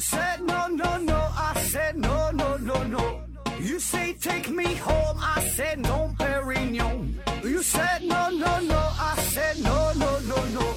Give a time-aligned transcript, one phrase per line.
[0.00, 3.20] said no no no, I said no no no no.
[3.60, 7.14] You say take me home, I said no, Perignon.
[7.44, 10.74] You said no no no, I said no no no no,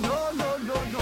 [0.00, 1.00] no no no no.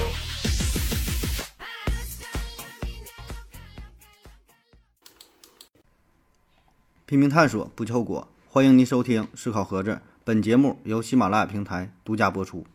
[7.07, 8.27] 拼命探索，不计后果。
[8.49, 9.91] 欢迎您收听《思考盒子》，
[10.25, 12.67] 本节目由喜马拉雅平台独家播出。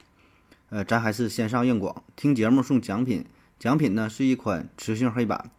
[0.69, 3.25] 呃，咱还是先上硬广，听节目送奖品，
[3.61, 5.51] 奖品呢是一款磁性黑板，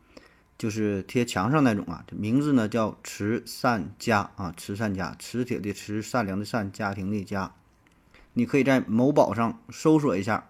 [0.58, 2.02] 就是贴墙上那种啊。
[2.04, 7.52] 这名字呢叫慈善家啊，慈善家，磁铁的磁，善良的善，家庭的家。
[8.32, 10.48] 你可以在某宝上搜索一下，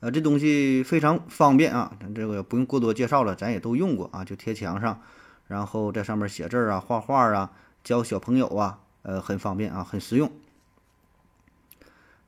[0.00, 5.02] 呃，这东西非常方便啊，咱这个不用过多介绍了，咱也都用过啊，就贴墙上，
[5.46, 10.32] 然后在上面写字儿啊、画画啊、教小朋友啊，呃，很方便啊，很实用。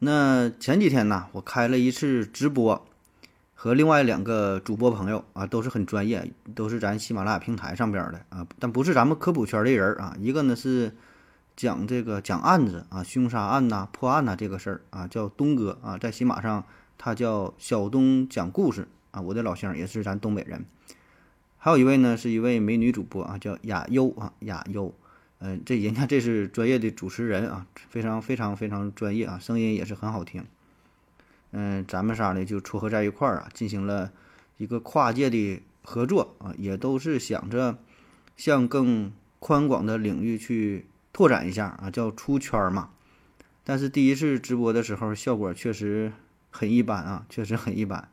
[0.01, 2.87] 那前几天呢，我开了一次直播，
[3.59, 10.15] 和另外两个主播朋友啊，都是很专业，都是咱喜马拉雅平台上边的啊，但不是咱们科普圈的人啊。
[10.21, 10.95] 一个呢是
[11.57, 16.63] 讲这个讲案子啊，凶杀案呐、破案呐这个事儿啊，叫东哥啊，在喜马上
[16.99, 20.67] 他叫小东讲故事啊，我的老乡也是咱东北人。
[21.57, 24.95] 还有一位呢，是一位美女主播啊，叫雅优啊，雅优。
[25.39, 30.45] 嗯，这人家这是专业的主持人啊，非常非常非常专业啊，声音也是很好听。
[31.51, 34.13] 嗯，咱们仨呢就撮合在一块儿啊，进行了
[34.59, 37.79] 一个跨界的合作啊，也都是想着
[38.37, 42.91] 向更宽广的领域去拓展一下啊，叫出圈嘛。
[43.65, 46.13] 但是第一次直播的时候，效果确实
[46.51, 48.09] 很一般啊，确实很一般。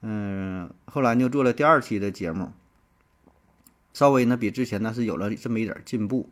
[0.00, 2.52] 嗯，后来就做了第二期的节目。
[3.94, 6.30] 稍微呢比之前呢是有了这么一点进步，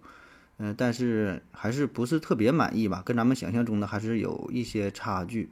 [0.59, 3.03] 嗯，但是还是不是特别满意吧？
[3.05, 5.51] 跟咱们想象中的还是有一些差距，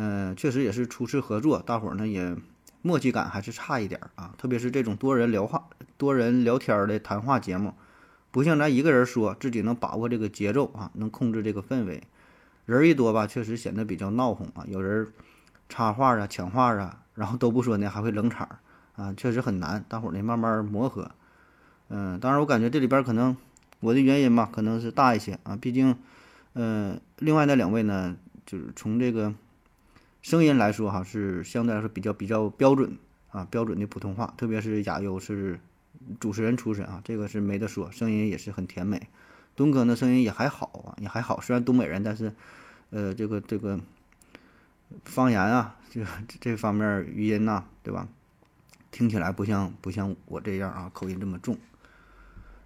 [0.00, 2.36] 嗯，确实也是初次合作，大伙儿呢也
[2.82, 4.32] 默契感还是差一点儿啊。
[4.38, 7.74] 特别是这种多人聊话、多人聊天的谈话节目，
[8.30, 12.04] 不像咱一个人说，自己能把握这个节奏啊，能控制这个氛围。
[12.64, 15.08] 人一多吧，确实显得比较闹哄啊，有人
[15.68, 18.48] 插话啊、抢话啊，然后都不说呢，还会冷场
[18.94, 19.84] 啊，确实很难。
[19.88, 21.10] 大伙儿呢慢慢磨合。
[21.88, 23.36] 嗯，当然，我感觉这里边可能
[23.80, 25.56] 我的原因吧，可能是大一些啊。
[25.60, 25.96] 毕竟，
[26.52, 28.14] 嗯，另外那两位呢，
[28.46, 29.34] 就是从这个
[30.22, 32.98] 声音来说哈，是相对来说比较比较标准
[33.30, 34.34] 啊，标准的普通话。
[34.36, 35.60] 特别是亚优是
[36.20, 39.08] 主持人出身啊，这个是没得说，声音也是很甜美。
[39.56, 41.40] 东哥呢，声音也还好啊，也还好。
[41.40, 42.32] 虽然东北人，但是
[42.90, 43.80] 呃，这个这个
[45.04, 46.04] 方言啊，这
[46.40, 48.06] 这方面语音呐，对吧？
[48.90, 51.58] 听起来不像不像我这样啊，口音这么重。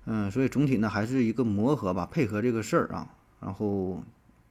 [0.05, 3.09] 嗯，所以总体呢还是一个磨合吧，配合这个事儿啊。
[3.41, 4.03] 然后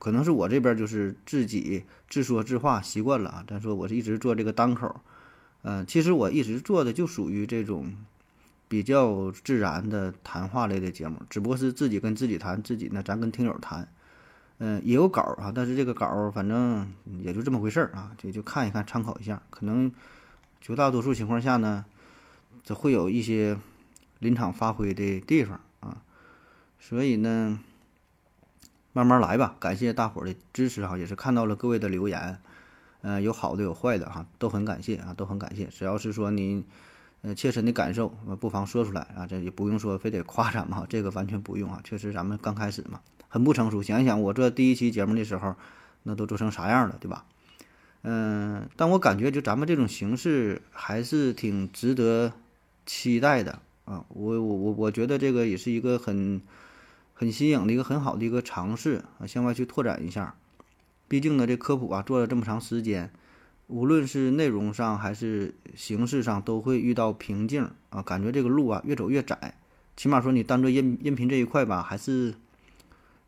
[0.01, 3.45] 可能是我这边就是自己自说自话习惯了啊。
[3.47, 4.99] 咱说我是一直做这个单口，
[5.61, 7.93] 嗯，其实我一直做的就属于这种
[8.67, 13.87] 比较自然的谈话类的节目，只不过是自己跟自己谈，自己呢咱跟听友谈，
[14.57, 16.91] 嗯，也有稿啊，但是这个稿反正
[17.21, 19.39] 也就这么回事儿啊，就就看一看参考一下。
[19.51, 19.91] 可能
[20.59, 21.85] 绝大多数情况下呢，
[22.63, 23.57] 这会有一些。
[24.21, 25.97] 临场发挥的地方啊，
[26.79, 27.59] 所以呢，
[28.93, 29.55] 慢慢来吧。
[29.59, 32.39] 感谢大伙儿的支持哈，也是看到了各位的留言，
[33.01, 35.65] 嗯，有好的有坏的哈，都很感谢啊，都很感谢。
[35.65, 36.65] 只要是说您
[37.21, 38.09] 呃切身的感受，
[38.39, 41.79] 不妨说出来啊，这也不用说非得夸咱们哈， 这个完全不用啊。
[41.83, 43.81] 确实咱们刚开始嘛，很不成熟。
[43.81, 45.55] 想一想我做第一期节目的时候，
[46.03, 47.25] 那都做成啥样了，对吧？
[48.03, 52.33] 嗯，但我感觉就咱们这种形式还是挺值得
[52.85, 53.59] 期待的。
[53.85, 56.41] 啊，我我我我觉得这个也是一个很
[57.21, 60.33] 很新颖的一个很好的一个尝试啊，向外去拓展一下。
[61.07, 63.11] 毕竟呢，这科普啊做了这么长时间，
[63.67, 68.01] 无论是内容上还是形式上，都会遇到瓶颈啊。
[68.01, 69.53] 感觉这个路啊越走越窄，
[69.95, 72.33] 起码说你单做音音频这一块吧，还是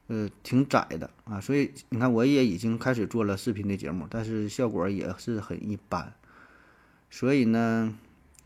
[0.08, 1.40] 呃挺窄的啊。
[1.40, 6.12] 所以你看，我也已经开始做了视频的节目，但是效果也是很一般。
[7.12, 7.96] 所以呢，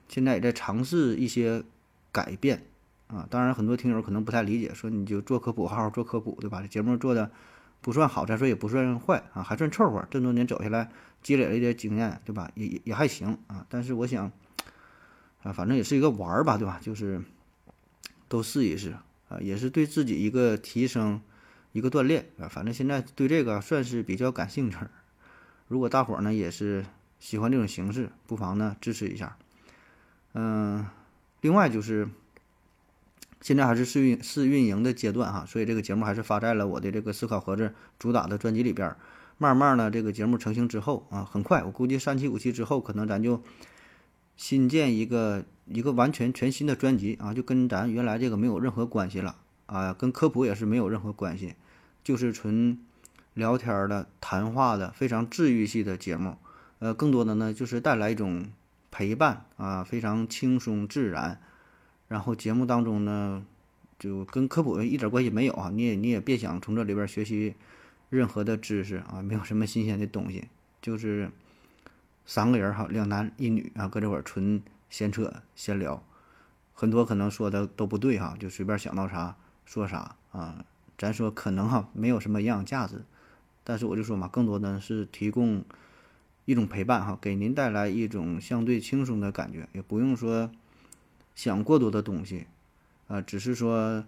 [0.10, 1.64] 现在也在尝试一些。
[2.10, 2.64] 改变
[3.08, 6.62] 啊，当然很多听友可能不太理解，说你就做科普，好好做科普，对吧？
[6.62, 7.32] 这节目做的
[7.82, 10.06] 不算好，再说也不算坏啊，还算凑合。
[10.12, 10.92] 这么多年走下来，
[11.24, 12.52] 积累了一点经验，对吧？
[12.56, 13.66] 也也也还行啊。
[13.70, 14.30] 但是我想
[15.44, 16.80] 啊，反正也是一个玩儿吧，对吧？
[16.82, 17.22] 就是
[18.28, 18.98] 都试一试
[19.30, 21.22] 啊，也是对自己一个提升，
[21.72, 22.50] 一个锻炼啊。
[22.50, 24.78] 反正现在对这个算是比较感兴趣。
[25.70, 26.86] 如果大伙儿呢也是
[27.20, 29.38] 喜欢这种形式，不妨呢支持一下，
[30.34, 30.86] 嗯。
[31.42, 32.10] 另外就是，
[33.42, 38.96] 现在还是试运试运营的阶段哈，所以这个节目还是发在了我的这个思考盒子主打的专辑里边。
[39.40, 43.44] 慢慢呢，这个节目成型之后啊，很快，我估计三期五期之后，可能咱就
[44.36, 49.36] 新建一个一个完全全新的专辑啊，就跟咱原来这个没有任何关系了
[49.68, 51.54] 啊，跟科普也是没有任何关系，
[52.04, 52.80] 就是纯
[53.36, 56.38] 聊天的谈话的非常治愈系的节目。
[56.80, 58.48] 呃，更多的呢就是带来一种
[58.90, 61.40] 陪伴啊，非常轻松自然。
[62.08, 63.46] 然后节目当中呢，
[64.00, 67.56] 就跟科普一点关系没有啊，你也你也别想从这里边学习
[68.10, 70.48] 任何的知识啊，没有什么新鲜的东西，
[70.82, 71.30] 就是
[72.26, 76.04] 三个人哈，两男一女啊，搁这块儿纯闲扯闲聊，
[76.74, 80.66] 很多可能说的都不对哈，就随便想到啥说啥啊。
[80.98, 83.04] 咱说可能哈没有什么营养价值，
[83.64, 85.64] 但是我就说嘛，更多的是提供。
[86.46, 90.50] 一种陪伴哈，给您带来一种相对轻松的感觉，也不用说
[91.38, 92.48] 想过多的东西，
[93.08, 94.04] 啊，只是说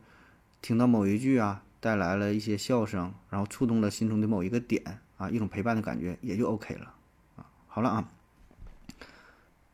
[0.64, 6.92] 听到某一句啊，带来了一些笑声，然后触动了心中的某一个点啊，一种陪伴的感觉也就 OK 了
[7.36, 7.46] 啊。
[7.68, 8.10] 好了啊，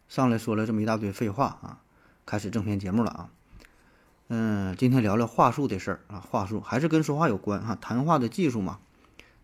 [0.10, 1.80] 上来说了这么一大堆废话啊，
[2.26, 3.30] 开始正片节目了啊。
[4.28, 8.80] 嗯，今天聊聊话术的事儿啊，话术还是跟说话有关哈，谈话的技术嘛。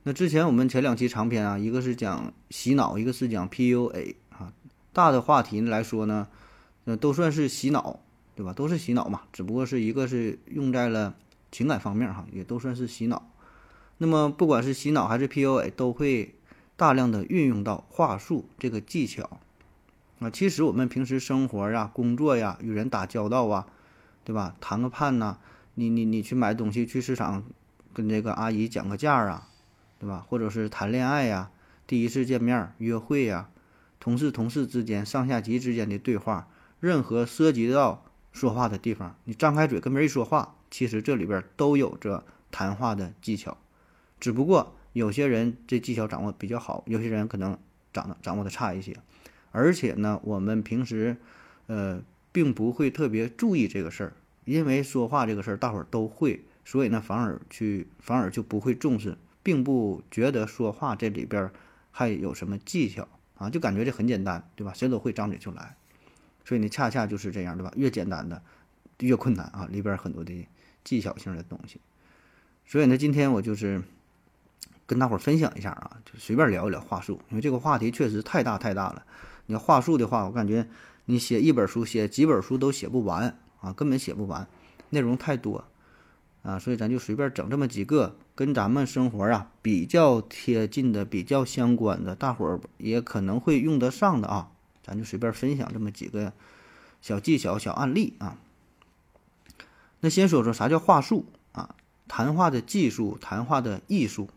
[0.03, 4.51] 那之前我们前两期长篇啊，一个是讲洗脑，一个是讲 PUA 啊，
[4.91, 6.27] 大的话题来说呢，
[6.83, 7.99] 那都算是洗脑，
[8.35, 8.53] 对吧？
[8.53, 11.15] 都是洗脑嘛，只不过是一个是用在了
[11.51, 13.29] 情感方面哈，也都算是洗脑。
[13.97, 16.35] 那么不管是洗脑还是 PUA，都会
[16.75, 19.39] 大量的运用到话术这个技巧
[20.19, 20.29] 啊。
[20.29, 23.67] 其实我们平时生活呀、工作呀、与人打交道啊，
[24.23, 24.55] 对吧？
[24.59, 25.37] 谈个判呐，
[25.75, 27.43] 你你你去买东西，去市场
[27.93, 29.47] 跟这个阿姨讲个价啊。
[29.99, 30.25] 对吧？
[30.27, 31.51] 或者是谈恋爱呀，
[31.85, 33.51] 第一次见面约会呀，
[33.99, 36.47] 同事同事之间、上下级之间的对话，
[36.81, 43.55] 任何涉及到说话的地方，你张开嘴跟别人一说话，其实这里边都有着谈话的技巧。
[44.19, 47.57] 只不过有些人这技巧掌握比较好，有些人可能
[47.93, 48.97] 掌的掌握的差一些。
[49.51, 51.17] 而且呢，我们平时
[51.67, 52.01] 呃
[52.31, 54.13] 并不会特别注意这个事儿，
[54.45, 59.17] 因为说话这个事儿大伙儿都会，所以呢反而去反而就不会重视。
[59.43, 61.49] 并不觉得说话这里边
[61.89, 63.07] 还有什么技巧
[63.37, 64.71] 啊，就感觉这很简单，对吧？
[64.71, 65.75] 谁都会张嘴就来，
[66.51, 67.71] 所以呢，恰恰就是这样，对吧？
[67.77, 68.41] 越简单的
[68.99, 70.45] 越困难啊，里边很多的
[70.83, 71.79] 技巧性的东西。
[72.65, 73.81] 所以呢，今天我就是
[74.85, 79.05] 跟大伙儿分享一下啊，就随便聊一聊话术，因为这个话题确实太大太大了。
[79.45, 80.67] 你要话术的话，我感觉
[81.05, 84.45] 你写一本书、写几本书都写不完啊，根本写不完，
[84.89, 85.63] 内容太多。
[86.41, 94.50] 啊，所以咱就随便整这么几个跟咱们生活啊比较贴近的、比较相关的，大伙儿也可能会用得上的啊，
[94.83, 96.33] 咱就随便分享这么几个
[97.01, 98.37] 小技巧、小案例啊。
[99.99, 101.75] 那先说说啥叫话术啊？
[102.07, 104.29] 谈话的技术，谈话的艺术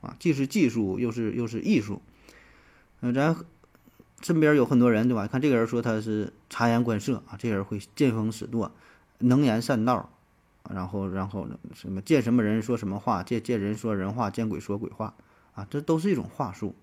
[0.00, 2.00] 啊，既是技术又是又是艺术。
[3.00, 3.36] 嗯，咱
[4.22, 5.26] 身边有很多人对吧？
[5.26, 8.72] 看这个人说他是察言观色啊，这人会见风使舵，
[9.18, 10.10] 能言善道。
[10.70, 15.14] 然后，然后什么见什么人说什么话，见见人说人话，见鬼说鬼话，
[15.54, 16.74] 啊，这都是一种话术。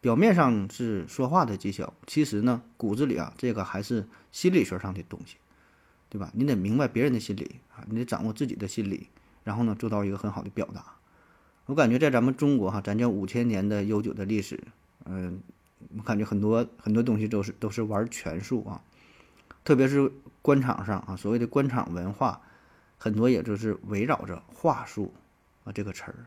[0.00, 5.36] 表面上是说话的技巧，其实呢，骨子里啊，这个还是心理学上的东西，
[6.08, 6.30] 对吧？
[6.34, 9.08] 你得明白别人的心理啊，你得掌握自己的心理，
[9.44, 10.84] 然后呢，做到一个很好的表达。
[11.66, 14.58] 我感觉在咱们中国哈，咱叫五千年的悠久的历史，
[15.04, 15.40] 嗯，
[15.96, 18.82] 我感觉很多很多东西都是都是玩权术啊，
[19.64, 20.10] 特别是
[20.42, 22.40] 官场上啊，所谓的官场文化。
[23.02, 25.14] 很多也就是围绕着话术
[25.64, 26.26] 啊这个词儿，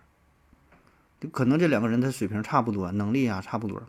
[1.32, 3.82] 可能这两个人他水平差不多，能力啊差不多，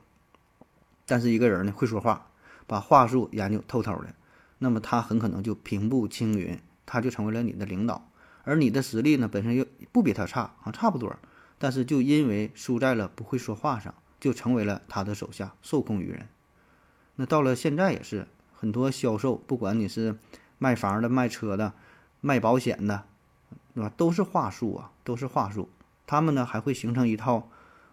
[1.06, 2.28] 但是一个人呢会说话，
[2.66, 4.14] 把话术研究透透的，
[4.58, 8.08] 那么他很可能就平步青云，他就成为了你的领导，
[8.44, 11.16] 而你的实力呢本身又不比他差啊差不多，
[11.58, 16.28] 但是就因为输在了不会说话上，就成为了他的手下，受控于人。
[17.16, 20.16] 那到了现在也是很多销售，不管你是
[20.58, 21.72] 卖房的卖车的。
[22.26, 23.04] 卖保险的，
[23.74, 23.92] 对吧？
[23.98, 25.68] 都是话术啊，都是话术。
[26.06, 27.48] 他们呢还会形成一套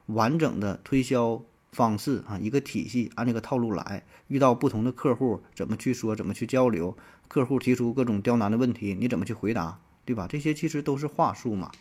[0.07, 1.41] 完整的推销
[1.71, 4.03] 方式啊，一个体系，按这个套路来。
[4.27, 6.97] 遇到不同的客户，怎么去说，怎么去交流？
[7.27, 10.27] 客户提出各种刁难的问题，你怎么去回答，对吧？
[10.29, 11.71] 这些其实都是话术嘛。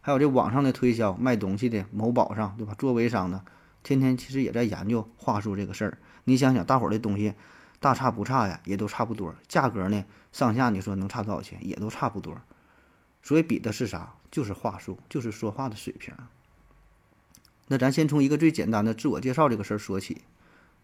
[0.00, 2.74] 还有这网上的推销，卖东西的某宝上，对吧？
[2.78, 3.44] 做微商的，
[3.82, 5.98] 天天其实也在研究话术这个事儿。
[6.24, 7.34] 你想想，大伙儿的东西。
[7.80, 9.32] 大差不差呀，也都差不多。
[9.46, 12.36] 价格呢，上下你说能差多少钱，也都差不多。
[13.22, 14.14] 所以比的是啥？
[14.30, 16.14] 就是话术，就是说话的水平。
[17.66, 20.22] 那咱先从一个最简单的自我介绍这个事儿说起。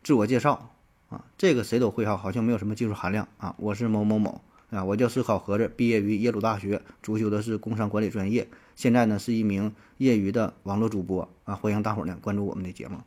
[0.02, 0.74] 自我介绍
[1.08, 3.54] 啊，这个谁都会哈，好像没有什么技术含量啊。
[3.58, 11.54] 我是某某某啊，我叫思考盒子，毕业于耶鲁大学，主修的是工商管理专业，现在呢是一名业余的网络主播啊。
[11.54, 12.98] 欢迎大伙儿呢关注我们的节目。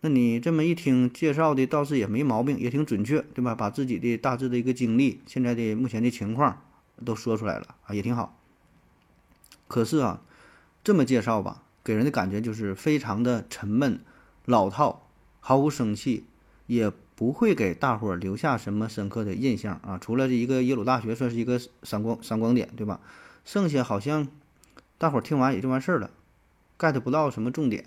[0.00, 3.54] 那你这么一听，介绍的倒是也没毛病，也挺准确，对吧？
[3.54, 6.62] 把自己的大致的一个经历、现在的目前的情况
[7.04, 8.37] 都说出来了啊，也挺好。
[9.68, 10.22] 可是啊，
[10.82, 14.00] 这么介绍吧，给人的感觉就是非常的沉闷、
[14.44, 15.08] 老套，
[15.38, 16.24] 毫无生气，
[16.66, 19.98] 也不会给大伙儿留下什么深刻的印象啊。
[19.98, 23.00] 除了这一个耶鲁大学算是一个闪光闪光点，对吧？
[23.44, 24.28] 剩下好像
[24.98, 26.10] 大伙儿听完也就完事儿了
[26.78, 27.84] ，get 不到什么重点。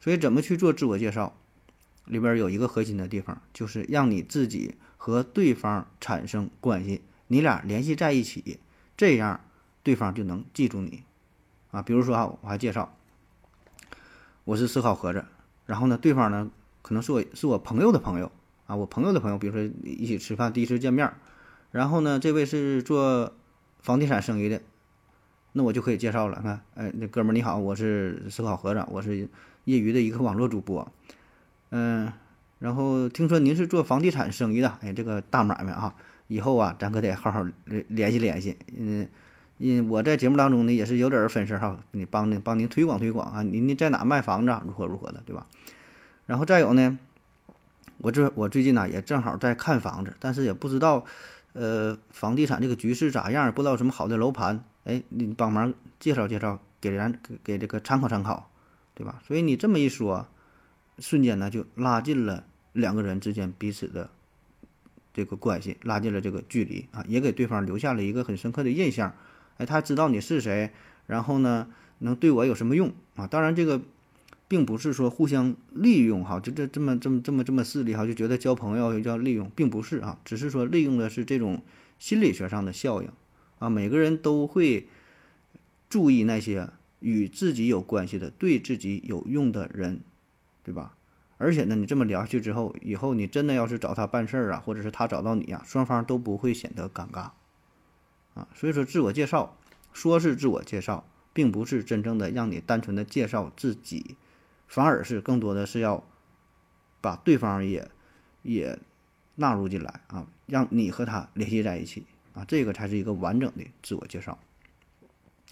[0.00, 1.34] 所以，怎么去做自我介绍？
[2.04, 8.58] 里边有一个核心的地方，就是让你自己和对方产生关系，你俩联系在一起，
[8.96, 9.40] 这样
[9.82, 11.02] 对方就能记住你。
[11.70, 12.94] 啊，比如说啊，我还介绍
[14.44, 15.24] 我是思考盒子，
[15.66, 16.50] 然后呢，对方呢
[16.82, 18.30] 可能是我是我朋友的朋友
[18.66, 21.12] 啊，我朋友的朋友，比如说一起吃饭，第一次见面，
[21.70, 23.32] 然后呢，这位是做
[23.80, 24.60] 房地产生意的，
[25.52, 26.40] 那我就可以介绍了。
[26.42, 29.28] 看，哎，那哥们儿你好，我是思考盒子，我是。
[29.64, 30.92] 业余的一个网络主播，
[31.70, 32.12] 嗯，
[32.58, 35.94] 然后听说您是做房地产生意的，哎，这个大买卖啊，
[36.26, 39.08] 以后啊，咱可得好好联联系联系，嗯，
[39.62, 45.46] 因我在节目当中呢也是有点分事哈，你帮您帮您推广推广啊，您您在哪卖房子，如何如何的，对吧？
[46.26, 46.98] 然后再有呢，
[47.98, 51.04] 我这我最近呢也正好在看房子，但是也不知道，
[51.52, 58.48] 呃，房地产这个局势咋样，不知道什么好的楼盘，哎，你帮忙介绍介绍，给咱给给这个参考参考。
[58.94, 59.22] 对吧？
[59.26, 60.28] 所以你这么一说，
[60.98, 64.10] 瞬间呢就拉近了两个人之间彼此的
[65.14, 69.14] 这个关系，拉近了这个距离啊，也给对方留下了一个很深刻的印象。
[69.66, 70.70] 他知道你是谁，
[71.06, 73.26] 然后呢能对我有什么用啊？
[73.26, 73.80] 当然，这个
[74.48, 81.62] 并不是说互相利用哈，就这这么这么这么这么势利哈，就觉得交朋友叫利用，并不是啊，只是说利用的是这种
[81.98, 83.08] 心理学上的效应
[83.58, 83.68] 啊。
[83.68, 84.88] 每个人都会
[85.88, 86.68] 注意那些。
[87.04, 90.02] 与自己有关系的、对自己有用的人，
[90.62, 90.94] 对吧？
[91.36, 97.30] 而且呢，你这么聊下去之后，以后你真的要是找他办事儿啊，或者是他找到你啊，双方都不会显得尴尬
[98.34, 98.48] 啊。
[98.54, 99.56] 所以说，自我介绍
[99.92, 104.16] 说是自我介绍，并不是真正的让你单纯的介绍自己，
[104.66, 106.04] 反而是更多的是要
[107.00, 107.90] 把对方也
[108.42, 108.78] 也
[109.36, 114.38] 纳入进来啊，让你和他联系在一起啊，这个才是一个完整的自我介绍。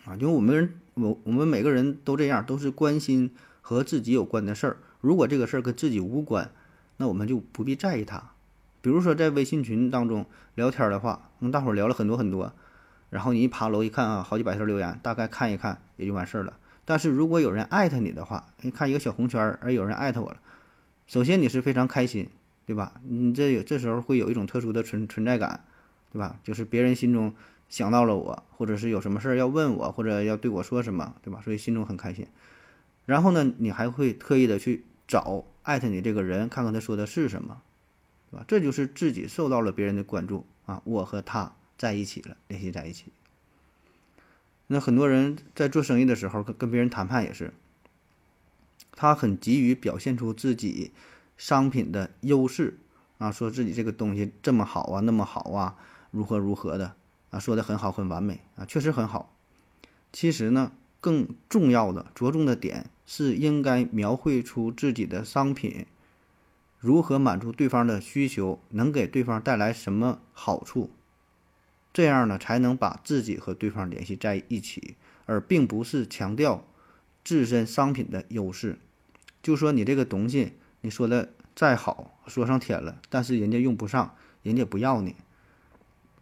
[0.05, 4.77] 啊，因为我们，我我们每个人都这样，都是关心和自己有关的事儿。
[5.03, 6.51] 如果这个事儿跟自己无关，
[6.97, 8.33] 那我们就不必在意它。
[8.81, 12.55] 比如说在微信群当中聊天的话，跟大伙儿聊了很多很多，
[13.11, 16.57] 然后你一爬楼一看啊，好几百条留言，大概看一看也就完事儿了。
[16.85, 20.39] 但是如果有人艾特你的话，你看一个小红圈儿，而有人艾特我了，
[21.07, 22.29] 首先你是非常开心，
[22.67, 22.95] 对吧？
[23.07, 25.65] 你这有这时候会有一种特殊的存存在感，
[26.13, 26.37] 对吧？
[26.43, 27.35] 就是别人心中。
[27.69, 31.41] 想到了我，或者是有什么事儿要问我，或者要对我说什么，对吧？
[31.45, 32.27] 所以心中很开心。
[33.07, 37.63] 然后呢，你还会特意的去找艾特你这个人，看看他说的是什么，
[38.33, 38.45] 对吧？
[38.49, 40.83] 这就是自己受到了别人的关注啊！
[40.83, 43.07] 我和他在一起了，联系在一起。
[44.67, 47.55] 那很多人在做生意的时候，跟跟别人谈判也是，
[48.93, 50.93] 他很急于表现出自己
[51.39, 52.77] 商品的优势
[53.17, 55.77] 啊，说自己这个东西这么好啊，那么好啊，
[56.11, 56.97] 如何如何的。
[57.31, 59.35] 啊，说的很好，很完美啊，确实很好。
[60.13, 65.87] 其实呢，更重要的着重的点是应该描绘出自己的商品
[66.79, 70.91] 如何满足对方的需求，能给对方带来什么好处，
[71.93, 76.67] 这样呢才能把自己和对方联系在一起，而并不是强调
[77.25, 78.79] 自身商品的优势。
[79.43, 85.17] 就说你这个东西，你说的再好，说上天了，但是人家用不上，人家不要你。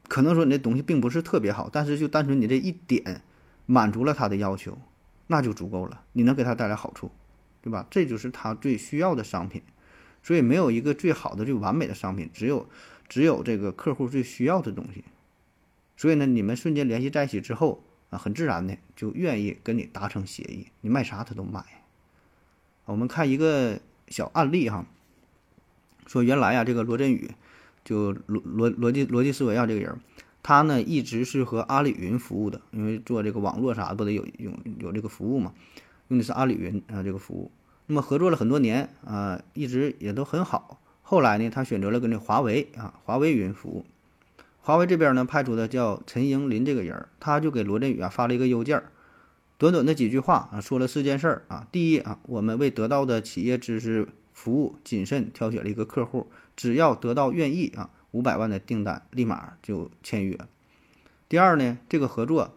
[0.08, 3.22] 可能说你这东西并不是特别好，但是就单纯你这一点
[3.66, 4.78] 满足了他的要求，
[5.26, 6.02] 那就足够了。
[6.12, 7.10] 你能给他带来好处，
[7.60, 7.86] 对吧？
[7.90, 9.62] 这就是他最需要的商品。
[10.22, 12.68] 所以没有一个最好的、最完美的商品，只有
[13.08, 15.04] 只有这个客户最需要的东西。
[15.98, 21.62] 所以呢，你们瞬间联系在一起之后啊，很自然的就愿意跟你达成协议，你卖啥他都买。
[22.86, 23.78] 我们看一个
[24.08, 24.86] 小案例哈，
[26.06, 27.30] 说原来呀，这个罗振宇。
[27.84, 29.98] 就逻逻逻辑逻辑思维啊，这个人，
[30.42, 35.54] 他呢一直是和阿里云服务的，因为做这个网络啥不得有有有这个服务嘛，
[36.08, 37.50] 用的是阿里云啊这个服务。
[37.86, 40.82] 那么合作了很多年啊，一直也都很好。
[41.00, 43.86] 后来呢，他选择了跟这华为啊华为云服务。
[44.68, 48.82] 华为这边呢派出的叫陈英林这个人，他就给罗振宇啊发了一个邮件，
[49.56, 51.66] 短短的几句话啊，说了四件事儿啊。
[51.72, 56.30] 第一啊，我们为得到的企业知识服务谨慎挑选了一个客户。
[56.54, 60.38] 只要得到愿意啊，五百万的订单立马就签约。
[61.30, 62.54] 第二呢，这个合作，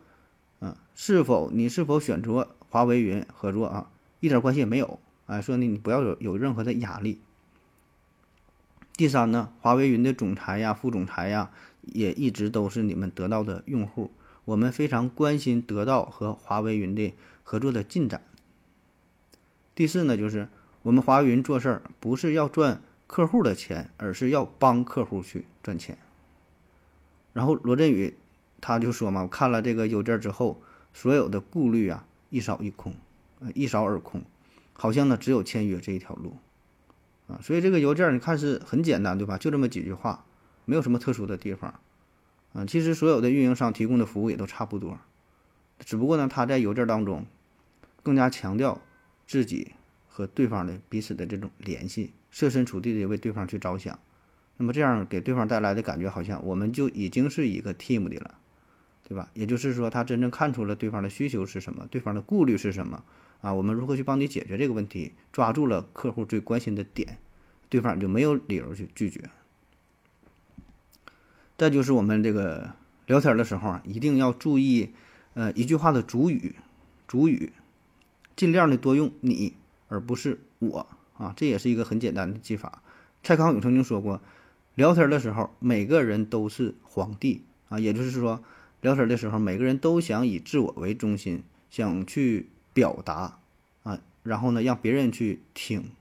[0.59, 3.89] 嗯，是否你是否选择华为云合作啊，
[4.19, 7.21] 一点关系也没有哎，说呢你不要有有任何的压力。
[8.97, 11.49] 第三呢，华为云的总裁呀、副总裁呀，
[11.81, 14.11] 也一直都是你们得到的用户，
[14.45, 18.23] 我们非常关心得到和华为云的合作的进展。
[19.73, 20.47] 第四呢，就是
[20.83, 25.97] 我们华为云做事儿不是要赚客户的钱，而是要帮客户去赚钱。
[27.33, 28.15] 然后罗振宇
[28.59, 30.61] 他就说嘛，我看了这个邮件之后，
[30.93, 32.93] 所有的顾虑啊一扫一空，
[33.55, 34.21] 一扫而空，
[34.73, 36.38] 好像呢只有签约这一条路
[37.27, 37.39] 啊。
[37.41, 39.38] 所以这个邮件你看是很简单对吧？
[39.38, 40.25] 就这么几句话，
[40.71, 41.81] 没有什么特殊的地方
[42.53, 42.65] 嗯。
[42.65, 44.97] 其实所有的运营商提供的服务也都差不多，
[45.79, 47.25] 只不过呢他在邮件当中
[48.01, 48.79] 更加强调
[49.27, 49.73] 自己
[50.07, 53.99] 和对方的彼此的这种联系，设身处地的为对方去着想。
[54.55, 58.35] 那么这样给对方带来的感觉，好像我们就已经是一个 team 的了，
[59.07, 59.29] 对吧？
[59.33, 63.03] 也就是说，他真正看出了对方的需求是什么，对方的顾虑是什么
[63.41, 63.53] 啊？
[63.53, 65.13] 我们如何去帮你解决这个问题？
[65.33, 67.17] 抓住了客户最关心的点，
[67.69, 69.29] 对方就没有理由去拒绝。
[71.61, 72.71] 再就是我们这个
[73.05, 74.89] 聊天的时候啊，一定要注意，
[75.35, 76.55] 呃，一句话的主语，
[77.07, 77.51] 主语，
[78.35, 79.53] 尽量的多用你，
[79.87, 80.87] 而不是我
[81.19, 82.81] 啊，这也是一个很简单的技法。
[83.21, 84.19] 蔡康永曾经说过，
[84.73, 88.43] 聊天的时候，每个人都是皇帝啊，也就是说，
[88.81, 93.37] 聊天的时候，每个人都想以自我为中心，想去表达
[93.83, 95.91] 啊，然后呢，让别人去听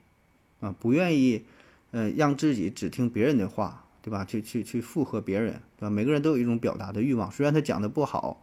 [0.60, 1.44] 啊，不愿意，
[1.90, 3.84] 呃，让自己只听别人的话。
[4.02, 4.24] 对吧？
[4.24, 5.90] 去去去附和别人，对吧？
[5.90, 8.42] 每个人都有一种表达的欲望，虽然他讲的不好，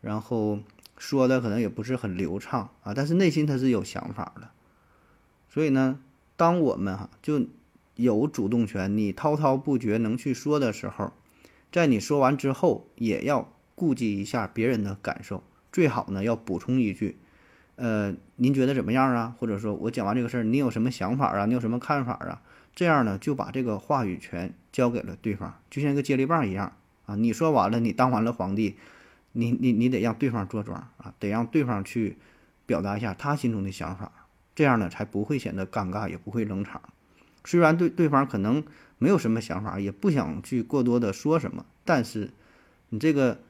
[0.00, 0.60] 然后
[0.96, 4.50] 说的可能也不是很流畅啊，但是内心他是有想法的。
[5.48, 6.00] 所以呢，
[6.36, 7.46] 当我们哈就
[7.96, 11.12] 有主动权，你滔滔不绝能去说的时候，
[11.70, 17.18] 在你说完之后，也要顾及一下别人的感受，最好呢要补充一句，
[17.76, 19.34] 呃，您觉得怎么样啊？
[19.38, 21.46] 或者说我讲完这个事儿，你有什么想法啊？
[21.46, 22.42] 你有什么看法啊？
[22.74, 26.72] 这样呢，就把这个话语权交给了对方，就像一个接力棒一样
[27.06, 27.14] 啊！
[27.16, 28.76] 你说完了，你当完了皇帝，
[29.32, 32.16] 你你你得让对方坐庄啊，得让对方去
[32.64, 34.10] 表达一下他心中的想法，
[34.54, 36.80] 这样呢才不会显得尴尬，也不会冷场。
[37.44, 38.64] 虽然对对方可能
[38.98, 42.30] 没有什么想法，也不想去过多的说什么，但是
[42.90, 43.40] 你这个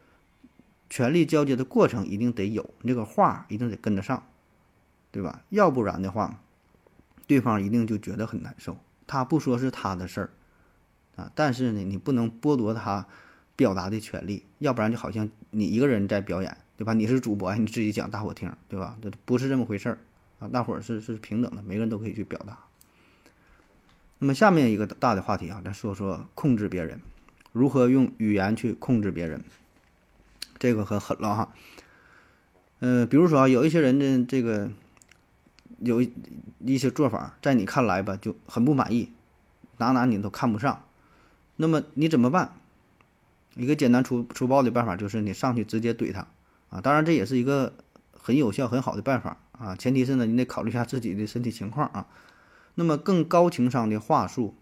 [0.88, 4.26] 权力交接的过程一定得有，你这个话一定得跟得上，
[5.12, 5.42] 对吧？
[5.50, 6.40] 要不然的话，
[7.26, 8.76] 对方一定就觉得很难受。
[9.10, 10.30] 他不说是他的事儿，
[11.16, 13.04] 啊，但是呢，你不能剥夺他
[13.56, 16.94] 表达的权利，要不然就好像你一个人在表演，对吧？
[16.94, 18.96] 你是主播，你自己讲大伙听，对吧？
[19.02, 19.98] 这不是这么回事儿
[20.38, 20.46] 啊！
[20.46, 22.56] 大伙儿是是平等的，每个人都可以去表达。
[24.20, 27.00] 那么下面一个大的话题啊，咱说说控制别人，
[27.50, 29.42] 如何用语言去控制别人，
[30.56, 31.52] 这个可狠了哈。
[32.78, 34.70] 嗯，比如说啊，有一些人的这个。
[35.80, 36.02] 有
[36.58, 39.12] 一些做法，在你看来吧，就很不满意，
[39.78, 40.84] 哪哪你都看不上，
[41.56, 42.52] 那么你怎么办？
[43.56, 46.26] 一个简单粗粗暴的办法就是你上去直接怼他
[46.68, 46.80] 啊！
[46.80, 47.72] 当然这也是一个
[48.12, 52.06] 很有效很好的办法啊，前提是呢你得考虑一下自己的身体情况啊。
[52.74, 54.54] 那么更高情商的话术，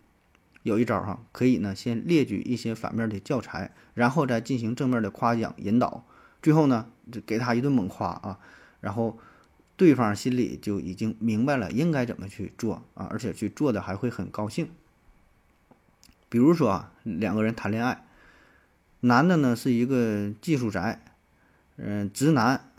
[0.62, 6.04] 有一招哈，可以呢先列举一些反面的教材，然后再进行正面的夸奖引导，
[6.40, 8.38] 最后呢就给他一顿猛夸啊，
[8.80, 9.18] 然后。
[9.78, 14.68] 对方心里就已经明白了应该怎么去做啊，而且去做的还会很高兴。
[16.28, 18.04] 比如说啊，两个人谈恋爱，
[18.98, 21.00] 男的呢是一个技术宅，
[21.76, 22.72] 嗯，直男，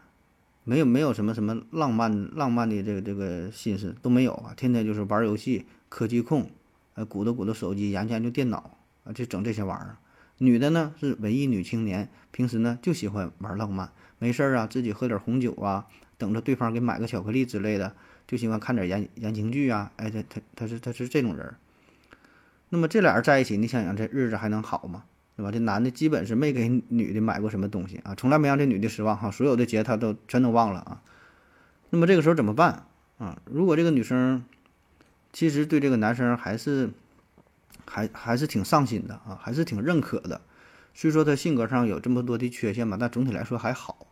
[0.65, 6.51] 没有没有什么什么浪漫浪漫的这个这个心思都没有啊，天天就是玩游戏，科技控，
[6.95, 9.95] 呃，鼓捣鼓捣手机，研究研究电脑啊，就整这些玩意儿。
[10.37, 15.87] 女的呢是文艺女青年，平时呢就喜欢玩浪漫，没事儿啊自己喝点红酒啊。
[16.19, 17.95] 等着对方给买个巧克力之类的，
[18.27, 19.91] 就喜欢看点言言情剧啊！
[19.95, 21.55] 哎，他他他是他是这种人。
[22.67, 25.05] 那么这俩人在一起，你想想这日子还能好吗？
[25.35, 25.51] 对吧？
[25.51, 31.01] 这男的基本是没给女的买过什么东西啊，从来没让这女的失望哈，所有的节他都全都忘了啊。
[31.89, 32.85] 那么这个时候怎么办
[33.17, 33.41] 啊？
[33.45, 34.43] 如果这个女生
[35.31, 36.91] 其实对这个男生还是
[37.85, 40.41] 还还是挺上心的啊，还是挺认可的，
[40.93, 44.05] 虽说他性格上有这么多的缺陷吧，但总体来说还好。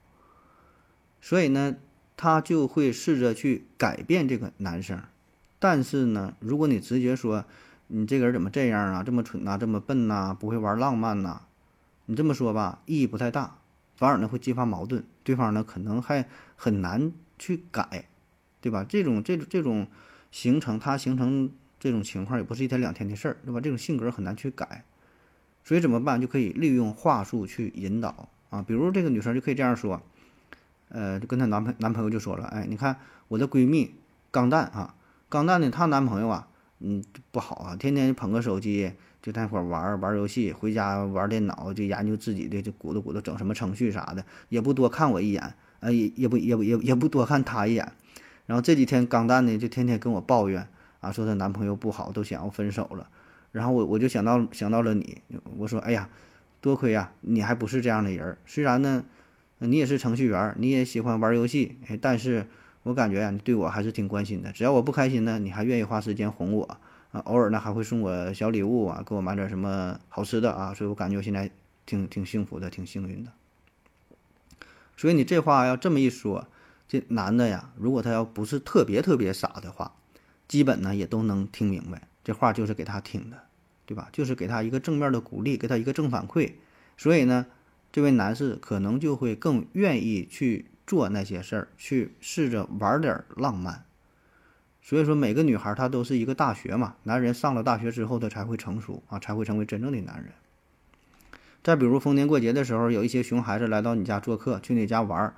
[1.20, 1.76] 所以呢。
[2.18, 5.00] 他就会试着去改变这个男生，
[5.60, 7.46] 但是呢，如果你直接说
[7.86, 11.42] 你这个人怎么这样啊，这么蠢呐，这么笨呐，不会玩浪漫呐，
[12.08, 13.60] 你这么说吧，意义不太大，
[13.96, 18.10] 反而呢会激发矛盾，对方呢可能还很难去改，
[18.62, 18.84] 对吧？
[18.84, 19.86] 这种这种这种
[20.32, 23.62] 形成，他形成这种情况也不是一天两天的事儿，对吧？
[23.62, 24.84] 这种性格很难去改，
[25.64, 26.20] 所以怎么办？
[26.20, 30.02] 就可以利用话术去引导啊，比如这个女生就可以这样说。
[30.90, 32.98] 呃，就跟她男朋男朋友就说了，哎，你看
[33.28, 33.96] 我的闺蜜
[34.32, 34.96] 钢蛋啊，
[35.30, 36.48] 钢蛋呢，她男朋友啊，
[36.80, 47.92] 嗯，不好啊，天天捧个手机就在那块玩儿玩儿游戏，回家玩电脑就研究自己的，就鼓捣鼓捣整什么程序啥的，也不多看我一眼，呃，也也不也不也也不多看他一眼。
[48.46, 50.66] 然后这几天钢蛋呢，就天天跟我抱怨
[51.02, 53.10] 啊，说她男朋友不好，都想要分手了。
[53.52, 55.22] 然后我我就想到想到了你，
[55.58, 56.08] 我说哎呀，
[56.62, 58.38] 多亏呀，你还不是这样的人。
[58.46, 59.04] 虽然呢，
[59.60, 62.48] 你也是程序员，你也喜欢玩游戏，但是
[62.84, 64.52] 我感觉呀，你对我还是挺关心的。
[64.52, 66.80] 只要我不开心呢，你还愿意花时间哄我
[67.12, 71.50] 啊，偶尔呢还会送我小礼物啊，给我买点什么好吃的啊，所以我感觉我现在
[71.86, 73.32] 挺挺幸福的，挺幸运的。
[74.96, 76.48] 所以你这话要这么一说，
[76.88, 79.94] 这男的呀，如果他要不是特别特别傻的话，
[80.48, 83.44] 基本呢也都能听明白，这话就是给他听的。
[83.88, 84.10] 对吧？
[84.12, 86.52] 就是给他一个正面的鼓励，给他一个正反馈，
[86.98, 87.46] 所以呢，
[87.98, 93.86] 这位男士可能就会更愿意去做那些事儿，去试着玩点浪漫。
[94.84, 100.32] 所以说，每个女孩她都是一个大学嘛，男人上了大学之后，他才会成熟啊，才会成为真正的男人。
[101.64, 105.34] 再比如逢年过节的时候，有一些熊孩子来到你家做客，去你家玩儿，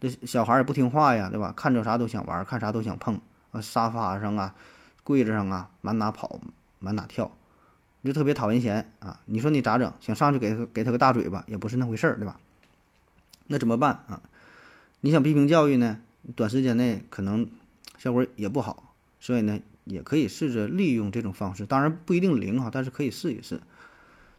[0.00, 1.54] 这小孩也不听话呀，对吧？
[1.56, 3.20] 看着啥都想玩，看啥都想碰
[3.52, 4.56] 啊，沙发上啊，
[5.04, 6.40] 柜子上啊，满哪跑，
[6.80, 7.30] 满哪跳。
[8.02, 9.20] 你就特别讨人嫌啊！
[9.26, 9.92] 你说你咋整？
[10.00, 12.40] 想上去给他给他个大嘴巴，也不是那回事儿，对吧？
[13.46, 14.22] 那怎么办啊？
[15.00, 15.98] 你想批评教育呢？
[16.34, 17.48] 短时间内可能
[17.98, 23.60] 效果也不好，所以呢，也可以试着利用这种方式，当然不一定灵哈，但是可以试一试。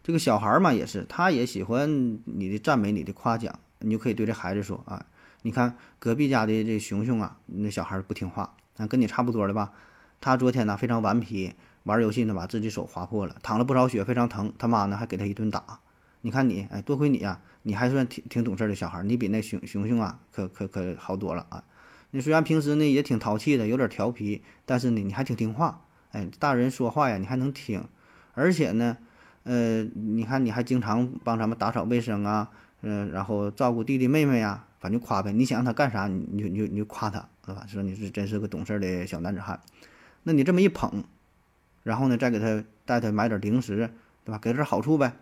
[0.04, 5.06] 这个小孩嘛，也是，他也喜欢你的赞美、你的夸奖，你就可以对这孩子说啊，
[5.44, 9.72] 你看隔壁家的这熊熊啊，那小孩不听话，啊，跟你差不多的吧？
[10.20, 11.54] 他昨天呢非常顽皮。
[11.84, 14.54] 玩游戏呢，把自己手划破了，淌了不少血，非常疼。
[14.58, 15.80] 他妈呢还给他一顿打。
[16.22, 21.64] 你看你，哎，多亏你啊，你还算挺挺懂事的小孩，你比那熊熊熊啊可可可好多了啊。
[22.12, 25.82] 你虽然平时呢也挺淘气的，有点调皮，但是呢你还挺听话。
[26.12, 27.84] 哎，大人说话呀你还能听，
[28.36, 28.98] 而且呢，
[29.44, 32.50] 呃，你看你还经常帮咱们打扫卫生啊，
[32.82, 35.32] 嗯，然后照顾弟弟妹妹呀，反正夸呗。
[35.32, 37.66] 你想让他干啥，你就你你你就夸他，是吧？
[37.68, 39.60] 说你是真是个懂事的小男子汉。
[40.22, 41.04] 那你这么一捧。
[41.84, 43.90] 然后呢，再给他带他买点零食，
[44.24, 44.40] 对吧？
[44.42, 45.14] 给点好处呗。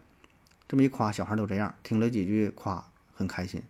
[0.67, 3.63] 这么一夸，小孩都这样，听了几句夸，很开心，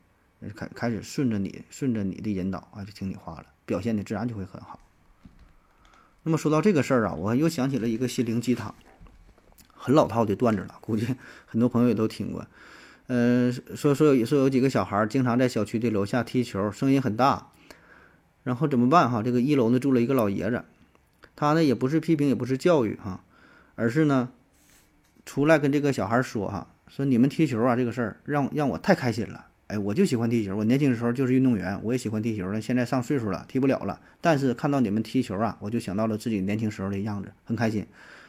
[0.55, 4.79] 开开始顺着你，顺着你的引导啊，就听你话了，表现的自然就会很好。
[6.23, 8.75] 那么说到这个事儿啊，我又想起了一个心灵鸡汤，
[9.73, 12.45] 很老套的段子了，估计很多朋友也都听过。
[13.07, 17.51] 嗯，说说有说有几个小孩经常在小区的楼下踢球，声音很大，
[18.43, 19.23] 然后怎么办哈？
[19.23, 20.65] 这个一楼呢住了一个老爷子。
[21.39, 23.23] 他呢也不是批评，也不是教育哈，
[23.75, 24.29] 而是呢，
[25.25, 37.87] 出来跟这个小孩说哈，说你们踢球啊这个事儿让让我太开心了，哎，我就喜欢踢球，我年轻的时候就是运动员，我也喜欢踢球了，现在上岁数了踢不了了，但是看到你们踢球啊，我就想到了自己年轻时候的样子，很开心，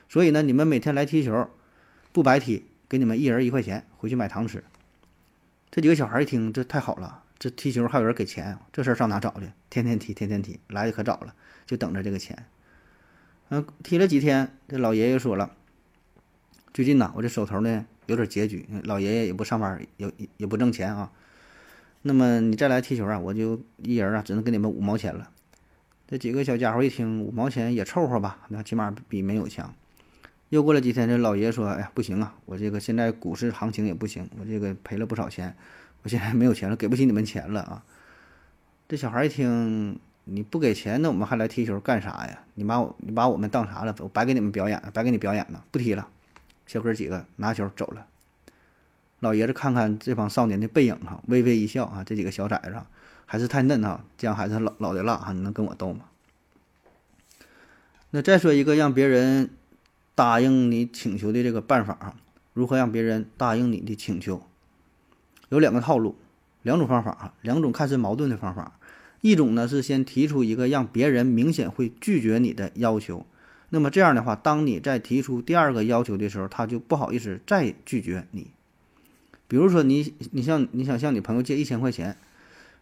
[0.09, 1.51] 所以呢，你们每天来踢球，
[2.13, 4.63] 不白踢，给你们一人一块钱，回去买糖吃。
[5.73, 9.51] 这几个小孩一听，这太好了，这踢球还有人给钱，这事儿上哪找去？
[9.69, 11.35] 天天踢，天天踢，来的可早了，
[11.67, 12.47] 就等着这个钱。
[13.53, 15.51] 嗯，踢了几天，这老爷爷说了，
[16.73, 21.11] 最近呢，我这手头呢有点拮据，老爷爷也不上班，也也不挣钱啊。
[22.03, 25.31] 那么你再来踢球啊，我就一人啊只能给你们五毛钱了。
[26.07, 29.75] 这几个小家伙一听五毛钱也凑合吧，那起码比没有强。
[30.51, 35.57] 又过了几天，这老爷爷说：“哎呀，不行啊，我这个现在股市行情也不行，我这个赔了不少钱，
[36.05, 37.85] 我现在没有钱了，给不起你们钱了啊。”
[38.87, 39.99] 这小孩一听。
[40.25, 42.45] 你不给钱，那我们还来踢球干啥呀？
[42.55, 43.95] 你把我，你把我们当啥了？
[43.99, 45.63] 我白给你们表演了，白给你表演呢？
[45.71, 46.09] 不踢了，
[46.67, 48.07] 小哥几个拿球走了。
[49.19, 52.81] 老爷子看看这帮少年的背影哈，微微一笑啊，这几个小崽子
[53.27, 56.05] 还是太嫩哈，这样还是老老的辣哈，你能跟我斗吗？
[58.11, 59.51] 那再说一个让别人
[60.15, 62.17] 答应你请求的这个办法啊，
[62.55, 64.43] 如何让别人答应你的请求？
[65.49, 66.17] 有两个套路，
[66.63, 68.79] 两种方法啊，两种看似矛盾的方法。
[69.21, 73.27] 一种呢是先提出一个让别人明显会拒绝你的要求，
[73.69, 78.49] 那么这样的话，当你在提出第二个要求的时候，他就不好意思再拒绝你。
[79.47, 82.17] 比如说你你向你想向你朋友借一千块钱，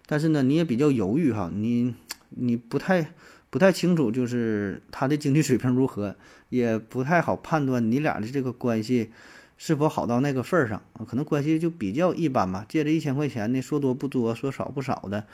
[0.07, 1.95] 但是呢你也比较犹豫哈，你
[2.31, 3.13] 你不太
[3.51, 6.15] 不太清楚就是他的经济水平如何，
[6.51, 9.11] 也不太好判断你俩的这个关系
[9.57, 12.65] 是否好到那个份儿上可能关系就比较一般吧。
[12.69, 15.27] 借这一千块钱呢，说多不多，说少不少的。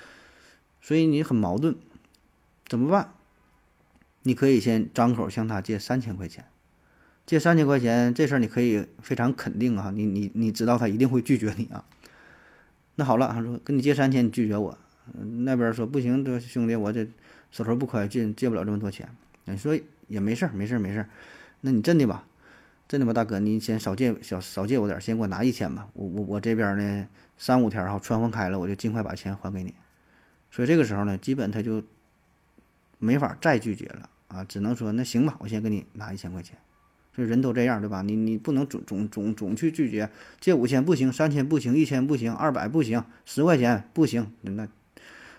[0.84, 1.74] 所以你很矛盾，
[2.68, 3.14] 怎么办？
[4.22, 6.44] 你可以先张口向他借三千块钱，
[7.24, 11.86] 借三千块钱这事儿你可以非常肯定啊，你你你知道他一定会拒绝你啊。
[12.96, 14.76] 那好了，他说跟你借三千，你拒绝我，
[15.46, 17.08] 那边说不行，这兄弟我这
[17.50, 19.08] 手头不宽，借借不了这么多钱。
[19.46, 19.74] 你说
[20.08, 21.08] 也没事儿，没事儿，没事儿。
[21.62, 22.26] 那你真的吧，
[22.86, 25.88] 真的吧，大哥，你先少借少少借我点，先给我拿一千吧。
[25.94, 29.72] 我我我这边呢，三五天哈，窗户开了，我就尽快把钱还给你。
[30.54, 31.82] 所以这个时候呢，基本他就
[33.00, 36.56] 没法再拒绝了啊，只能说那行吧，我先给你拿一千块钱。
[37.12, 38.02] 这人都这样，对吧？
[38.02, 44.68] 你你不能总总总总去拒绝，借五千不行，三千不行，一千不行，二百不行，十块钱不行，那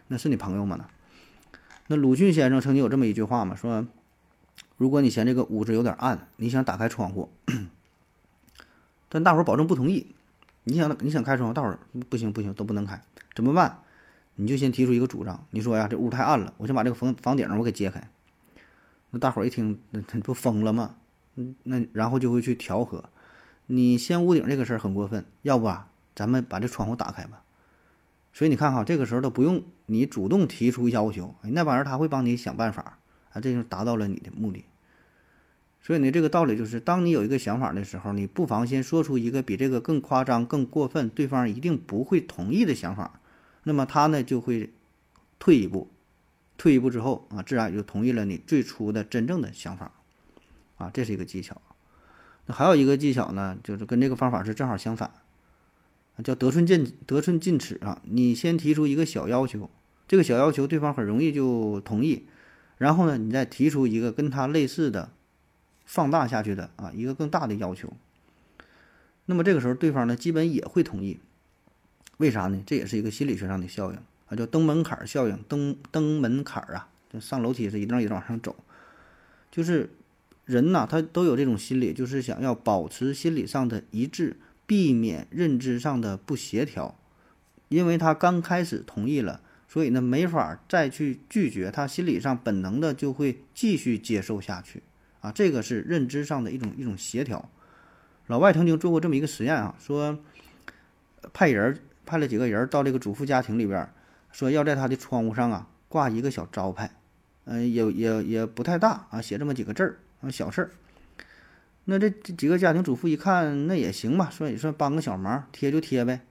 [0.09, 0.75] 那是你朋友吗？
[0.77, 0.85] 那
[1.87, 3.87] 那鲁迅先生曾经有这么一句话嘛，说
[4.75, 7.29] 如果你嫌这个屋子有点暗，你想打开窗户，
[9.07, 10.07] 但大伙儿保证不同意，
[10.65, 13.01] 你想你想开窗户，大伙儿不行不行都不能开，
[13.33, 13.79] 怎么办？
[14.35, 18.09] 你就先提出一个主张，你说呀，这屋太暗了，我先把这个房房顶我给揭开。
[19.11, 20.95] 那大伙儿一听，那那不疯了吗？
[21.35, 23.05] 嗯，那然后就会去调和。
[23.67, 27.41] 你掀屋顶这个事儿很过分，要不啊，咱们把这窗户打开吧。
[28.33, 32.99] 所以你看哈，这个时候都不用你主动提出要求，那帮人他会帮你想办法
[33.31, 34.65] 啊，这就达到了你的目的。
[35.81, 43.19] 所以呢，这个道理就是，当你有一个想法的时候，你不妨先说出一个比这个更夸张、更过分，对方一定不会同意的想法，
[43.65, 44.71] 那么他呢就会
[45.37, 45.91] 退一步，
[46.57, 49.91] 退一步之后啊，自然也就同意了你最初的真正的想法。
[50.77, 51.61] 啊，这是一个技巧。
[52.45, 55.09] 那还有一个技巧呢，就是跟这个方法是正好相反，
[56.23, 58.01] 叫得寸进得寸进尺啊。
[58.03, 59.69] 你先提出一个小要求，
[60.07, 62.27] 这个小要求对方很容易就同意，
[62.77, 65.11] 然后呢，你再提出一个跟他类似的、
[65.85, 67.93] 放大下去的啊一个更大的要求。
[69.25, 71.19] 那么这个时候对方呢，基本也会同意。
[72.17, 72.63] 为啥呢？
[72.65, 73.97] 这也是一个心理学上的效应
[74.27, 75.37] 啊，叫登门槛效应。
[75.47, 78.55] 登登门槛啊，就上楼梯是一段一段往上走，
[79.51, 79.89] 就是。
[80.45, 86.95] 人呐，他都有这种心理，就是想要保持心理上的一致，避免认知上的不协调。
[87.67, 94.83] 因为他刚开始同意了，所以呢，没法再去拒绝，他心理上本能的就会继续接受下去。
[95.19, 97.49] 啊，这个是认知上的一种一种协调。
[98.27, 100.19] 老外曾经做过这么一个实验啊，说
[101.33, 103.89] 派人派了几个人到这个主妇家庭里边，
[104.31, 106.91] 说要在他的窗户上啊挂一个小招牌，
[107.45, 109.97] 嗯，也也也不太大啊，写这么几个字儿。
[110.31, 110.71] 小事儿，
[111.83, 116.21] 那这这几个家庭主妇一看，那也行吧，说也算帮个小忙，贴就贴呗，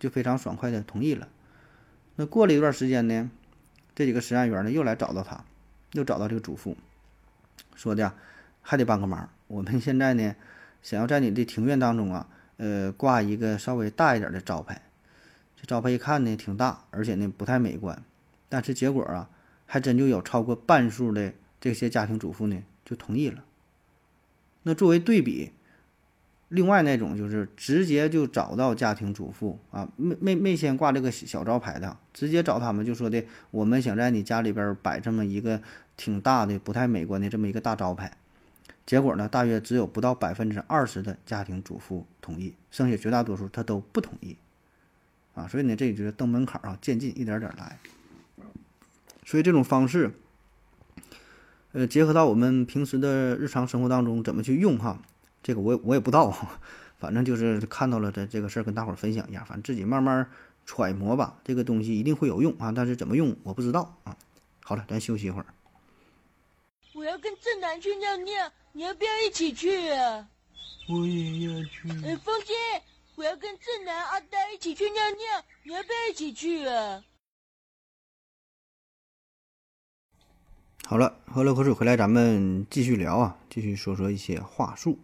[0.00, 1.28] 就非常爽快的同意了。
[2.16, 3.30] 那过了一段时间呢，
[3.94, 5.44] 这几个实验员呢又来找到他，
[5.92, 6.76] 又找到这个主妇，
[7.76, 8.12] 说的
[8.62, 9.28] 还得帮个忙。
[9.46, 10.34] 我们现在呢，
[10.82, 14.82] 想要在你的庭院当中啊，呃，挂一个稍微大一点的招牌。
[15.66, 18.02] 招牌一看呢挺大，而且呢不太美观，
[18.48, 19.28] 但是结果啊，
[19.66, 22.62] 还真就有超过半数的这些家庭主妇呢。
[22.88, 23.42] 就同意了。
[24.62, 25.50] 那作为对比，
[26.46, 35.60] 另外那种就是直接就找到家庭主妇啊，没没没先挂这个小招牌的，直接找他们就说的，我们想在你家里边摆这么一个
[35.96, 38.16] 挺大的、不太美观的这么一个大招牌。
[38.86, 44.36] 结果呢，大约只有不到百分之二十的家庭主妇同意，剩下绝大多数他都不同意。
[45.36, 47.78] 啊，所以呢，这就是登门槛啊，渐进，一点点来。
[49.24, 50.10] 所以这种方式。
[51.72, 54.98] 呃，结合到我们平时的日常生活当中，怎么去用哈？
[55.42, 56.34] 这个我我也不知道，
[56.98, 60.26] 反正就是看到了这这个事儿，跟大伙儿分享一下，反正自己慢慢
[60.64, 61.36] 揣摩吧。
[61.44, 64.16] 这个东西一定会有用啊，但是怎么用我不知道啊。
[64.64, 65.46] 好了，咱休息一会儿。
[66.94, 68.32] 我要跟正南去尿尿，
[68.72, 70.26] 你要不要一起去啊？
[70.88, 71.90] 我也要去。
[72.06, 72.54] 哎，风姐，
[73.16, 77.02] 我要跟正南、阿呆一起去尿尿，你要不要一起去啊？
[80.84, 84.98] 好了，喝了口水回来，咱们继续聊啊，继续说说一些话术。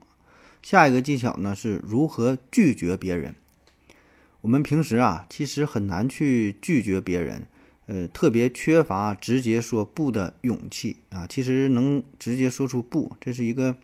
[0.63, 3.35] 下一个技巧呢是如何拒绝别人。
[4.43, 7.47] 我们平时啊，其实很难去拒绝别人，
[7.87, 11.27] 呃，特别缺乏直接说不的勇气啊。
[11.27, 13.75] 其实能直接说出不，这是一个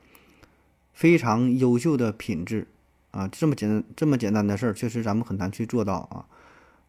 [0.93, 2.69] 非常优秀的品质
[3.19, 3.29] 啊。
[3.33, 6.27] 这么简单这么简单的事儿，确实咱们很难去做到啊。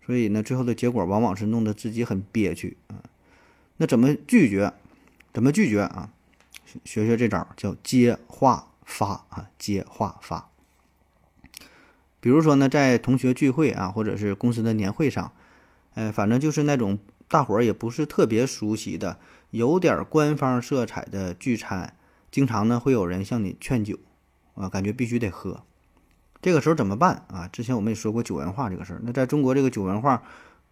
[0.05, 3.01] 所以呢，最后的结果往往是弄得自己很憋屈啊。
[3.77, 4.73] 那怎么拒绝？
[5.33, 6.11] 怎么拒绝啊？
[6.85, 10.49] 学学这招叫接话发啊，接话发。
[12.19, 15.31] 比如说呢，在同学聚会啊，或者是公司的年会上，
[15.93, 19.19] 呃，反正就是那种大伙儿也不是特别熟悉的、
[19.51, 21.95] 有点官方色彩的聚餐，
[22.29, 23.97] 经常呢会有人向你劝酒
[24.55, 25.63] 啊，感觉必须得喝。
[26.41, 27.47] 这个时候怎么办啊？
[27.51, 29.01] 之前我们也说过酒文化这个事儿。
[29.03, 30.23] 那在中国这个酒文化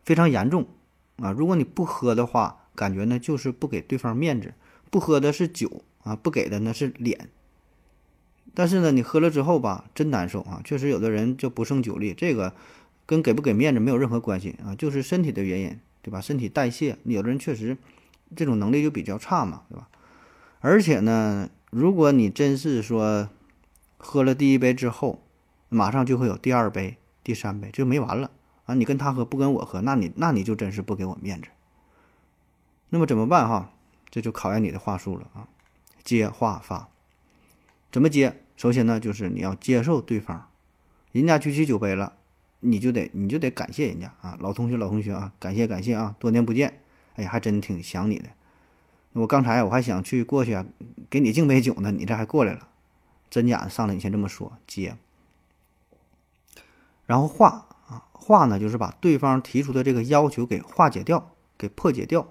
[0.04, 0.68] 非常严重
[1.18, 2.64] 啊，如果你不喝的话。
[2.78, 4.54] 感觉呢，就是不给对方面子，
[4.92, 7.28] 不喝的是酒啊，不给的呢是脸。
[8.54, 10.62] 但是呢，你喝了之后吧，真难受啊！
[10.64, 12.54] 确实，有的人就不胜酒力，这个
[13.08, 16.22] 跟给不给面子没有任何关系啊，就是身体的原因，对吧？
[16.22, 17.76] 身体代谢，有的人确实
[18.36, 19.90] 这种能力就比较差嘛，对吧？
[20.60, 23.28] 而且呢，如果你真是说
[23.98, 25.24] 喝了第一杯之后，
[25.70, 28.32] 马上就会有第二杯、第三杯，就没完了
[28.66, 28.76] 啊！
[28.76, 31.50] 你跟他喝，不跟我喝，那你那你就真是不给我面子。
[32.90, 33.72] 那么怎么办哈？
[34.10, 35.48] 这就考验你的话术了啊！
[36.04, 36.90] 接话法，
[37.92, 38.42] 怎么接？
[38.56, 40.50] 首先呢，就是你要接受对方，
[41.12, 42.14] 人家举起酒杯了，
[42.62, 46.82] 你就得你就得感谢人家啊，老同学老同学啊，感谢感谢啊，多年不见，
[47.16, 48.30] 哎呀，还真挺想你的。
[49.14, 50.64] 我刚才我还想去过去，
[51.10, 52.68] 给你敬杯酒呢，你这还过来了，
[53.30, 54.96] 真假上来你先这么说接。
[57.08, 62.28] 然后化啊化呢，就是把对方提出的这个要求给化解掉，给破解掉，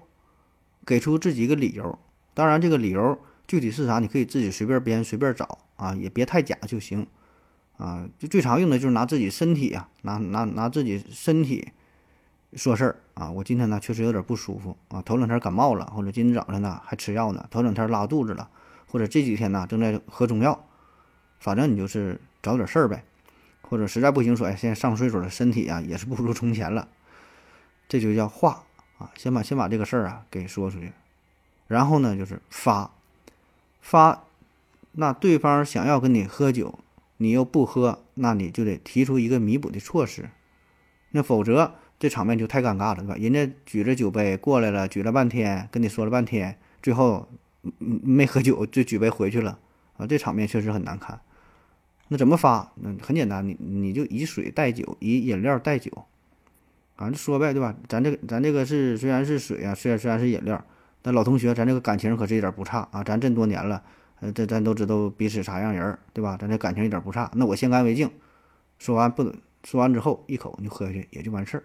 [0.85, 1.99] 给出自己一个理由。
[2.33, 7.07] 当然，这个理由具体是啥，你可以自己随便编、随便找啊，也别太假就行
[7.77, 8.07] 啊。
[8.19, 11.69] 就最常用的就是拿自己身体啊，拿拿拿自己身体
[12.53, 13.31] 说事儿啊。
[13.31, 18.47] 我今天呢确实有点不舒服啊，头两天感冒了，或者今天早上呢还吃药呢，头两天拉肚子了，
[18.85, 20.67] 或者这几天呢正在喝中药，
[21.39, 23.03] 反正你就是找点事儿呗。
[23.69, 26.87] 或者实在不行，说哎，现在上岁数了，身体啊也是不如从前了，
[27.89, 28.63] 这就叫话
[28.97, 30.93] 啊，先把先把这个事儿啊给说出去，
[31.67, 32.91] 然后呢就是发
[33.81, 34.23] 发，
[34.93, 36.79] 那对方想要跟你喝酒，
[37.17, 40.29] 你又不喝，那你就得提出一个弥补的措施，
[41.11, 43.15] 那否则这场面就太尴尬了，对吧？
[43.15, 47.27] 人家举着酒杯过来了，举了半天，跟你说了半天，最后
[47.79, 49.59] 没喝酒就举杯回去了
[49.97, 51.19] 啊，这场面确实很难看。
[52.09, 52.71] 那怎么发？
[52.75, 55.91] 那很简单，你你就以水代酒，以饮料代酒，
[56.95, 57.75] 反正说呗，对吧？
[57.89, 60.63] 咱这个咱这个是虽然是水啊，虽然虽然是饮料，
[61.01, 63.03] 但老同学，咱这个感情可是一点不差啊！
[63.03, 63.83] 咱这么多年了，
[64.21, 66.37] 呃，这咱都知道彼此啥样人，对吧？
[66.39, 67.29] 咱这感情一点不差。
[67.35, 68.09] 那我先干为敬，
[68.79, 69.23] 说完不
[69.65, 71.63] 说完之后，一口你喝下去也就完事儿，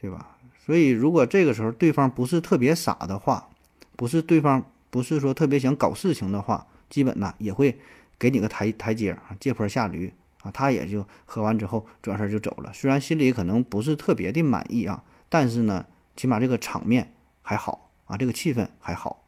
[0.00, 0.36] 对吧？
[0.64, 3.48] 所以如果这个时候对方不是特别傻的话，
[3.96, 7.76] 不是对方不是说特别想搞事情的话，基本呢也会。
[8.18, 12.72] 给你个台台阶啊，借坡下驴啊，他也就喝完之后转身就走了。
[12.72, 19.24] 虽然心里可能不是特别的满意啊，但是呢，起码这个场面还好啊，这个气氛还好。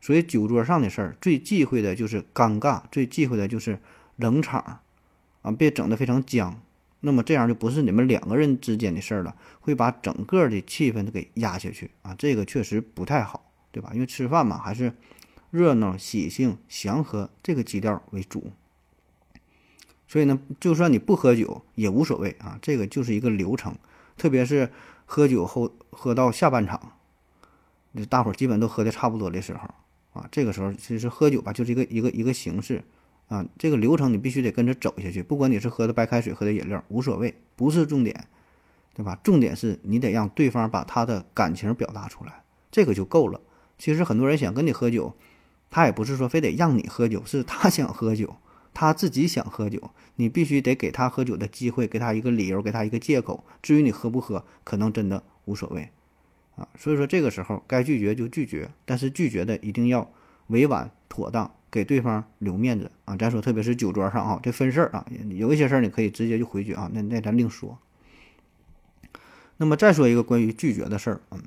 [0.00, 3.78] 所以酒桌上的事儿最忌讳的就是尴尬，最忌讳的就是
[4.16, 4.80] 冷场
[5.42, 6.60] 啊，别整得非常僵。
[7.00, 13.90] 那么这样就不是你们两个人之间的事儿了，会把整个的气氛都给压下去啊，这个确实不太好，对吧？
[13.94, 14.92] 因为吃饭嘛，还是。
[15.50, 18.52] 热闹、喜庆、祥和这个基调为主，
[20.06, 22.56] 所以呢，就算你不喝酒也无所谓啊。
[22.62, 23.74] 这个就是一个流程，
[24.16, 24.70] 特别是
[25.06, 26.92] 喝酒后喝到下半场，
[28.08, 29.68] 大伙儿基本都喝的差不多的时候
[30.12, 32.84] 啊，这个时候其实喝酒吧就是一个一个一个形式
[33.26, 33.44] 啊。
[33.58, 38.28] 这个流程你必须得跟着走下去，不管你是喝的白开水、喝的饮料，无所谓，不是重点，
[38.94, 39.18] 对吧？
[39.24, 43.40] 重点是你得让对方把他的感情表达出来，这个就够了。
[43.78, 45.12] 其实很多人想跟你喝酒。
[45.70, 48.36] 他也不是说非得让你喝酒，是他想喝酒，
[48.74, 53.44] 他自己想喝酒，你必须得给他喝酒的机会，给他一个理由，给他一个借口。
[53.62, 55.88] 至于你喝不喝，可能真的无所谓，
[56.56, 60.10] 啊，所以说这个时候该拒绝就拒绝，但是拒绝的一定要
[60.48, 63.16] 委婉妥当，给对方留面子啊。
[63.16, 67.78] 咱说特别是酒桌上啊，这分事儿啊，有一些事儿你可以直接就回绝啊，那那咱另说。
[69.56, 71.40] 那么再说一个关于拒绝的事儿，嗯。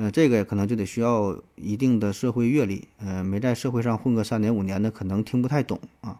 [0.00, 6.18] 呃，这个可能就得需要一定的社会阅历，呃，没在社会上混个三年五年的，可能听不太懂啊。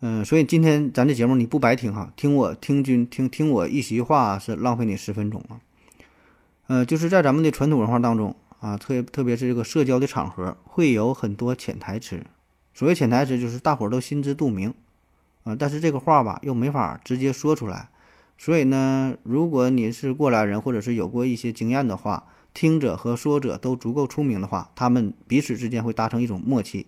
[0.00, 5.60] 嗯，所以今天咱这节目你不白听哈，听我听君听听我一席话是浪费你十分钟啊。
[6.66, 12.20] 呃，就是在咱们的传统文化当中啊，特别特别是这个社交的场合，会有很多潜台词。
[12.74, 14.74] 所谓潜台词，就是大伙儿都心知肚明
[15.44, 17.90] 啊，但是这个话吧，又没法直接说出来。
[18.36, 26.86] 所以呢，如果你是过来人，或者是有过一些经验的话，听者和说者都足够聪明的话，他们彼此之间会达成一种默契，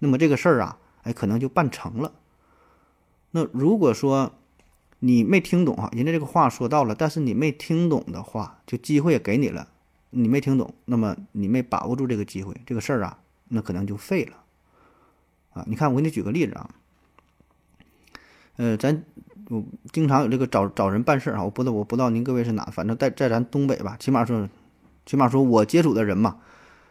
[0.00, 2.12] 那么这个事儿啊，哎，可能就办成了。
[3.30, 4.34] 那如果说
[4.98, 9.68] 你没听懂哈，人家这个话说到了，但是你没听懂的话，就机会也给你了，
[10.10, 13.18] 你没听懂，那么你没把握住这个机会，这个事儿啊，
[13.48, 14.36] 那可能就废了。
[15.54, 16.70] 啊，你看，我给你举个例子啊，
[18.56, 19.04] 呃，咱。
[19.48, 24.48] 我经常有这个找找人办事儿啊，我不知道我不知道您各位是哪，反正在在咱东北吧，起码说，
[25.06, 26.36] 起码说我接触的人嘛，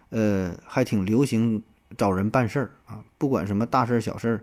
[0.10, 1.62] 呃，还挺流行
[1.96, 4.42] 找人办事儿啊，不管什么大事儿小事儿，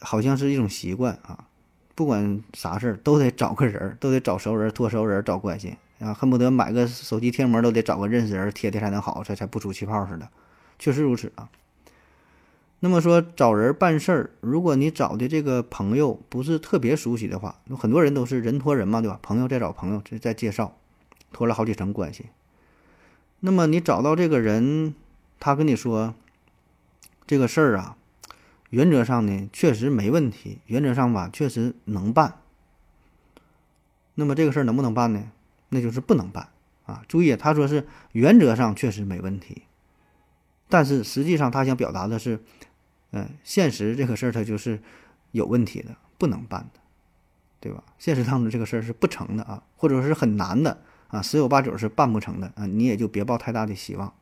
[0.00, 1.46] 好像是一种习惯啊，
[1.94, 10.28] 不管啥事儿都得找个人，都得找熟人、托熟人、找关系啊，恨不得买个手机贴膜都得找个认识人贴贴才能好，才才不出气泡似的，
[10.78, 11.48] 确实如此啊。
[12.80, 19.18] 那么说找人办事儿，如果你找的这个朋友不是特别熟悉的话，有很多人都是人托人嘛，对吧？
[19.22, 20.76] 朋友再找朋友，这再介绍，
[21.32, 22.26] 托了好几层关系。
[23.40, 24.94] 那么你找到这个人，
[25.38, 26.14] 他跟你说
[27.26, 27.96] 这个事儿啊，
[28.70, 32.36] 原则上呢确实没问题，原则上吧确实能办。
[34.14, 35.30] 那么这个事儿能不能办呢？
[35.68, 36.48] 那就是不能办
[36.84, 37.02] 啊！
[37.06, 39.62] 注意，他说是原则上确实没问题，
[40.68, 42.40] 但是实际上他想表达的是，
[43.12, 44.80] 嗯，现实这个事儿它就是
[45.32, 46.80] 有问题的，不能办的，
[47.58, 47.82] 对吧？
[47.98, 54.12] 现实当中这个事儿是不成的啊，或者是很难的啊，十有八九是办不成的啊，你也就别抱太大的希望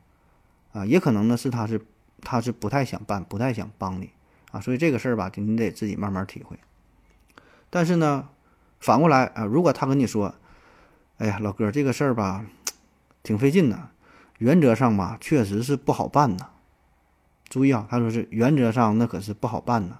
[0.71, 0.85] 啊。
[0.85, 1.81] 也可能呢是他是
[2.21, 4.09] 他是不太想办，不太想帮你
[4.51, 6.57] 啊，所以这个事儿吧，你得自己慢慢体会。
[7.69, 8.29] 但是呢，
[8.79, 10.33] 反过来啊，如果他跟你说，
[11.17, 12.45] 哎呀，老哥，这个事儿吧，
[13.21, 13.89] 挺费劲的。
[14.39, 16.49] 原则上吧，确实是不好办呐。
[17.49, 19.99] 注意啊，他说是原则上那可是不好办呢。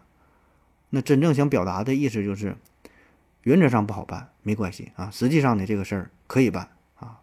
[0.92, 2.56] 那真正想表达的意思就是，
[3.44, 7.20] 原则上不好办没关系啊，实际上呢，这个事儿可以办啊，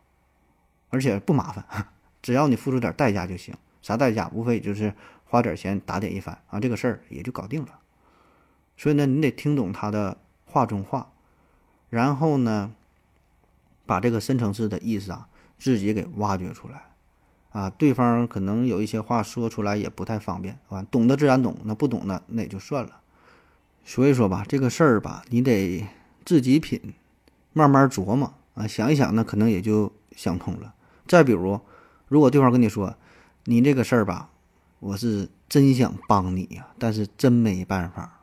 [0.91, 1.65] 而且不麻烦，
[2.21, 3.55] 只要你付出点代价就行。
[3.83, 4.29] 啥代价？
[4.35, 4.93] 无非就是
[5.25, 7.79] 花点钱打点一番啊，这个事儿也就搞定了。
[8.77, 11.13] 所以呢，你得听懂他的话中话，
[11.89, 12.75] 然后呢。
[13.89, 15.29] 把这个深层次的意思啊，
[15.61, 16.86] 自己给挖掘出来，
[17.57, 23.01] 啊，对方可能有一些话说出来也不太方便，啊，懂得自然懂，那不懂的那也就算了。
[23.83, 25.87] 所以说吧，这个事儿吧，你得
[26.23, 26.93] 自己品，
[27.55, 30.75] 慢慢琢磨啊，想一想呢，可能也就想通了。
[31.07, 31.59] 再比如，
[32.09, 32.95] 如果对方跟你说，
[33.45, 34.29] 你这个事儿吧，
[34.81, 38.21] 我是真想帮你呀，但是真没办法。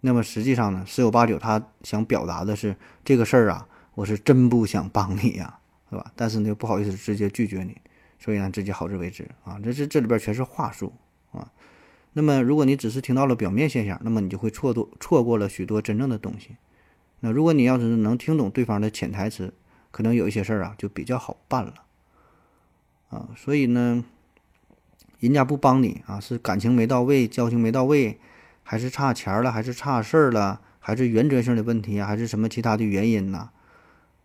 [0.00, 2.74] 那么实际上呢，十有八九他想表达的是
[3.04, 3.68] 这个事儿啊。
[3.94, 5.58] 我是真不想帮你呀，
[5.88, 6.12] 是吧？
[6.16, 7.74] 但是呢，又不好意思直接拒绝你，
[8.26, 9.56] 所以呢，自己好自为之啊。
[9.62, 10.92] 这这这里边全是话术
[11.30, 11.52] 啊。
[12.14, 16.56] 那么，如果你只是听到了表面现象，那么你就会错多错过了许多真正的东西。
[17.20, 19.54] 那如果你要是能听懂对方的潜台词，
[19.92, 21.74] 可能有一些事儿啊就比较好办了
[23.10, 23.28] 啊。
[23.36, 24.04] 所以呢，
[25.20, 28.18] 人家不帮你啊，是感情没到位，交情没到位，
[28.64, 33.50] 还是差钱了，还是差事儿了，还是原则性的问题啊，还是什么其他的原因呢？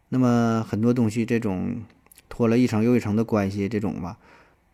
[0.09, 1.83] 那么很多东西，这种
[2.41, 4.17] 拖了一层又一层的关系，这种吧，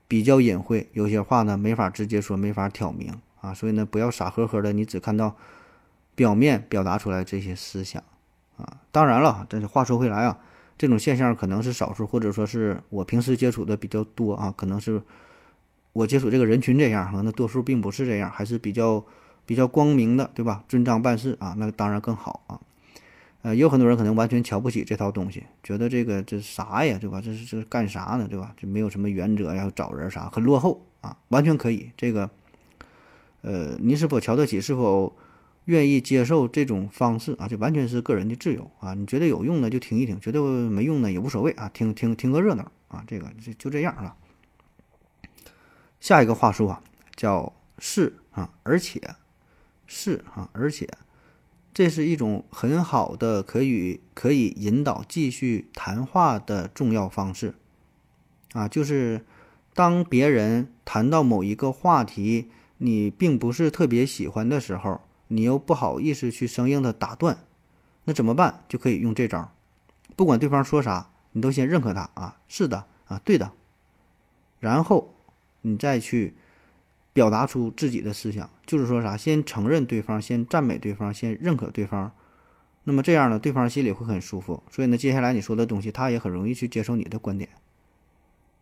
[0.08, 5.36] 比较隐晦，有些话呢没法直接说，没法挑明啊，所以呢，不要傻呵呵的，你只看到
[6.16, 8.02] 表面表达出来这些思想
[8.56, 8.78] 啊。
[8.94, 10.40] 当然了，但是话说回来啊，
[10.78, 15.02] 这种现象可能是少数，或者说是我平时接触的比较多啊，可能是
[15.92, 19.04] 我接触这个人群这样，可能多数并不是这样，还是比较
[19.46, 20.64] 比较光明的，对吧？
[20.70, 22.62] 遵章办事啊，那当然更好啊。
[23.44, 27.22] 呃，有很多人可能完全瞧不起这套东西，觉得这个这啥呀，对吧？
[27.22, 28.54] 这是这是干啥呢，对吧？
[28.58, 31.18] 这没有什么原则呀，找人啥，很落后啊。
[31.30, 32.30] 完全可以，这个，
[33.42, 35.16] 呃，你是否瞧得起，是否
[35.66, 37.48] 愿意接受这种方式啊？
[37.48, 38.94] 这完全是个人的自由啊。
[38.96, 43.04] 你觉得有用呢，就听一听；觉得没用呢，也无所谓啊，听听听个热闹啊。
[43.08, 44.18] 这个就就这样啊。
[46.02, 46.82] 下一个话术啊，
[47.16, 49.00] 叫是啊，而且
[49.86, 50.90] 是啊，而且。
[51.78, 57.54] 这是一种很好的可以可以引导继续谈话的重要方式，
[58.54, 59.24] 啊，就是
[59.76, 62.50] 当别人谈到某一个话题，
[62.80, 67.46] 你并不是特别喜欢的时候，你又不好意思去生硬的打断，
[68.06, 68.64] 那怎么办？
[68.68, 69.52] 就可以用这招，
[70.16, 73.52] 不管对方说啥，你都先认可他啊，是的啊，对的，
[74.60, 75.14] 然后
[75.62, 76.34] 你再去。
[77.18, 82.12] 表达出自己的思想，就是说啥，先承认对方，先赞美对方，先认可对方，
[82.84, 84.62] 那么这样呢，对方心里会很舒服。
[84.70, 87.50] 所以呢，接下来你说的东西，他也很容易去接受你的观点，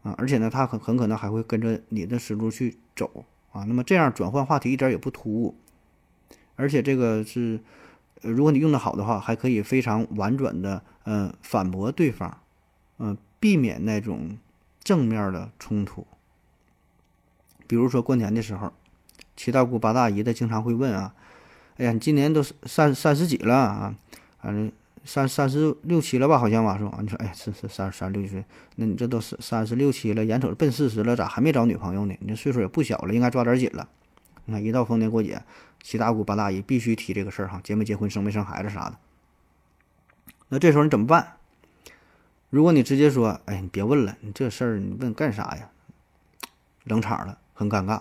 [0.04, 3.66] 啊，而且呢，他很很可能还会跟着你的思路去走啊。
[3.68, 5.56] 那么这样转换话题一点也不突兀，
[6.56, 7.60] 而且这个是，
[8.22, 12.40] 如果你用的好的话，还可以非常婉转的，嗯，反驳对方，
[13.00, 14.38] 嗯，避免那种
[14.82, 16.08] 正面的冲突。
[17.68, 18.72] 比如说过年的时候，
[19.36, 21.14] 七大姑八大姨的经常会问啊
[21.78, 23.96] ：“哎呀，你今年都三三十几了啊？
[24.42, 24.72] 反正
[25.04, 26.38] 三三十六七了吧？
[26.38, 26.98] 好像吧，是吧？
[27.02, 28.46] 你说，哎呀，是是三三十六岁，
[28.76, 32.16] 那你这都是三十六七了，眼瞅着奔四十了，咋还没找女朋友呢？
[32.22, 33.88] 你这岁数也不小了，应该抓点紧了。
[34.46, 35.42] 你看，一到逢年过节，
[35.82, 38.98] 七大姑八大姨必须提这个事儿哈，结没结婚，生没生孩子啥的。
[40.50, 41.34] 那这时候你怎么办？
[42.52, 45.70] 如果你直接说：“哎，你别问了，你这事儿你问干啥呀？”
[46.86, 47.40] 冷场了。
[47.56, 48.00] 很尴尬，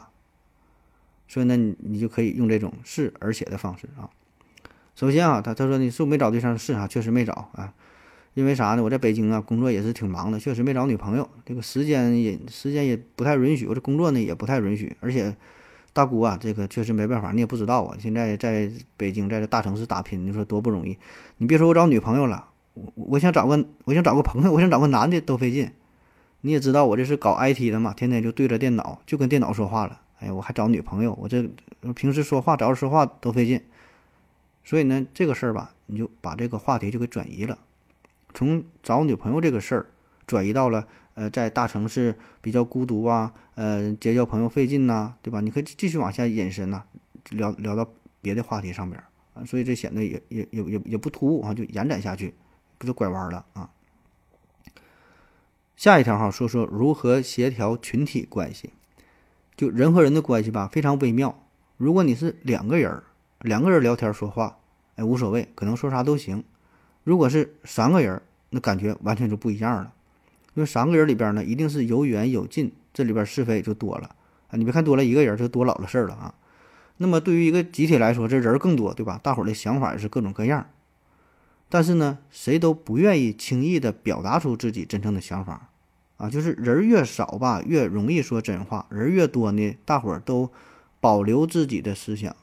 [1.27, 4.11] 所以呢，你你就可以用这种是而且的方式啊。
[4.95, 6.59] 首先啊，他他说你是不是没找对象？
[6.59, 7.73] 是啊，确实没找啊。
[8.35, 8.83] 因为啥呢？
[8.83, 11.29] 我在北京啊，工作也是挺忙的，确实没找女朋友。
[11.47, 14.97] 这个时间也时间也不太允许，我这工作呢也不太允许。
[14.99, 15.35] 而且
[15.93, 17.97] 大姑啊，这个确实没办法，你也不知道啊。
[17.97, 20.99] 现在在北京，在这大城市打拼，你说多不容易。
[21.37, 25.71] 你别说我找女朋友了，我我想找个我想找个朋友，我想找个男的都费劲。
[26.47, 29.99] 你也知道我这是搞 IT 的嘛，天天就对着电脑，就跟电脑说话了。
[30.19, 31.43] 哎呀，我还找女朋友，我这
[31.95, 33.63] 平时说话找人说话都费劲。
[34.63, 37.59] 所以呢，这个事儿吧，你就把这个话题就给转移了，
[38.35, 39.87] 从找女朋友这个事儿
[40.27, 45.41] 转移到了呃，在大城市比较孤独啊，呃，结交朋友费劲呐，对吧？
[45.41, 46.85] 你可以继续往下引申呐，
[47.31, 47.89] 聊聊到
[48.21, 52.35] 别的话题上边儿啊，所以这显得也也也也也不突兀啊，就延展下去，
[52.77, 53.71] 不就拐弯了啊？
[55.77, 58.71] 下一条哈，说说如何协调群体关系，
[59.57, 61.39] 就人和人的关系吧，非常微妙。
[61.77, 63.05] 如果你是两个人儿。
[63.41, 64.57] 两个人聊天说话，
[64.97, 66.43] 哎，无所谓，可能说啥都行。
[67.03, 69.93] 如果是三个人，那感觉完全就不一样了。
[70.55, 74.17] 因为三个人里边呢，一定是有远有近，这里边是非就多了
[74.49, 74.57] 啊。
[74.57, 76.35] 你别看多了一个人，就多老了事儿了啊。
[76.97, 79.21] 那么对于一个集体来说，这人更多，对吧？
[79.23, 80.67] 大伙儿的想法也是各种各样。
[81.75, 85.71] 但是呢，谁都不愿意轻易的表达出自己真正的想法
[86.19, 86.31] 啊。
[86.31, 90.53] 就是人越少吧，越容易说真话；人越多呢，大伙儿都
[91.01, 92.37] 保留自己的思想。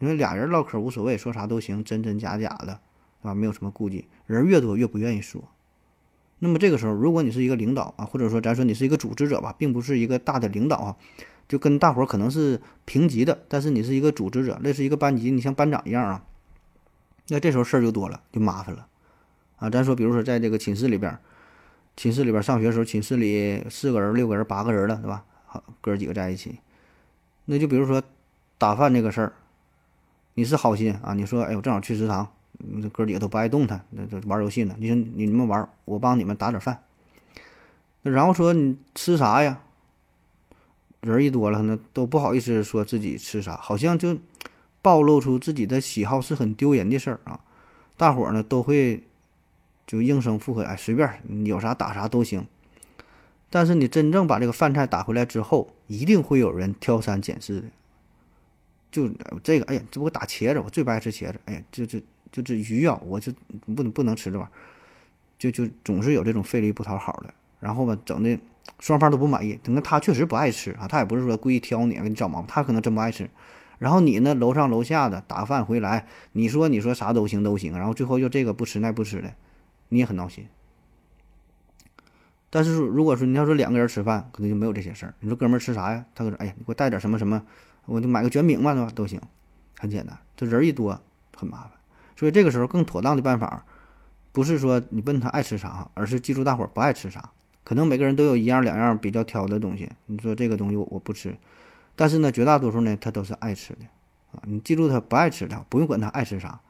[0.00, 2.80] 因为俩人唠嗑无所谓，说啥都行，真真假假的，
[3.22, 3.32] 是吧？
[3.32, 4.06] 没有什么顾忌。
[4.26, 5.44] 人越多越不愿意说。
[6.40, 10.96] 那么这个时候，如果你是一个领导啊，或者说咱说你是一个组织者吧，并不是一个大的领导啊，
[11.46, 16.24] 就跟大伙儿可能是平级的，但是你是一个组织者，类似一个班级，你像班长一样啊。
[17.28, 18.86] 那这时候事儿就多了，就麻烦了
[19.56, 19.70] 啊。
[19.70, 21.18] 咱说，比如说在这个寝室里边，
[21.96, 25.24] 寝室里边上学的时候，寝室里四个人、六个人、八个人了，对吧？
[25.46, 26.58] 好，哥几个在一起，
[27.46, 28.02] 那就比如说
[28.58, 29.32] 打饭这个事儿。
[30.34, 31.14] 你是好心啊！
[31.14, 32.28] 你说，哎，我正好去食堂，
[32.80, 34.76] 这哥几个都不爱动弹，那这玩游戏呢。
[34.78, 36.84] 你说你们玩，我帮你们打点饭。
[38.02, 39.60] 那然后说你吃啥呀？
[41.00, 44.16] 人一多了，那都不好意思说自己吃啥，好像就
[44.88, 47.38] 暴露出自己的喜好是很丢人的事儿啊。
[47.98, 49.02] 大伙儿呢都会
[49.86, 52.46] 就应声附和，哎，随便你有啥打啥都行。
[53.50, 57.66] 但是你真正把这个饭菜打回来之后，一定会有人挑三拣四的。
[58.90, 59.10] 就
[59.42, 61.38] 这个，哎呀，这不我打茄子，我最不爱吃茄子。
[61.44, 62.00] 哎呀，就就
[62.32, 63.30] 就这鱼啊，我就
[63.76, 64.52] 不能不能吃这玩意儿，
[65.38, 68.38] 就就总是有这种费力不讨好的，然后吧，整的
[68.80, 69.60] 双方都不满意。
[69.62, 73.28] 等他确实不爱吃啊，他也不是说故意挑你给你找毛病，他可能真不爱吃。
[73.78, 79.32] 然后你呢，楼上楼下的打饭回来，你说你说啥都行都行，然后最后又这个不吃那不吃的，
[79.88, 80.46] 你也很闹心。
[82.50, 85.14] 但是如果说你要说两个人吃饭，可能就没有这些事儿。
[85.20, 86.04] 你说哥们儿吃啥呀？
[86.14, 87.42] 他说，哎呀，你给我带点什么什么。
[87.84, 88.90] 我就买个卷饼嘛，对吧？
[88.94, 89.20] 都行，
[89.78, 90.18] 很简单。
[90.36, 91.00] 这人一多
[91.34, 91.72] 很麻烦，
[92.16, 93.64] 所以这个时候更妥当的办法，
[94.32, 97.30] 不是说你问他爱吃啥，而是记住大伙儿不爱吃啥。
[97.64, 99.90] 可能每个人都有一样两样比较挑的东西。
[100.06, 101.36] 你说这个东西我我不吃，
[101.98, 103.80] 但是呢，绝大多数呢他都是爱吃的
[104.30, 104.38] 啊。
[104.44, 106.60] 你记住他不爱吃的，不用管他爱吃啥。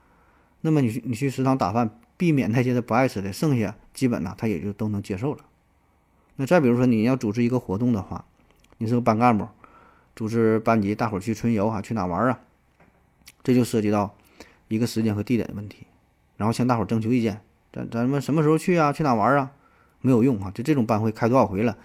[0.62, 5.44] 那么你去你去食堂打饭，避免那些他不爱吃的，剩下基本呢他也就都能接受了。
[6.36, 8.24] 那再比如说你要组织一个活动的话，
[8.78, 9.46] 你是个班干部。
[10.16, 12.40] 组织班级大伙儿去春游哈，去哪玩啊？
[13.44, 14.16] 这就涉及到
[14.68, 15.86] 一个时间和地点的问题，
[16.38, 17.42] 然后向大伙儿征求意见。
[17.70, 18.92] 咱咱们什么时候去啊？
[18.92, 19.52] 去哪玩啊？
[20.00, 20.50] 没有用啊！
[20.52, 21.76] 就这种班会开多少回了，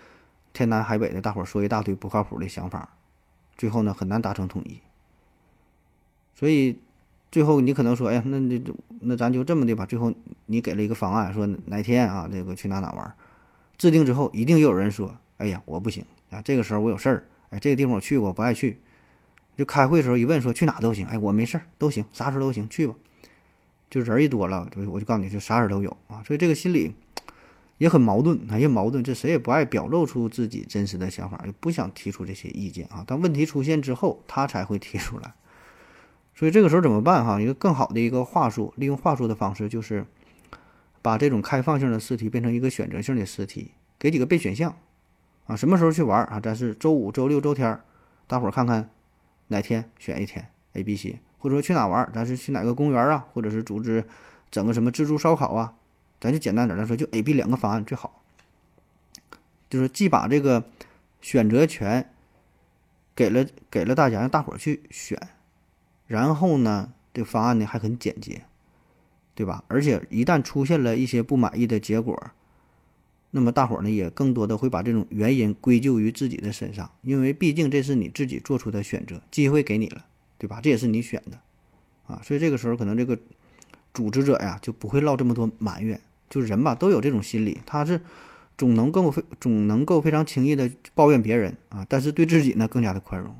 [0.53, 2.89] 天南海北的大伙儿说一大堆不靠谱的想法，
[3.57, 4.79] 最后呢很难达成统一。
[6.35, 6.79] 所以
[7.31, 8.61] 最后你可能说，哎呀，那那
[9.01, 9.85] 那咱就这么的吧。
[9.85, 10.13] 最后
[10.47, 13.13] 你给了一个方案，说哪天啊，这个去哪哪玩？
[13.77, 17.27] 制定之后，一定又有人说，哎呀，我不行啊，这个时候我有事儿。
[17.49, 18.79] 哎，这个地方我去过，不爱去。
[19.55, 21.05] 就开会的时候一问，说去哪都行。
[21.05, 22.95] 哎，我没事儿，都行，啥时候都行，去吧。
[23.89, 26.23] 就人一多了，就我就告诉你，就啥人都有啊。
[26.25, 26.95] 所以这个心理
[27.77, 29.03] 也很矛盾，啊，也矛盾。
[29.03, 33.03] 这谁也不爱表露出自己真实的想法，也不想提出这些意见啊。
[33.05, 35.33] 当问题出现之后，他才会提出来。
[36.35, 37.25] 所以这个时候怎么办？
[37.25, 40.05] 哈，一个更好的一个话术，利用话术的方式，就是
[41.01, 44.75] 把这种开放性的试题变成一个选择性的试题，给几个备选项。
[45.45, 46.39] 啊，什么时候去玩啊？
[46.39, 47.79] 咱是周五、周六、周天，
[48.27, 48.89] 大伙儿看看
[49.49, 52.09] 哪天选一天 A、B、C，或者说去哪玩？
[52.15, 53.27] 咱是去哪个公园啊？
[53.33, 54.05] 或者是组织
[54.49, 55.73] 整个什么自助烧烤啊？
[56.23, 58.23] 咱就简单点，来说就 A、B 两个方案最好，
[59.69, 60.63] 就是既把这个
[61.19, 62.09] 选择权
[63.13, 65.19] 给了给了大家，让大伙儿去选，
[66.07, 68.45] 然后呢，这方案呢还很简洁，
[69.35, 69.65] 对吧？
[69.67, 72.31] 而且一旦出现了一些不满意的结果。
[73.31, 80.05] 那么大伙儿呢，也更多的会把这种原因归咎于自己的身上，因为毕竟这是你自己做出的选择，机会给你了，
[80.37, 80.61] 对吧？
[80.61, 81.41] 这也是你选的，
[82.07, 83.19] 啊，所以这个时候可能这个
[83.93, 85.99] 组织者呀就不会唠这么多埋怨，
[86.33, 88.01] 就是人吧都有这种心理，他是
[88.57, 93.35] 总能够非总能够非常轻易的抱怨别人啊，但是对自己呢更加的宽容，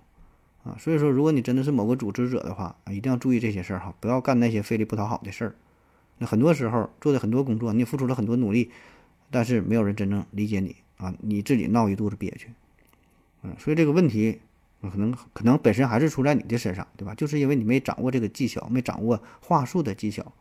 [0.64, 5.56] 啊，所以说如果你真的是某个组织者的话啊，一定要注意这些事儿哈，不要干那些费力不讨好的事儿。
[6.20, 8.70] 那很多时候做的很多工作，你付出了很多努力。
[9.32, 12.50] 但是没有人真正理解你啊，你自己闹一肚子憋屈，
[13.42, 14.40] 嗯，所以这个问题
[14.80, 17.16] 可能可能本身还是出在你的身上，对吧？
[17.16, 20.32] 就是因为你没掌握这个技巧，没掌握话术的技巧，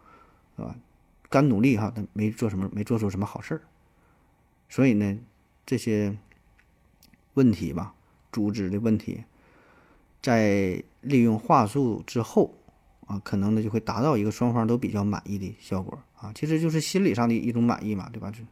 [0.59, 0.77] 对吧？
[1.33, 3.63] 干努力哈，但没做什么，没做出什么好事儿，
[4.69, 5.19] 所以呢，
[5.65, 6.15] 这些
[7.33, 7.95] 问题吧，
[8.31, 9.25] 组织的问题，
[10.21, 12.55] 在利用话术之后
[13.07, 18.31] 啊，可能呢就会达到一个双方都比较满意的效果啊，其实就是心理上的一种满意嘛，对吧？
[18.31, 18.45] 就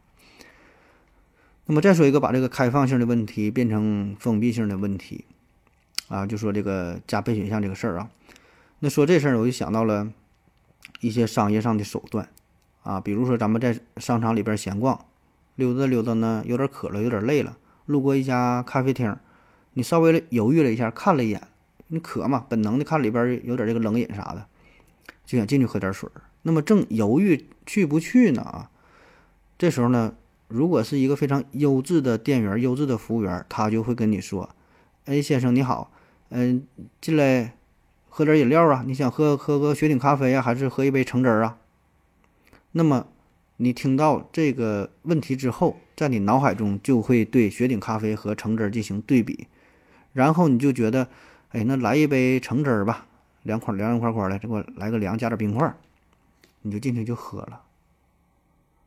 [1.67, 5.25] 那么再说一个，把这个开放性的问题变成封闭性的问题
[6.07, 8.09] 啊，就说这个加备选项这个事儿啊，
[8.79, 10.11] 那说这事儿我就想到了
[11.01, 12.27] 一些商业上的手段。
[12.83, 15.05] 啊，比如说咱们在商场里边闲逛，
[15.55, 19.15] 溜达溜达呢，有点渴了，有点累了，路过一家咖啡厅，
[19.73, 21.41] 你稍微犹豫了一下，看了一眼，
[21.87, 24.45] 你渴嘛，本能的看里边有点这个冷饮啥的，
[25.25, 26.09] 就想进去喝点水。
[26.41, 28.71] 那么正犹豫去不去呢啊，
[29.59, 30.15] 这时候呢，
[30.47, 34.49] 如果是一个非常优质的店员、优质的服务员，他就会跟你说
[35.05, 35.91] ：“哎，先生你好，
[36.29, 36.65] 嗯，
[36.99, 37.55] 进来
[38.09, 38.83] 喝点饮料啊？
[38.87, 41.59] 你想喝喝个雪顶咖啡啊，还是喝一杯橙汁儿啊？”
[42.73, 43.07] 那么，
[43.57, 49.47] 你听到这个问题之后，在你脑海中就会对雪顶咖啡和橙汁进行对比，
[50.13, 51.09] 然后你就觉得，
[51.49, 53.05] 哎，那来一杯橙汁儿吧，
[53.43, 55.73] 凉快凉凉快快的，这给我来个凉，加点冰块，
[56.61, 57.61] 你就进去就喝了。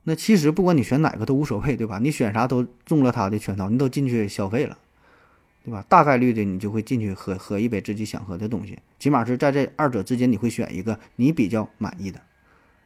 [0.05, 1.99] 那其实不管你选哪个都无所谓，对吧？
[1.99, 4.79] 你选啥都中了他的圈套，你都进去消费了，
[5.63, 5.85] 对吧？
[5.89, 12.21] 大概率的你就会进去喝喝一杯自己想喝的东西，起码是在这二者之间你会选一个你比较满意的。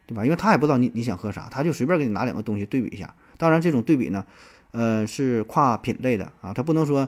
[0.09, 0.24] 对吧？
[0.24, 3.14] 因为他也不知道你你想喝啥，他就随便给你拿两个东西对比一下。
[3.36, 4.24] 当然，这种对比呢，
[4.70, 7.06] 呃，是跨品类的啊，他不能说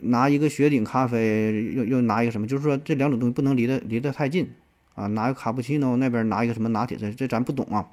[0.00, 4.50] 拿一个雪顶咖啡又又拿一个什么，就是说这两种东西不能离得离得太近
[4.94, 5.06] 啊。
[5.06, 7.88] 拿一个卡布奇诺，那边拿一个什么拿铁，这这咱不懂啊。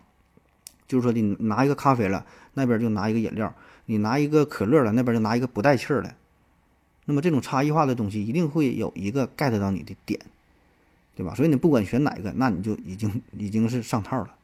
[0.86, 2.26] 就是说你拿一个咖啡了，
[2.56, 3.48] 那边就拿一个饮料；
[3.86, 6.14] 你拿一个可乐了，那边就拿一个不带气儿的。
[7.06, 10.20] 那么这种差异化的东西，一定会有一个 get 到你的点。
[11.16, 11.36] 对吧？
[11.36, 14.36] 所以你不管选哪个，那你就已经已经是上套了。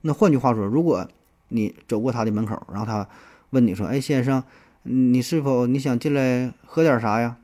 [0.00, 1.08] 那换句话说，如果
[1.48, 3.08] 你走过他的门口，然后他
[3.50, 4.42] 问你说：“哎，先生，
[4.82, 7.36] 你是否你想进来喝点啥呀？”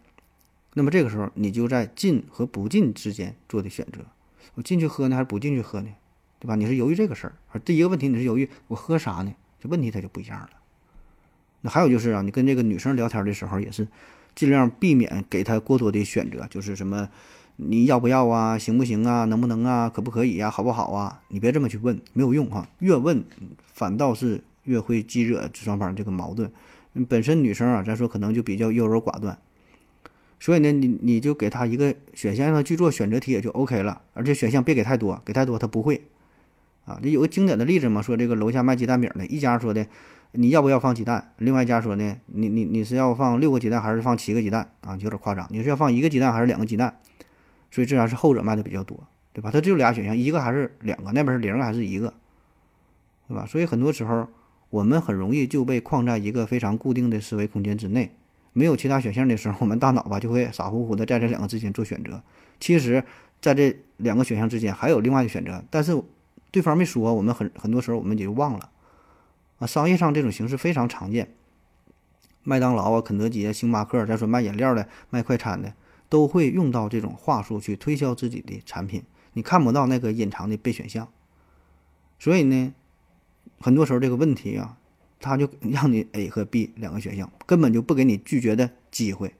[0.75, 4.01] 那么这个时候，你就在进和不进之间做的选择。
[4.57, 5.89] 我进去喝呢，还是不进去喝呢？
[6.39, 6.57] 对吧？
[6.57, 7.35] 你是犹豫这个事儿。
[7.53, 9.33] 而第一个问题，你是犹豫我喝啥呢？
[9.61, 10.51] 这问题它就不一样了。
[11.61, 13.87] 那还有就是啊，你跟这个女生聊天的时候，也是
[14.35, 17.09] 尽量避免给她过多的选择，就是什么。
[17.63, 18.57] 你要不要啊？
[18.57, 19.27] 行不行啊？
[19.27, 19.91] 能不能啊？
[19.91, 20.51] 可不可以呀？
[20.51, 21.21] 好不好啊？
[21.29, 22.67] 你别这么去问，没有用哈。
[22.79, 23.23] 越问
[23.75, 26.51] 反倒是越会激惹双方这个矛盾。
[27.07, 29.39] 本身女生啊，咱说可能就比较优柔寡断，
[30.41, 34.01] 所以呢，你你就给她一个选项让她去做选择题也就 OK 了。
[34.15, 36.03] 而且选项别给太多，给太多她不会
[36.87, 36.99] 啊。
[37.03, 39.87] 这有个经典的例子嘛，说这个楼下卖鸡蛋饼的一家说的，
[40.33, 41.33] 你要不要放鸡蛋？
[41.37, 44.97] 另外一家说呢，你你你是要放六个鸡蛋还是放七个鸡蛋啊？
[44.97, 46.97] 有点夸张，你是要放一个鸡蛋还是两个鸡蛋？
[47.71, 48.99] 所以自然是后者卖的比较多，
[49.33, 49.51] 对吧？
[49.53, 51.13] 它只有俩选项，一个还是两个？
[51.13, 52.13] 那边是零还是一个？
[53.29, 53.47] 对吧？
[53.47, 54.27] 所以很多时候
[54.71, 58.13] 我们很容易就被框在一个非常固定的思维空间之内，
[58.53, 62.23] 没有其他选项的时候，我们大脑吧就会傻乎乎的在这两个之间做选择。
[62.59, 63.05] 其实，
[63.41, 66.03] 在这两个选项之间还有另外的选择，但是
[66.51, 68.71] 对方没说，我们很很多时候我们也就忘了。
[69.61, 71.33] 啊，商业上这种形式非常常见，
[72.43, 75.73] 麦当劳啊、肯德基啊、星巴克，再说卖饮料的、卖快餐的。
[76.11, 79.03] 都会用到这种话术去推销自己的产品，
[79.33, 81.09] 你看不到那个隐藏的备选项，
[82.19, 82.75] 所以呢，
[83.61, 84.77] 很多时候这个问题啊，
[85.21, 89.35] 他就让你 A 和 B 两个选项，根本就不给你拒绝的机会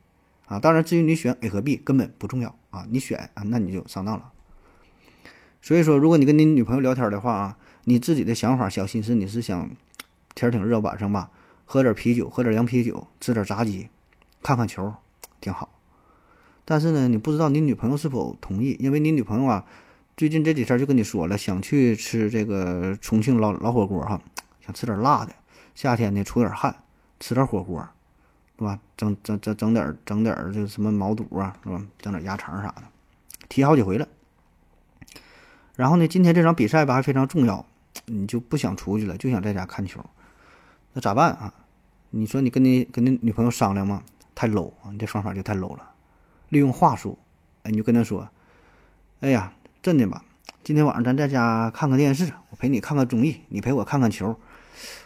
[0.47, 0.59] 啊。
[0.61, 4.33] 当然，至于你选 A 和 B 根本不重要啊，你选啊，那你就上当了。
[5.61, 9.71] 所以说，如果你跟你女朋友聊天的话啊，你自己的想法、小心思，你是想
[10.37, 11.31] 天儿挺热，晚上吧，
[11.65, 13.89] 喝点啤酒，喝点凉啤酒，吃点炸鸡，
[14.41, 14.95] 看看球，
[15.41, 15.69] 挺好。
[16.65, 19.65] 但是呢，你不知道你女朋友是否同意，因为你女朋友啊，
[20.17, 24.21] 最近这几天就跟你说了，想去吃这个重庆老老火锅哈，
[24.61, 25.33] 想吃点辣的，
[25.75, 26.77] 夏天呢出点汗，
[27.19, 27.89] 吃点火锅，
[28.59, 28.79] 是吧？
[28.97, 31.83] 整整整整点整点这个什么毛肚啊，是吧？
[31.99, 32.83] 整点鸭肠啥的，
[33.49, 34.07] 提好几回了。
[35.75, 37.65] 然后呢，今天这场比赛吧还非常重要，
[38.07, 40.05] 你就不想出去了，就想在家看球，
[40.93, 41.53] 那咋办啊？
[42.11, 44.03] 你说你跟你跟你女朋友商量吗？
[44.35, 45.90] 太 low 啊，你这方法就太 low 了。
[46.51, 47.19] 利用话术，
[47.63, 48.29] 哎，你就跟他说
[49.21, 50.23] ：“哎呀，真的吧？
[50.63, 54.37] 今天晚上咱在家看看电视，我陪你看看综艺，你陪我看看球。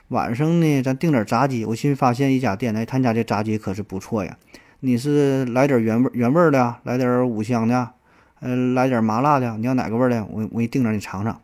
[0.08, 1.64] 晚上呢，咱订点炸鸡。
[1.64, 4.36] 我新发现一家店，哎，他家这炸鸡可是不错呀。
[4.80, 7.92] 你是来点原味原味的，来点五香的，
[8.40, 10.24] 呃，来点麻辣的，你要哪个味的？
[10.24, 11.40] 我我给你订着，你尝尝。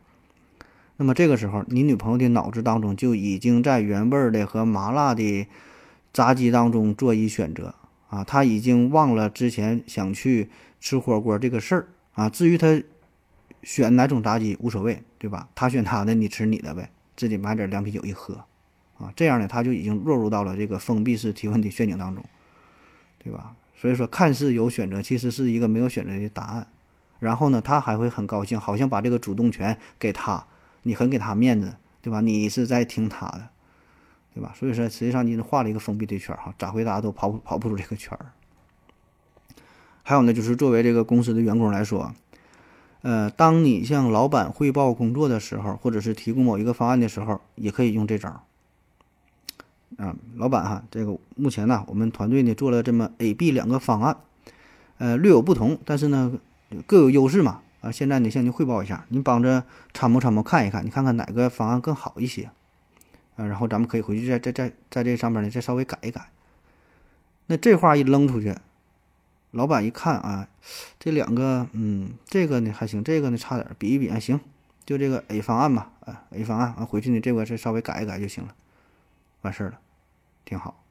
[0.97, 5.47] 那么这个时候，你女朋友的脑子当中就已经在原味的和麻辣的
[6.13, 7.75] 炸鸡当中做一选择
[8.11, 12.29] 啊，他已经忘了之前想去吃火锅这个事儿啊。
[12.29, 12.83] 至于他
[13.63, 15.49] 选哪种炸鸡无所谓，对吧？
[15.55, 18.45] 他选他的，你吃你的呗，自己买点凉啤酒一喝
[18.99, 22.23] 啊，这样呢，他就已经落入到了这个封闭式提问的陷阱当中，
[23.23, 23.55] 对吧？
[23.77, 26.67] 所以说，看似有选择，其实是一个没有选择的答案。
[27.19, 30.47] 然后呢，他还会很高兴，好像把这个主动权给他，
[30.83, 32.21] 你很给他面子，对吧？
[32.21, 33.49] 你是在听他的。
[34.35, 34.53] 对吧？
[34.57, 38.33] 所以说，实际上你画了一个封闭的圈儿哈，咋回答都跑跑不出这个圈儿。
[40.03, 42.15] 还有呢，就是作为这个公司的员工来说，
[43.03, 48.45] 呃，当你向老板汇报工作的时候，或者是提供某一个方案的时候，也可以用这招。
[49.99, 54.17] 啊，老板哈，这个目前呢，我们团队呢做了这么 A、B 两个方案，
[54.99, 56.39] 呃，略有不同，但是呢
[56.87, 57.61] 各有优势嘛。
[57.81, 62.51] 啊，现在呢向您汇报一下，您帮着参谋参谋看一看，你看看哪个方案更好一些。
[63.47, 66.31] 然后咱们可以回去再再再在这上面呢再稍微改一改。
[67.47, 68.55] 那这话一扔出去，
[69.51, 70.49] 老板一看啊，
[70.99, 74.39] 这两个，嗯，这个呢还行，这个呢差点，比一比啊，行，
[74.85, 78.55] 就这个 A 方案吧，啊，A 方案啊，回去呢这个再稍微改一改就行了，
[79.43, 79.81] 完事儿了，
[80.45, 80.83] 挺好。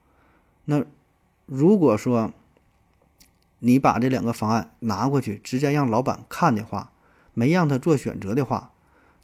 [0.66, 0.84] 那
[1.46, 2.34] 如果说
[3.60, 6.92] 你把这两个方案拿过去，直接让老板看的话，
[7.34, 8.72] 没让他做选择的话，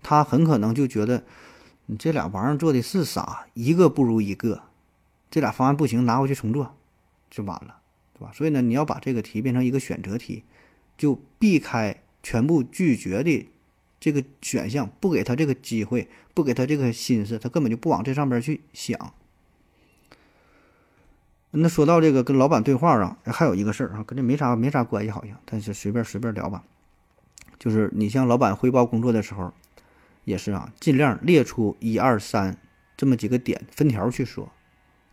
[0.02, 1.24] 他很可能就觉得。
[1.88, 3.46] 你这俩玩意儿做的是啥？
[3.54, 4.64] 一个不如一个，
[5.30, 6.76] 这俩方案不行，拿回去重做
[7.30, 7.78] 就完了，
[8.14, 8.32] 对吧？
[8.34, 10.44] 所以呢，你要把这个题变成一个选择题，
[10.98, 13.48] 就避开全部拒绝的
[14.00, 19.14] 这个选项，不给他这个机会，不给他这个心思，他根本就不往这上边去想。
[21.52, 26.64] 那说到这个跟老板对话啊，还有一个事儿啊，跟这没啥没啥关系，好像，但是随便随便聊吧。
[27.60, 29.54] 就是你向老板汇报工作的时候。
[30.26, 32.58] 也是啊，尽量列出一二三
[32.98, 34.52] 这么几个点，分条去说，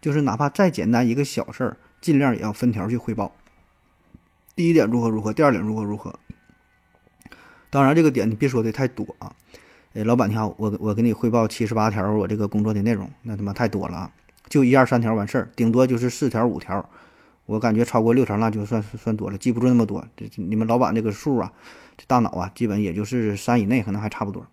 [0.01, 3.33] 就是哪怕再简单一个小事儿，尽量也要分条去汇报。
[4.57, 6.19] 第一点如何如何，第二点如何如何。
[7.71, 9.35] 当然，这个点你别说的太多啊。
[9.95, 14.13] 哎，老板你好，我我给你汇报七十八条我这个工作的内容，那他妈太多了啊！
[14.49, 16.89] 就一二三条完事儿，顶多就是四条五条。
[17.45, 20.07] 我感觉超过六条那就算算多了，记不住那么多。
[20.17, 21.53] 这你们老板这个数啊，
[21.97, 24.47] 这大脑啊，基本也就是三以内，可能还差不多。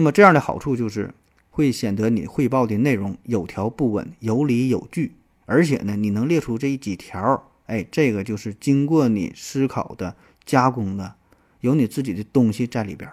[0.00, 1.12] 那么这样的好处就是，
[1.50, 5.12] 会显得你汇报的内容有条不紊、有理有据，
[5.44, 11.16] 而且呢，你能列出这几条，哎，这个就是经过你思考的、加工的，
[11.60, 13.10] 有你自己的东西在里边。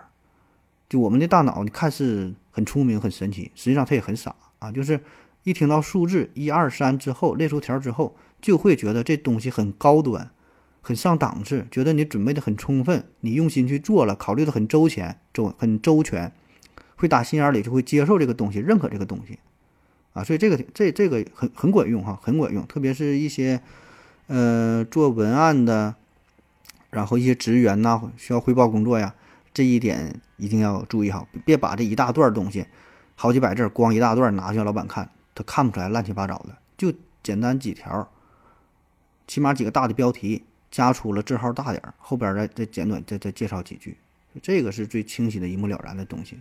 [0.88, 4.72] 就我们的大脑，你看似很聪明、很神奇，实际上它也很傻啊。
[4.72, 4.98] 就是
[5.44, 10.32] 一听到数字一二三之后，列出条之后，就会觉得这东西很高端、
[10.80, 16.32] 很上档次，觉得你准备的很充分，你用心去做了，考虑的很周全、周很周全。
[16.98, 19.40] 会打心眼里就会接受这个东西，认可这个东西，
[20.14, 22.66] 啊，所以这个这这个很很管用哈，很管用。
[22.68, 23.62] 特别是一些
[24.26, 25.96] 呃做文案的，
[26.90, 29.14] 然后一些职员呐需要汇报工作呀，
[29.54, 32.66] 这一点一定要注意哈，别把这一大段东西，
[33.16, 36.92] 好几百字光一大段拿去老板看，他看不出来乱七八糟的，就
[37.22, 38.10] 简单几条，
[39.28, 43.98] 起码几个大的标题，加粗了字号大点儿，后边再再简短再再介绍几句，
[44.42, 46.40] 这个是最清晰的一目了然的东西。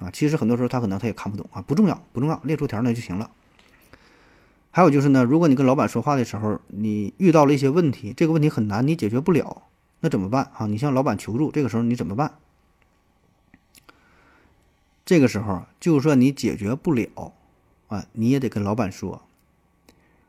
[0.00, 3.30] 啊，其实很多时候他可能他也看不懂啊，不重要，不重要，列出条那就行了。
[4.70, 9.64] 还有就是呢，如果你跟老板说话的时候，你遇到了一些问题，这个问题很难，你解决不了，
[10.00, 10.66] 那怎么办啊？
[10.66, 12.34] 你向老板求助，这个时候你怎么办？
[15.04, 17.32] 这个时候，就算你解决不了，
[17.88, 19.22] 啊，你也得跟老板说，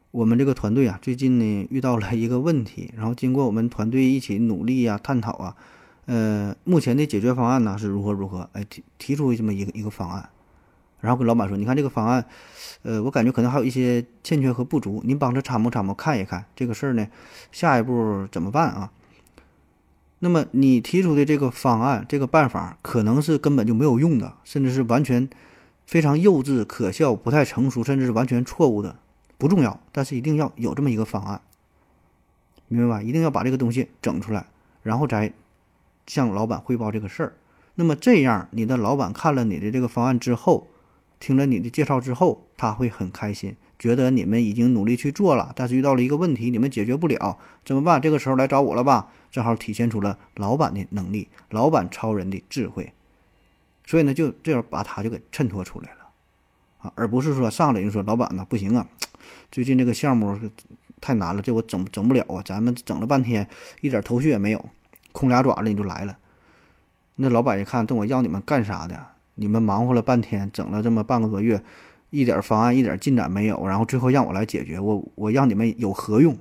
[0.09, 5.55] 我们这个团队啊，最近呢遇到了一个问题，然后经过我们团队一起努力呀、探讨啊。
[6.06, 8.49] 呃，目前的解决方案呢是如何如何？
[8.54, 10.30] 哎，提提出这么一个一个方案，
[10.99, 12.26] 然后跟老板说，你看这个方案，
[12.82, 17.08] 呃，我感觉可能还有一些欠缺和不足，您帮着参谋参谋看一看这个事儿呢，
[17.52, 18.91] 下一步怎么办啊？
[20.20, 25.30] 那么你提出的这个方案，这个办法可能是根本就没有用的，甚至是完全
[25.86, 28.97] 非常幼稚、可笑、不太成熟，甚至是完全错误的，
[29.38, 31.41] 不重要，但是一定要有这么一个方案，
[32.68, 33.02] 明白吧？
[33.04, 34.47] 一定要把这个东西整出来，
[34.82, 35.32] 然后再。
[36.12, 37.34] 向老板汇报这个事儿，
[37.76, 40.68] 那么这样你的老板看了你的这个方案之后，
[41.22, 48.01] 听了你的介绍之后，他会很开心，觉得你们已经努力去做了，但是遇到了一个问题，你们解决不了，怎么办？
[48.01, 49.09] 这个时候来找我了吧？
[49.32, 52.91] 正好体现出了老板的能力，老板超人的智慧，
[53.86, 56.09] 所以呢，就这样把他就给衬托出来了
[56.80, 58.86] 啊，而不是说上来就说老板呢不行啊，
[59.49, 60.38] 最近这个项目
[60.99, 63.47] 太难了，这我整整不了啊，咱们整了半天
[63.80, 64.70] 一点头绪也没有。
[65.12, 66.18] 空俩爪子你就来了，
[67.16, 69.07] 那老板一看，问我要你们干啥的？
[69.36, 71.64] 你们忙活了半天，整了这么半个多月，
[72.09, 76.38] 一点方案、一点进展没有，然后最后让我来解决，我我让你们有何用，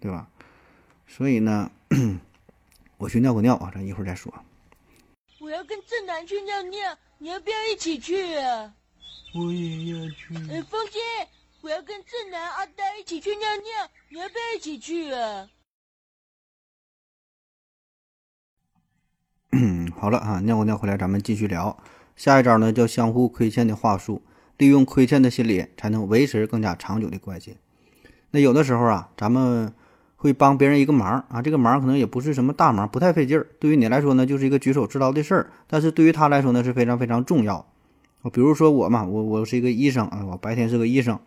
[0.00, 0.28] 对吧？
[1.06, 1.70] 所以呢，
[2.96, 4.32] 我去尿个尿啊，咱一会儿再说。
[5.38, 8.72] 我要跟正南去尿尿，你要不要一起去啊？
[9.34, 10.34] 我也要去。
[10.50, 10.98] 呃，风姐，
[11.60, 15.48] 我要跟正南、阿呆一起去尿尿，你要不要一起去啊？
[19.58, 21.78] 嗯， 好了啊，尿过尿回来，咱们继续聊。
[22.14, 24.20] 下一招呢，叫相互亏欠的话术，
[24.58, 27.56] 利用亏欠的心理，才能维持更加长久的关系。
[28.32, 29.72] 那有的时候啊，咱们
[30.16, 33.46] 会帮别人一个忙啊，这个忙可能也不是什么大忙，不太费劲儿。
[33.58, 37.66] 对于你来说呢，就是一个举手之劳的事儿，但是对于他来说呢，是非常非常重要。
[38.32, 41.18] 比如说我嘛，我我是一个医生啊，我白天是个医生，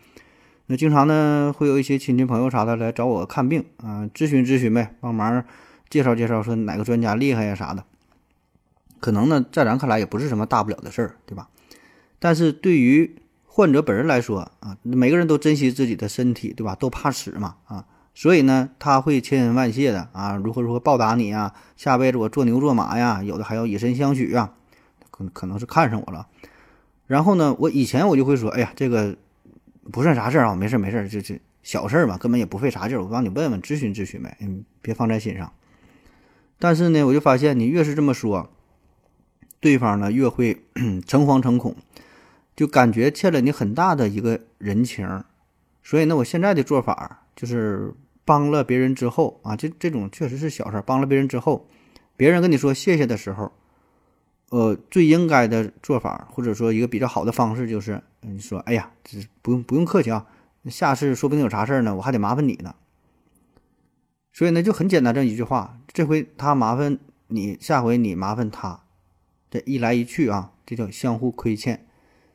[0.67, 5.43] 那经常呢会有一些亲戚朋友啥的来找我看病啊，咨询咨询呗，帮忙
[5.89, 7.83] 介绍介绍，说哪个专家厉害呀啥的。
[8.99, 11.47] 可能呢，在咱看来也不是什么大不了的事儿，对吧？
[12.19, 16.75] 但是对于患者本人来说啊，每个人都珍惜自己的身体，对吧？
[16.75, 21.53] 都怕死嘛啊，所以呢，他会千恩万谢的啊，如何如何报答你呀？
[21.77, 24.53] 下辈子我做牛做马呀，有的还要以身相许啊，
[25.11, 26.27] 可可能是看上我了。
[27.07, 29.17] 然后呢，我以前我就会说，哎呀，这个
[29.91, 35.51] 不算啥事儿啊，没事没事，这这小事儿嘛，根本也不费啥劲儿，我帮你问问咨询咨询呗，嗯，别放在心上。
[36.59, 38.49] 但是呢，我就发现你越是这么说。
[39.59, 40.63] 对方呢越会
[41.05, 41.75] 诚惶诚恐，
[42.55, 45.23] 就感觉欠了你很大的一个人情，
[45.83, 47.93] 所以呢，我现在的做法就是
[48.25, 51.67] 帮了别人之后啊，这这种确实是小事，帮了别人之后，
[52.15, 53.51] 别人跟你说谢谢的时候，
[54.49, 60.25] 呃，最应该的做法或者说一个比较好的方式就是你说，哎呀，这不用不用客气啊，
[60.65, 62.75] 下次说不定有啥事儿呢，我还得麻烦你呢。
[64.31, 66.97] 所以呢，就很简单这一句话，这回他麻烦
[67.27, 68.81] 你，下回你麻烦他。
[69.49, 71.85] 这一来一去啊，这叫相互亏欠。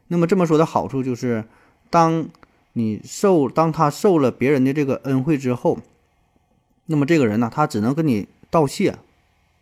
[0.09, 1.45] 那么这么说的好处就是，
[1.91, 2.29] 当
[2.75, 5.79] 你受当他受了别人的这个恩惠之后，
[6.87, 8.97] 那么这个人呢，他只能跟你道谢，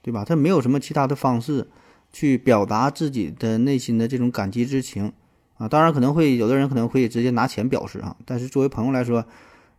[0.03, 0.25] 对吧？
[0.25, 1.69] 他没有什么其他的方式
[2.13, 5.13] 去表达自己的内心的这种感激之情
[5.59, 5.69] 啊。
[5.69, 9.25] 当然可能会有的人可能会直接拿钱表示啊，但是作为朋友来说，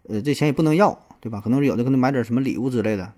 [0.08, 1.42] 呃，这钱也不能要，对吧？
[1.42, 3.14] 可能有的可能买点什么礼物之类的。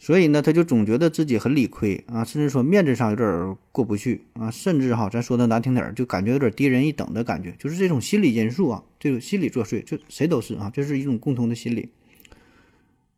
[0.00, 11.90] 所以呢，他就总觉得自己很理亏啊，甚至说面子上有点过不去啊，甚至哈，咱说的难听点儿，就感觉有点低人一等的感觉，就是这种心理因素啊，这个心理作祟，就谁都是啊，这是一种共同的心理。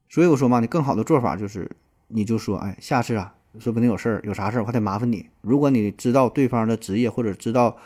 [0.08, 1.70] 所以我说嘛，你更好的做法就是，
[2.08, 5.26] 你就说，哎，下次啊，说不定有事儿，有啥事儿我还得麻烦你。
[5.42, 7.76] 如果你知道对方的职业或者知道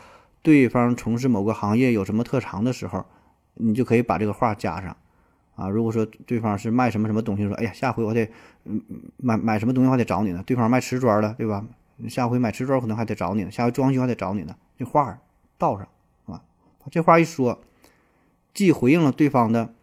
[0.41, 3.05] 对方从事某个行业有什么特长的时候，
[3.55, 4.95] 你就可以把这个话加上。
[5.55, 8.29] 啊，如果说对方是卖什么什么东西，说哎呀，下回我得
[8.65, 8.81] 嗯
[9.17, 10.43] 买买什么东西，我还得找你呢。
[10.45, 11.65] 对方卖瓷砖的，对吧？
[12.09, 14.55] 下回买瓷砖可能还得找你呢，下回装修还得找你呢。
[14.77, 15.17] 这话
[15.57, 15.87] 道上
[16.25, 16.41] 啊，
[16.91, 17.61] 这话一说，
[18.53, 19.73] 既回应了对方的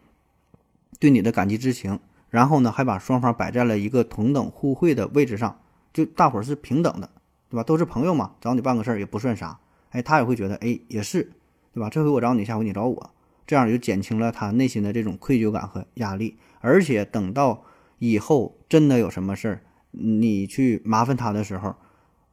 [0.99, 1.99] 对你的感激之情，
[2.29, 5.59] 然后呢，还把双方摆在了一个同等互惠的位置上，
[5.91, 7.09] 就大伙儿是平等的，
[7.49, 7.63] 对吧？
[7.63, 9.57] 都是朋友嘛，找你办个事儿也不算啥。
[9.89, 11.31] 哎，他也会觉得，哎，也是，
[11.73, 11.89] 对吧？
[11.89, 13.09] 这回我找你，下回你找我。
[13.45, 17.65] 这样就减轻了他内心的这种愧疚感和压力，而且等到
[17.99, 21.75] 以后真的有什么事儿，你去麻烦他的时候，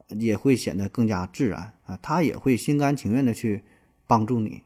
[0.08, 3.62] 也会显得更加自然啊，他也会心甘情愿的去
[4.06, 4.62] 帮助你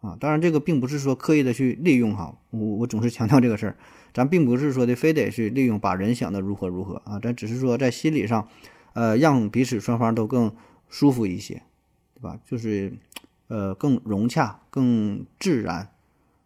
[0.00, 0.16] 啊。
[0.20, 3.76] 当然，这个并不是说刻意的去利用哈，我我总是强调这个事儿，
[4.12, 8.48] 咱并不是说的非得去利用，把人想的如何如何啊，咱只是说在心理上，
[8.92, 10.54] 呃，让彼此双方都更
[10.88, 11.62] 舒服一些，
[12.14, 12.38] 对吧？
[12.44, 12.92] 就是。
[13.48, 15.90] 呃，更融洽、更自然，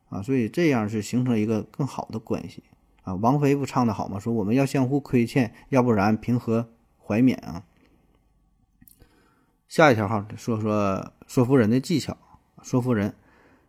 [0.08, 2.62] 啊，所以这样是形成一个更好的关系
[3.04, 3.14] 啊。
[3.14, 4.18] 王菲不唱的好吗？
[4.18, 7.64] 说我们要相互亏欠，要不然平和怀缅啊？
[9.66, 12.16] 下一条哈，说说说服人的技巧，
[12.60, 13.14] 说服人，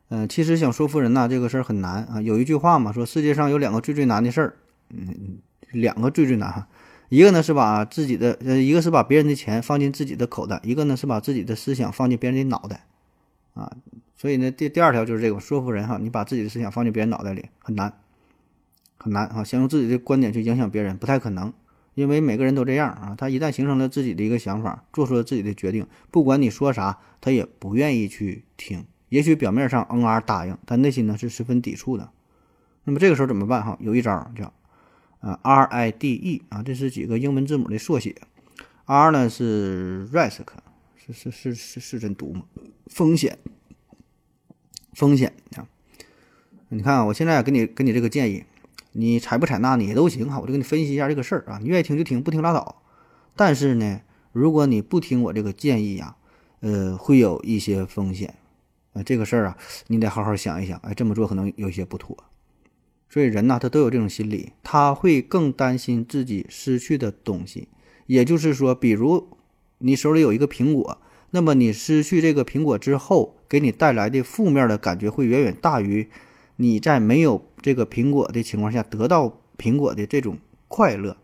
[0.09, 2.21] 嗯，其实想说服人呐，这个事儿很难啊。
[2.21, 4.57] 有一句话嘛，说世界上有两个最最难的事儿，
[4.89, 5.37] 嗯，
[5.71, 6.67] 两个最最难哈，
[7.09, 12.87] 一个呢是把自己的，一个是把别人的钱放进自己的口袋，一个呢是把自己的思想放进别人的脑袋。
[13.53, 13.71] 啊，
[14.15, 17.93] 所以呢，第第二条就是这个说服人哈，你把自己的思想放进别人脑袋里很难，
[18.97, 21.53] 很难啊，想用自己的观点去影响别人不太可能，
[21.93, 32.09] 因为每个人都这样啊，他一旦形成了自己的一个想法，做出了自己的决定，不管你说啥，他也不愿意去听，也许表面上嗯啊答应，但内心呢是十分抵触的。
[32.85, 33.77] 那么这个时候怎么办哈？
[33.81, 34.53] 有一招叫
[35.19, 38.15] 啊 R I D E 啊，这是几个英文字母的缩写
[38.85, 40.45] ，R 呢是 risk。
[41.07, 42.43] 是是是是是真毒吗？
[42.87, 43.39] 风险，
[44.93, 45.67] 风险啊！
[46.69, 48.43] 你看啊，我现在给你给你这个建议，
[48.91, 52.83] 你采不采纳你都行哈，我就给你分析一下这个事儿啊，你愿意听就听，不听拉倒。
[53.35, 56.15] 但是呢，如果你不听我这个建议呀，
[56.59, 58.35] 呃，会有一些风险
[58.93, 62.15] 啊，这个事儿啊，你得好好想一想，哎，这么做可能有些不妥。
[63.09, 67.67] 所以人呐，他都有这种心理，他会更担心自己失去的东西。
[68.05, 69.27] 也就是说，比如
[69.81, 70.97] 你手里有一个苹果，
[71.31, 76.07] 那么你失去这个苹果之后，给你带来的负面的感觉会远远大于
[76.55, 81.17] 你在没有这个苹果的情况下得到苹果的这种快乐。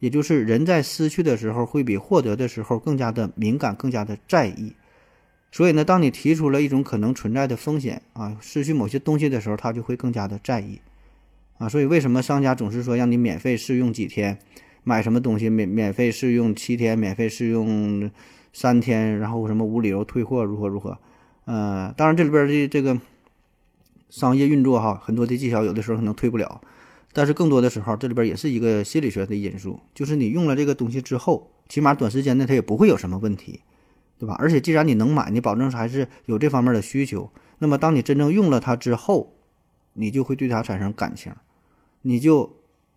[0.00, 4.74] 也就是人在失去的时候，会比获得的时候更加的敏感，更加的在意。
[5.50, 10.80] 所以呢，当你提出了一种可能存在的风险啊，失去某些东西的时候，他就会更加的在意。
[11.58, 14.38] 啊，所以为什么商家总是说让你免费试用几天，
[14.84, 18.10] 买什么东西免免费试用七天，免费试用
[18.52, 20.98] 三天，然后什么无理由退货，如何如何？
[21.46, 22.98] 呃，当然这里边的这个
[24.08, 26.60] 商业运作哈，很多的技巧有的时候可能退不了，
[27.12, 33.60] 但是更多的时候这里边也是一个心理学的因素，就是你用了这个东西之后，起码短时间内它也不会有什么问题，
[34.18, 34.36] 对吧？
[34.38, 39.34] 而且既然你能买，你保证还是有这方面的需求，那么当你真正用了它之后，
[39.94, 41.32] 你就会对它产生感情。
[42.02, 42.56] 你就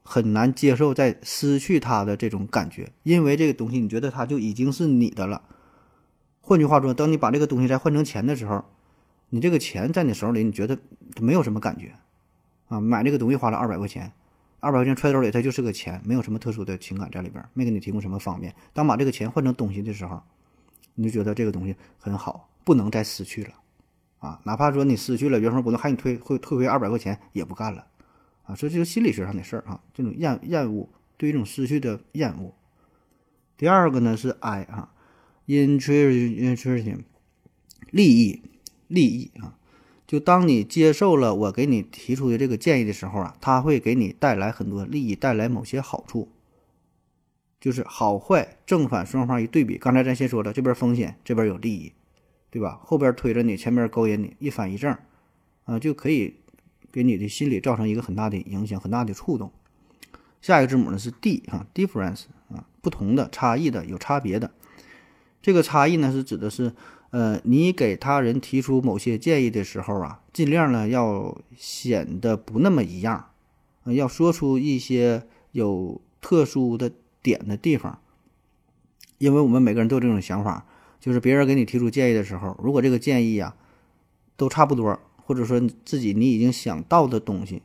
[0.10, 5.42] 很难接受在失去它的这种感觉，因为这个东西你觉得它就已经是你的了。
[6.40, 8.64] 换句话说，当你把这个东西再换成钱的时候，
[9.32, 10.80] 你这个钱在你手里，你觉得
[11.20, 11.94] 没有什么感觉
[12.70, 12.80] 啊？
[12.80, 14.10] 买这个东西花了二百块钱，
[14.62, 18.56] 二百块钱揣兜里，它就是个钱，没有什么特殊的情感在里边，没给你提供什么方便。
[18.72, 20.24] 当把这个钱换成东西的时候，
[20.96, 23.50] 你就觉得这个东西很好，不能再失去了
[24.20, 24.40] 啊！
[24.46, 27.86] 哪怕说你失去了原封不动，还你退会退回二百块钱，也不干了。
[28.48, 32.56] 啊，所以这就是心理学上的事儿啊，这种厌厌恶对一种失去的厌恶。
[33.58, 34.94] 第二个呢是 I 啊
[35.48, 37.00] ，interesting，
[37.92, 38.42] 利益
[38.88, 39.58] 利益啊，
[40.08, 46.32] 就当你接受了我给你提出的这个建议的时候啊，它会给你带来很多利益，带来某些好处，
[47.60, 49.78] 就是好坏正反双方一对比。
[49.78, 51.92] 刚才咱先说了，这边风险，这边有利益，
[52.50, 52.80] 对吧？
[52.82, 54.96] 后边推着你，前边勾引你，一反一正，
[55.66, 56.36] 啊，就可以。
[56.92, 59.52] 给你的心理造成一个很大的影响，很大的触动。
[60.42, 64.52] 下一个字母呢是 D 哈，difference 啊，不同的、差异的、有差别的。
[65.42, 66.74] 这个差异呢是指的是，
[67.10, 73.32] 呃，你给他人提出某些建议的时候啊，尽量呢要显得不那么一样，
[73.86, 78.00] 要说出一些有特殊的点的地方。
[79.18, 80.66] 因为我们每个人都有这种想法，
[81.00, 83.56] 就是别人给你提出建议的时候，如果这个建议呀
[84.36, 85.00] 都差不多。
[85.28, 87.62] 或者说自己你已经想到的东西，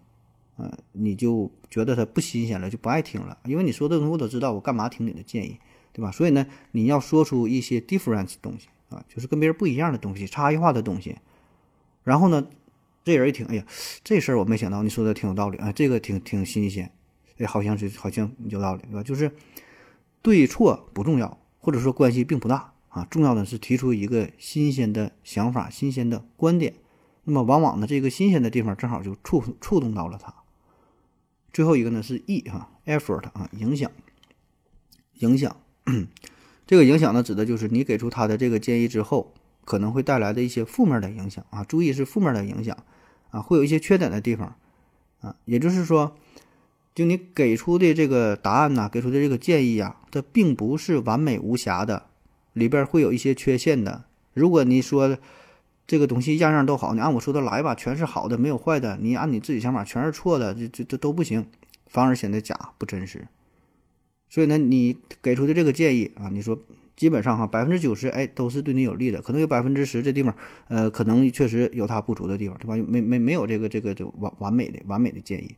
[0.58, 3.38] 嗯，你就觉得它不新鲜了，就不爱听了。
[3.44, 5.56] 因为你说的东西我都知道，我干嘛听你的建议，
[5.92, 6.10] 对吧？
[6.10, 11.16] 所以呢，你要说出一些 difference 东西啊，就是跟别人不一样的东西，差异化的东西。
[12.02, 12.48] 然后呢，
[13.04, 13.64] 这人一听，哎呀，
[14.02, 16.90] 这事儿我没想到，你说的挺有道理啊，这个挺挺新鲜，
[17.38, 19.04] 哎，好像是好像有道理，对吧？
[19.04, 19.30] 就是
[20.20, 26.74] 对错不重要，或者说关系并不大啊，重要的是提出一个新鲜的想法、新鲜的观点。
[27.24, 30.34] 那么往往呢，这个新鲜的地方正好就触触动到了他。
[31.52, 33.90] 最后一个呢是 E 哈，effort 啊，影响，
[35.18, 35.56] 影响。
[36.66, 41.62] 这个影响呢，指的就是你给出他的这个建议之后，可能会带来的一些负面的影响啊。
[41.64, 42.76] 注意是负面的影响
[43.30, 44.56] 啊，会有一些缺点的地方
[45.20, 45.36] 啊。
[45.44, 46.16] 也就是说，
[46.94, 52.06] 就你给出的这个答案呐，给出的这个建议啊，它并不是完美无瑕的，
[52.54, 54.04] 里边会有一些缺陷的。
[54.32, 55.18] 如果你说，
[55.86, 58.98] 这个东西样样都好，你按我说的来吧，全是好的，没有坏的。
[59.00, 61.46] 你按你自己想法，全是错的，这这这都不行，
[61.86, 63.26] 反而显得假不真实。
[64.30, 66.58] 所以呢，你给出的这个建议啊，你说
[66.96, 70.34] 基本上哈百分之九十哎都是对你有利的，可能有百分之十这地方
[70.68, 72.76] 呃可能确实有它不足的地方，对吧？
[72.88, 75.56] 没没没有这个这个就完完美的完美的建议。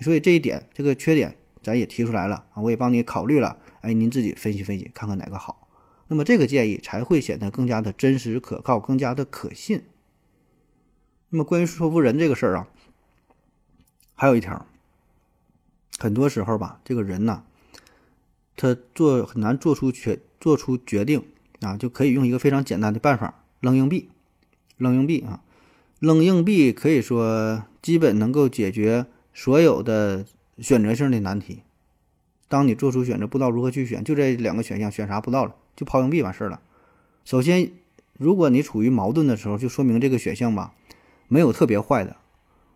[0.00, 5.63] 所以这一点这个缺点咱也提出来了啊，我也帮你考虑了，哎，您自己分析分析，看看哪个好。
[6.08, 9.84] 那么这个建议才会显得更加的真实可靠，更加的可信。
[11.30, 12.68] 那么关于说服人这个事儿啊，
[14.14, 14.66] 还有一条，
[15.98, 17.44] 很多时候吧，这个人呢，
[18.56, 21.24] 他做很难做出决做出决定
[21.60, 24.10] 啊，就可以用一个非常简单的办法，扔硬币，
[24.76, 25.42] 扔硬币啊，
[25.98, 30.26] 扔硬币可以说基本能够解决所有的
[30.58, 31.62] 选择性的难题。
[32.46, 35.56] 当你做出选择不知道如何去选，就这两个选项，选啥不知道了。
[35.76, 36.60] 就抛硬币完事儿了。
[37.24, 37.70] 首先，
[38.18, 40.74] 如果你处于矛盾的时候，就说明这个选项吧
[41.28, 42.16] 没有特别坏的。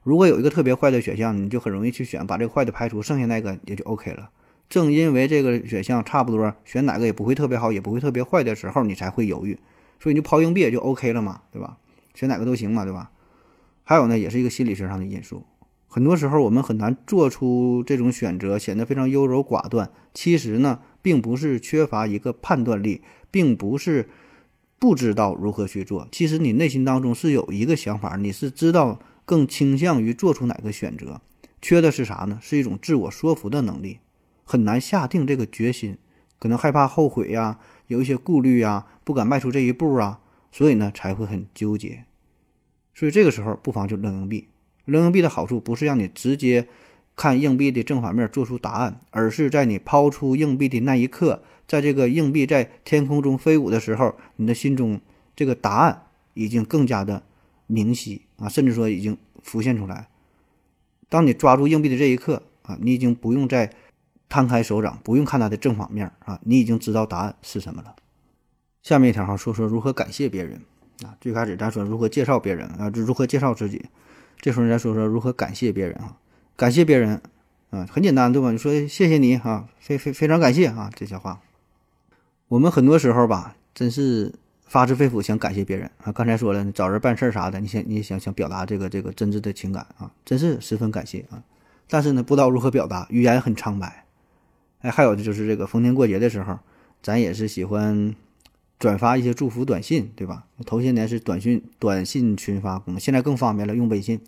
[0.03, 4.31] 如果有一个特别坏的选项，你就很容易去选，把这个坏的排除，剩下那个也就 OK 了。
[4.69, 9.59] 正因为这个选项差不多，选哪个也不会特别好，也不会特别坏的时候，你才会犹豫。
[10.01, 11.77] 所以你就抛硬币也就 OK 了嘛，对吧？
[12.15, 13.11] 选哪个都行嘛，对吧？
[13.85, 15.45] 还有呢，也是一个心理学上的因素。
[15.89, 19.91] 很多时候我们很难做出这种选择，显得非常优柔寡断。
[20.15, 20.81] 其实呢。
[21.01, 24.11] 并不是缺乏一个判断力，并不是
[24.79, 26.07] 不知道如何去做。
[26.11, 31.23] 其实你内心当中是有一个想法，你是知道更倾向于做出哪个选择，
[31.63, 32.39] 缺的是啥呢？
[32.43, 34.01] 是一种自我说服的能力，
[34.45, 35.97] 很难下定这个决心，
[36.39, 40.21] 可能害怕后悔呀，有一些顾虑呀，不敢迈出这一步啊，
[40.53, 42.05] 所以呢才会很纠结。
[42.93, 44.49] 所以这个时候不妨就扔硬币。
[44.89, 46.67] 扔硬币的好处不是让你直接
[47.15, 54.99] 看硬币的正反面做出答案，而是在你抛出硬币的那一刻，在这个硬币在天空中飞舞的时候，你的心中
[55.37, 57.23] 这个答案已经更加的
[57.67, 60.09] 明晰啊，甚至说已经浮现出来。
[61.11, 63.71] 当你抓住硬币的这一刻啊，你已经不用再
[64.31, 67.95] 摊开手掌，不用看它的正反面啊，你已经知道答案是什么了。
[68.83, 70.63] 下面一条哈，说说如何感谢别人
[71.03, 71.15] 啊。
[71.21, 73.85] 最开始咱说如何介绍别人啊，如何介绍自己。
[74.41, 76.17] 这时候再说说如何感谢别人啊，
[76.57, 77.21] 感谢别人
[77.71, 78.53] 啊，很简单对吧？
[78.53, 81.41] 你说谢谢你啊，非非非常感谢啊，这些话，
[82.49, 84.33] 我们很多时候吧，真是
[84.67, 86.13] 发自肺腑想感谢别人啊。
[86.13, 91.43] 刚才说了，找人办事儿啥的，你想你想想表达这个这个真挚的情感啊，真是十分感谢啊。
[91.89, 94.05] 但是呢，不知道如何表达，语言很苍白。
[94.81, 96.59] 哎，还有的就是这个逢年过节的时候，
[97.03, 98.15] 咱也是喜欢。
[98.79, 100.47] 转发一些祝福短信，对吧？
[100.65, 104.21] 头些年是短信短信群发功能，现在更方便了，用微信。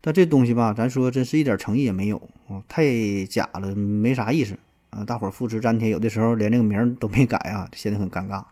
[0.00, 2.16] 但这东西吧，咱说真是一点诚意也没有
[2.48, 4.58] 啊，太假了，没啥意思
[4.88, 5.04] 啊。
[5.04, 8.44] 大伙儿复制粘贴，有的时候连这个名都没改啊，显得很尴尬。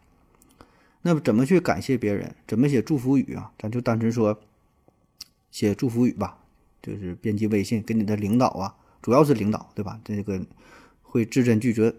[1.01, 2.35] 那么怎么去感谢别人？
[2.47, 3.51] 怎么写祝福语啊？
[3.59, 4.39] 咱就单纯说
[5.51, 6.37] 写祝福语吧，
[6.83, 9.99] 就是编辑微信给你的领导啊，主要是领导，对吧？
[10.05, 10.39] 这个
[11.01, 11.95] 会字斟句酌。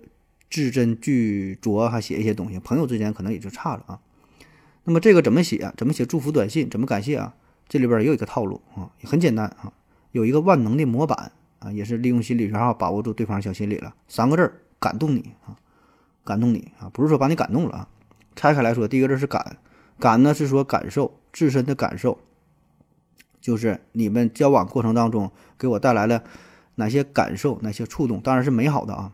[0.50, 4.00] 字斟句酌，还写一些东西，朋友之间可能也就差了啊。
[4.84, 5.72] 那么这个怎么写？
[5.78, 6.70] 怎么写祝福短信？
[6.70, 7.36] 怎么感谢啊？
[7.68, 9.72] 这里边也有一个套路啊，很简单啊，
[10.12, 13.94] 有一个万能的模板啊，也是利用心理学啊，把握住对方小心理了。
[14.08, 15.56] 三个字儿：感动你啊，
[16.24, 17.88] 感动你啊，不是说把你感动了啊。
[18.36, 19.58] 拆开来说，第一个字是感，
[20.00, 22.18] 感呢是说感受自身的感受，
[23.40, 26.24] 就是你们交往过程当中给我带来了
[26.76, 29.14] 哪些感受，哪些触动，当然是美好的啊。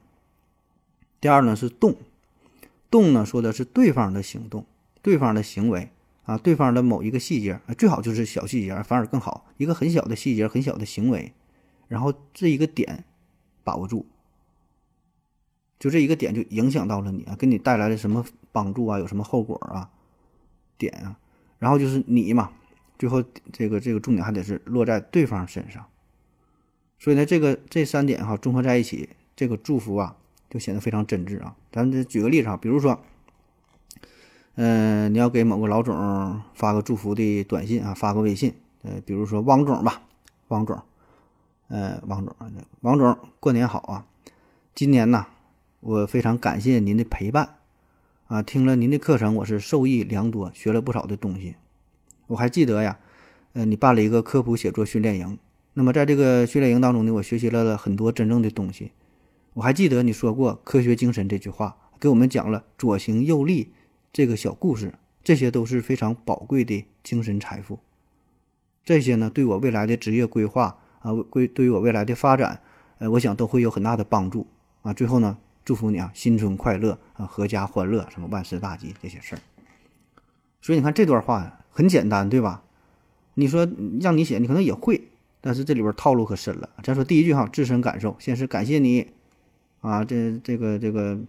[1.25, 1.95] 第二呢是动，
[2.91, 4.63] 动呢说的是对方的行动，
[5.01, 5.89] 对方的行为
[6.23, 9.47] 啊，对方的某一个细节啊，最好就是小细节，反而更好。
[9.57, 11.33] 一个很小的细节，很小的行为，
[11.87, 13.05] 然后这一个点
[13.63, 14.05] 把握住，
[15.79, 19.89] 就这一个点就影响到了你啊，给你带来了什么帮助啊，有什么后果啊？
[20.77, 21.17] 点啊，
[21.57, 22.51] 然后就是你嘛，
[22.99, 25.87] 最后这个这个重点还得是落在对方身上。
[26.99, 30.17] 所以呢，这个这三点哈综合在一起，这个祝福啊。
[30.55, 31.53] 就显得非常真挚啊！
[31.69, 33.01] 咱这举个例子啊，比如说，
[34.55, 38.53] 嗯，你要给某个老总发个祝福的短信啊，发个微信，
[38.83, 40.03] 呃，比如说汪总吧，
[40.47, 40.81] 汪总，
[41.67, 42.33] 呃，汪总，
[42.79, 44.05] 王总，过年好啊！
[44.73, 45.27] 今年呢，
[45.81, 47.55] 我非常感谢您的陪伴
[48.27, 51.55] 啊，听了您的课程，我是受益良多，学了不少的东西。
[52.27, 52.97] 我还记得呀，
[53.51, 55.37] 呃，你办了一个科普写作训练营，
[55.73, 58.93] 那么在这个训练营当中呢，我学习了很多真正的东西。
[59.55, 63.71] 我还记得你说过“科学精神”这句话，给我们讲了左行右立
[64.11, 64.93] 这个小故事，
[65.23, 67.79] 这些都是非常宝贵的精神财富。
[68.83, 72.61] 这些呢，对我未来的职业规划啊，归对于我未来的发展，
[72.97, 74.45] 呃，我想都会有很大的帮助
[74.81, 74.91] 啊。
[74.91, 79.39] 最后呢，祝福你啊，新春快乐啊，阖家欢乐，什么万事大吉这些事儿。
[80.61, 82.65] 所以你看这段话很简单，对吧？
[83.35, 83.65] 你说
[84.01, 85.07] 让你写，你可能也会，
[85.39, 86.69] 但是这里边套路可深了。
[86.83, 89.14] 咱说第一句哈，自身感受，先是感谢你。
[89.85, 91.19] 啊，这这个这个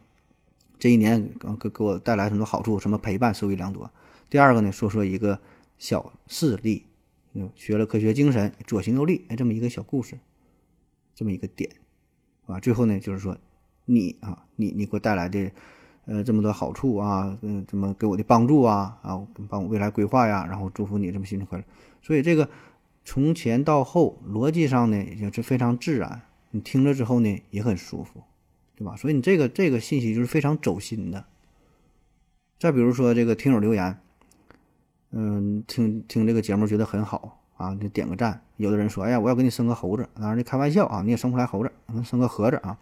[0.78, 1.30] 这一年
[1.60, 3.90] 给给我带来很多好处，什么陪伴，受益良多。
[4.30, 5.38] 第二个呢，说说一个
[5.76, 6.86] 小事例，
[7.34, 10.18] 嗯，学了科学精神，左行右立，哎，这么一个小故事，
[11.14, 11.70] 这么一个点，
[12.46, 13.36] 啊，最后呢，就是说
[13.84, 15.50] 你啊，你你给我带来的
[16.06, 19.20] 呃这么多好处啊，嗯，怎么给我的帮助啊，啊，
[19.50, 21.64] 帮我未来规划呀，然后祝福你这么新春快乐。
[22.00, 22.48] 所以这个
[23.04, 26.22] 从前到后逻辑上呢，也是非常自然，
[26.52, 28.22] 你听了之后呢，也很舒服。
[28.76, 28.94] 对吧？
[28.94, 31.24] 所以你这个这个信息就是非常走心的。
[32.58, 33.98] 再比如说这个听友留言，
[35.12, 38.42] 嗯，听听这个节目觉得很好啊，就点个赞。
[38.58, 42.78] 有的人说，哎呀，我要给你生个猴子，当然这开玩笑啊，你也生不出来猴子，能生个盒子啊。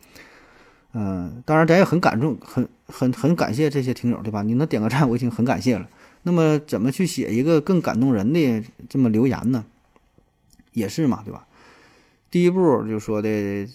[0.93, 4.43] 嗯，当然咱也很感动，很很很感谢这些听友，对吧？
[4.43, 5.89] 你能点个赞，我已经很感谢了。
[6.23, 9.65] 那么怎么去写一个更感动人的这么留言呢？
[10.73, 11.47] 也是嘛，对吧？
[12.31, 13.29] 第一步就说的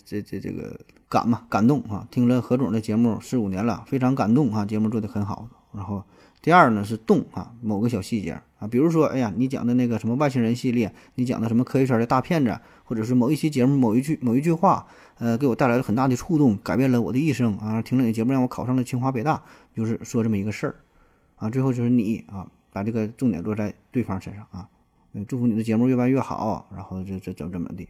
[0.06, 0.80] 这这这个。
[1.10, 2.08] 感嘛，感动啊！
[2.12, 4.64] 听了何总的节目四五年了，非常感动啊！
[4.64, 5.50] 节目做的很好。
[5.74, 6.04] 然后
[6.40, 14.86] 第二呢是动啊，某个小细节啊，比如说，哎呀，你讲的那个什么外星人系列，你讲的什么科学圈的大骗子，或者是某一期节目某一句某一句话，
[15.18, 17.82] 呃，给我带来了很大的触动，改变了我的一生啊！
[17.82, 19.42] 听了你节目让我考上了清华北大，
[19.76, 20.76] 就是说这么一个事儿
[21.38, 24.70] 啊，最后就是你啊，把这个重点落在对方身上啊，
[25.14, 27.90] 嗯，祝福你的节目越办越好，然后这这怎么怎么地。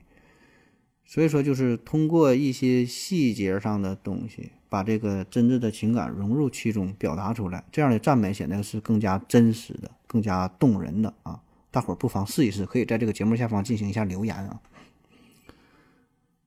[1.12, 11.42] 所以说，就是通过一些细节上的东西，把这个真挚的情感融入其中，表达出来，这样的赞美显得是更加真实的、更加动人的啊！
[11.72, 14.62] 大伙儿不妨试一试，可以在这个节目下方进行一下留言啊。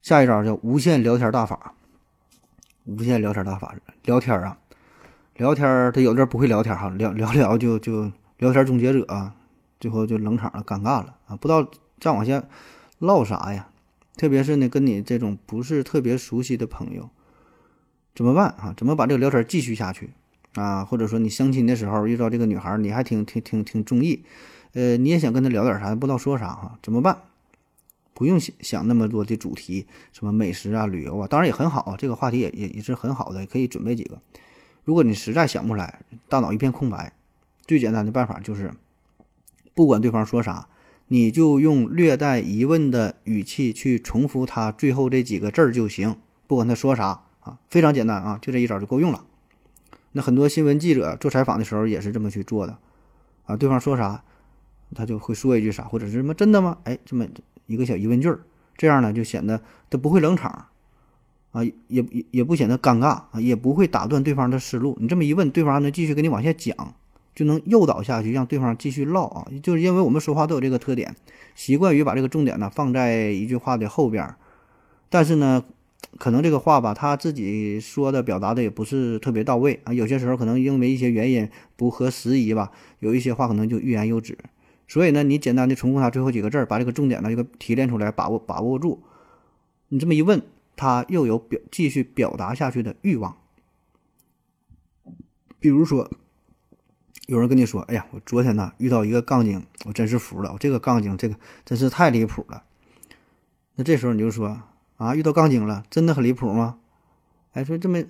[0.01, 1.75] 下一招叫无限聊天大法，
[2.85, 3.75] 无限聊天大法，
[4.05, 4.57] 聊天啊，
[5.35, 9.35] 聊天他有的人不会聊天哈，聊聊聊就就聊天终结者啊，
[9.81, 11.69] 最后就冷场了，尴尬了啊，不知道
[11.99, 12.45] 再往下
[13.01, 13.71] 唠啥呀。
[14.17, 17.09] 特别是呢，跟你这种不是特别熟悉的朋友，
[18.15, 18.75] 怎么办啊？
[18.77, 20.11] 怎么把这个聊天继续下去
[20.55, 20.85] 啊？
[20.85, 24.23] 或者说你相亲的时候遇到这个女孩，你还挺挺挺挺中意，
[24.75, 26.79] 呃，你也想跟她聊点啥，不知道说啥哈？
[26.83, 27.23] 怎么办？
[28.15, 34.21] 不用想想那么多的主题，什么美食啊、旅游啊，当然也很好，这个话题也也也是很好的，可以准备几个。
[34.85, 37.15] 如果你实在想不出来，大脑一片空白，
[37.67, 38.75] 最简单的办法就是，
[39.75, 40.69] 不管对方说啥。
[41.13, 46.17] 你就用略带疑问的语气去重复他最后这几个字儿就行，
[46.47, 49.23] 不管他说啥啊，非常简单啊，就这一招就够用了。
[50.13, 52.79] 那很多新闻记者做采访的时候也是这么去做的
[53.45, 54.25] 啊，对方说啥，
[54.95, 56.79] 他就会说一句啥，或者是什么真的吗？
[56.85, 57.27] 哎，这么
[57.67, 58.41] 一个小疑问句儿，
[58.79, 59.61] 这样呢就显得
[59.91, 60.69] 他不会冷场
[61.51, 64.97] 啊，也也也不显得尴尬啊，也不会打断对方的思路。
[64.99, 66.95] 你这么一问，对方还能继续跟你往下讲。
[67.35, 69.47] 就能诱导下去，让对方继续唠啊！
[69.63, 71.17] 就是因为我们说话都有这个特点，
[71.55, 74.35] 习惯于把这个重点呢放在一句话的后边，
[75.09, 75.65] 但是呢，
[76.19, 79.95] 可能这个话吧，他自己说的表达的也不是特别到位啊。
[79.95, 84.37] 有些时候可能因为一些原因不合时宜吧，有一些话可能就欲言又止。
[84.87, 89.03] 所以呢，你简单的重复他最后几个字儿，把这个重点呢这个提炼出来，把握把握住。
[89.89, 90.43] 你这么一问，
[90.77, 93.39] 他又有表继续表达下去的欲望。
[95.59, 96.11] 比如说。
[97.33, 100.53] 有人跟你说：“哎呀，我昨天呢遇到一个杠精，我真是服了。
[100.53, 101.35] 我这个杠精，这个
[101.65, 102.63] 真是太离谱了。”
[103.77, 104.61] 那这时候你就说
[104.99, 106.79] ：“啊，遇到杠精了，真的很离谱吗？”
[107.53, 108.05] 哎，说这么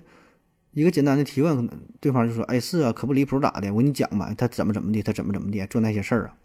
[0.71, 1.71] 一个简单的提问，可能
[2.01, 3.71] 对方就说：“哎，是啊，可不离谱咋的？
[3.71, 6.35] 我跟你讲吧，他怎么怎么地，他怎么怎么地做那些事儿啊。”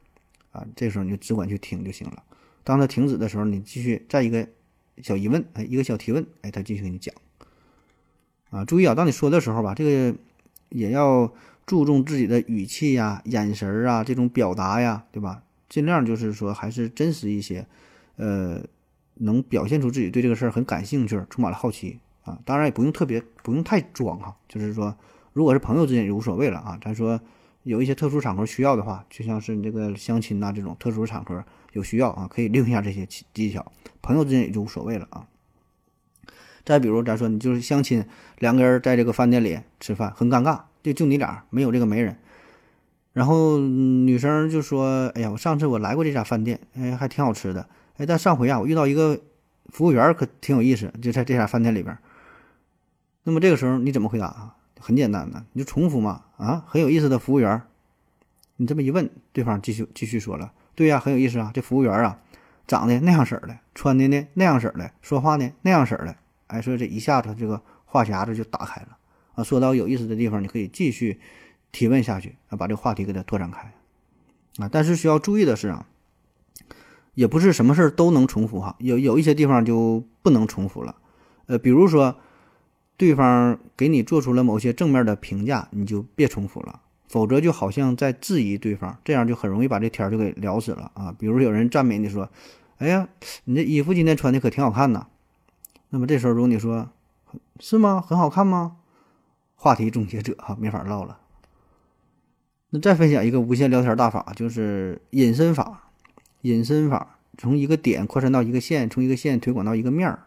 [0.62, 2.22] 啊，这时候你就只管去听就行了。
[2.62, 4.46] 当他停止的时候，你继续再一个
[5.02, 7.12] 小疑问，哎，一个小提问，哎，他继续给你讲。
[8.50, 10.16] 啊，注意啊，当你说的时候吧，这个
[10.68, 11.34] 也要。
[11.68, 15.42] 注重自己的语气呀、眼神儿啊，这种表达呀，对吧？
[15.68, 17.66] 尽量就是说还是真实一些，
[18.16, 18.58] 呃，
[19.16, 22.38] 能表现出自己对这个事儿很感兴趣，充满了好奇啊。
[22.46, 24.34] 当然也不用特别，不用太装哈。
[24.48, 24.96] 就是说，
[25.34, 26.78] 如果是朋友之间也无所谓了啊。
[26.82, 27.20] 咱说
[27.64, 33.70] 有一些特殊场合需要的话，就像是你这个相亲呐这种特殊场合有需要啊，可以利用一下这些技巧。
[34.00, 35.28] 朋友之间也就无所谓了啊。
[36.64, 38.06] 再比如咱说你就是相亲，
[38.38, 40.62] 两个人在这个饭店里吃饭，很尴尬。
[40.82, 42.16] 就就你俩没有这个媒人，
[43.12, 47.68] 然后女生就说：“哎呀，我上次我来过这家饭店，哎，还挺好吃的。
[47.96, 49.20] 哎，但上回啊，我遇到一个
[49.70, 51.98] 服务员，可挺有意思，就在这家饭店里边。
[53.24, 54.54] 那么这个时候你怎么回答啊？
[54.78, 56.22] 很简单的，你就重复嘛。
[56.36, 57.60] 啊，很有意思的服务员。
[58.56, 61.50] 你这么一问，对方继续继续说了：对呀，很有意思啊。
[61.52, 62.20] 这服务员啊，
[62.66, 66.14] 长得那样式儿的，穿的呢那样式儿的，说话呢那样式儿的。
[66.46, 68.96] 哎，所以这一下子这个话匣子就打开了。”
[69.38, 71.20] 啊，说到有意思的地方，你可以继续
[71.70, 73.72] 提问下去啊，把这个话题给它拓展开
[74.56, 74.68] 啊。
[74.68, 75.86] 但是需要注意的是啊，
[77.14, 80.96] 也不是什么事儿都能重复哈，有有一些地方就不能重复了。
[81.46, 82.16] 呃，比如说
[82.96, 91.14] 对方给你做出了某些正面的评价，你就别重复了，否则就好像在质疑对方，这样就很容易把这天儿就给聊死了啊。
[91.16, 92.28] 比如有人赞美你说
[92.78, 93.08] ：“哎呀，
[93.44, 95.06] 你这衣服今天穿的可挺好看呐。”
[95.90, 96.90] 那么这时候如果你说
[97.60, 98.04] ：“是吗？
[98.04, 98.78] 很好看吗？”
[99.60, 101.18] 话题终结者哈，没法唠了。
[102.70, 105.90] 那再分享一个无限聊天大法，就是隐身法。
[106.42, 110.20] 隐身法从一个点扩散到一个线，从一个线推广到一个面儿。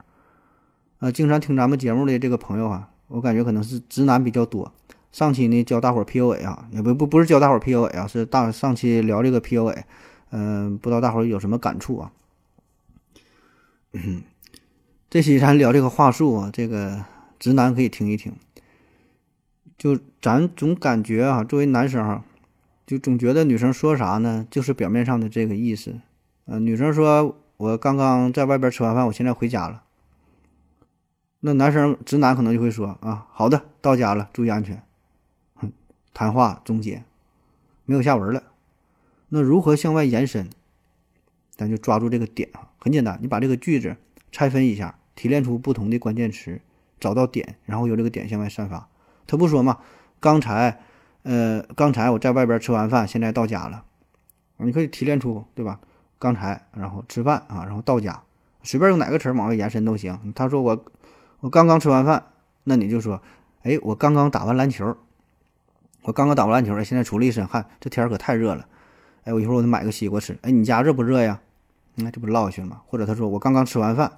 [0.99, 4.73] 啊，经常听咱们节目的这个朋友啊，我感觉可能是直男比较多。
[5.13, 9.83] 上期呢教大伙儿 PUA 啊，也不不不是教大伙儿 PUA 啊，是大上期聊这个 PUA。
[10.31, 12.11] 嗯，不知道大伙儿有什么感触啊？
[13.93, 14.23] 嗯，
[15.09, 17.05] 这期咱聊这个话术啊，这个
[17.39, 18.33] 直男可以听一听。
[19.81, 22.21] 就咱总感觉啊，作为男生，
[22.85, 25.99] 就总觉得女生说啥呢，就是表面上的这个意思。
[26.45, 29.81] 呃，女生说我刚刚在外边吃完饭，我现在回家了。
[31.39, 34.83] 那男生直男可能就会说啊，好的，到家了，注意安全。
[35.55, 35.71] 哼，
[36.13, 37.03] 谈话终结，
[37.85, 38.43] 没有下文了。
[39.29, 40.47] 那如何向外延伸？
[41.49, 43.97] 咱就抓住这个点啊，很简单，你把这个句子
[44.31, 46.61] 拆分一下，提炼出不同的关键词，
[46.99, 48.87] 找到点，然后由这个点向外散发。
[49.31, 49.77] 他不说嘛？
[50.19, 50.77] 刚才，
[51.23, 53.85] 呃，刚才我在外边吃完饭，现在到家了，
[54.57, 55.79] 你可以提炼出，对吧？
[56.19, 58.23] 刚才，然后吃饭啊，然后到家，
[58.61, 60.33] 随便用哪个词儿往外延伸都行。
[60.35, 60.85] 他说我
[61.39, 62.21] 我刚刚吃完饭，
[62.65, 63.21] 那你就说，
[63.63, 64.97] 哎，我刚刚打完篮球，
[66.01, 68.67] 我刚刚打完篮球，现在出了一身汗，这天儿可太热了，
[69.23, 71.39] 哎，我一会儿我得买个西瓜吃，哎，你家热不热呀？
[71.95, 72.81] 那这不唠下去了吗？
[72.85, 74.11] 或者他说我刚刚吃完饭，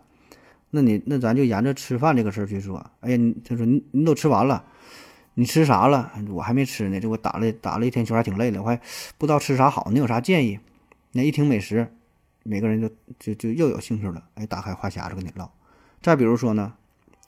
[0.71, 4.65] 那你那咱就沿着吃饭这个事儿去说，哎呀，他说你你都吃完了。
[5.35, 6.11] 你吃啥了？
[6.29, 6.99] 我还没吃呢。
[6.99, 8.79] 这我打了打了一天球，还挺累的，我还
[9.17, 9.89] 不知道吃啥好。
[9.91, 10.59] 你有啥建议？
[11.13, 11.91] 那一听美食，
[12.43, 12.89] 每个人就
[13.19, 14.23] 就就又有兴趣了。
[14.35, 15.49] 哎，打开话匣子跟你唠。
[16.01, 16.73] 再比如说呢，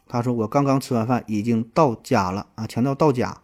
[0.07, 3.37] 他说我刚刚吃完饭，已经到家了啊，强调到家。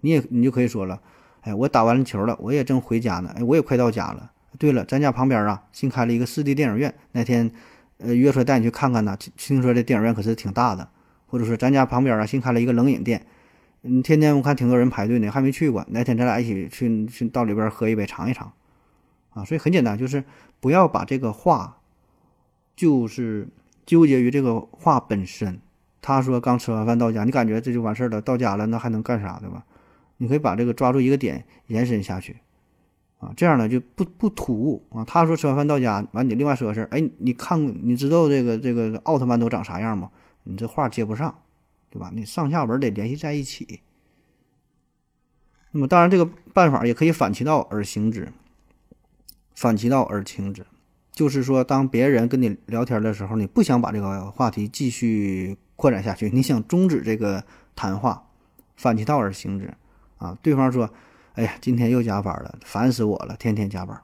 [0.00, 1.00] 你也你就可以说了，
[1.42, 3.32] 哎，我打完了球了，我也正回家呢。
[3.36, 4.32] 哎，我也快到家了。
[4.58, 7.50] 对了，咱家旁边啊新开了一个四 D 电影院，那天
[7.98, 9.16] 呃约出来带你去看看呢。
[9.36, 10.88] 听说这电影院可是挺大的。
[11.26, 13.24] 或者说咱家旁边啊新开了一个冷饮店。
[13.82, 15.84] 嗯，天天我看挺多人排队呢，还没去过。
[15.88, 18.52] 哪天咱俩一起去去到里边喝一杯，尝一尝，
[19.32, 20.22] 啊，所以很简单，就是
[20.60, 21.78] 不要把这个话，
[22.76, 23.48] 就是
[23.86, 25.58] 纠结于这个话本身。
[26.02, 29.64] 他说刚吃完饭到家，你感觉这就完事儿了，到家了那还能干啥，对吧？
[30.18, 32.36] 你可以把这个抓住一个点延伸下去，
[33.18, 35.02] 啊，这样呢就不不突兀啊。
[35.04, 40.10] 他说吃完饭到家，完你另外说个事儿，哎，你看你知道这个这个奥特曼都长啥样吗？
[40.44, 41.34] 你这话接不上。
[41.90, 42.10] 对吧？
[42.14, 43.80] 你上下文得联系在一起。
[45.72, 48.32] 那么，当然这个办法也可以反其道而行之。
[49.54, 50.64] 反其道而行之，
[51.12, 57.44] 就是说，当别人跟你聊天的时候，你不想把这个话题继续扩展下去，你想终止这个
[57.76, 58.26] 谈话，
[58.76, 59.74] 反其道而行之
[60.16, 60.38] 啊。
[60.40, 60.88] 对方说
[61.34, 64.00] ：“哎呀，今天又加班了，烦死我了，天天加班。”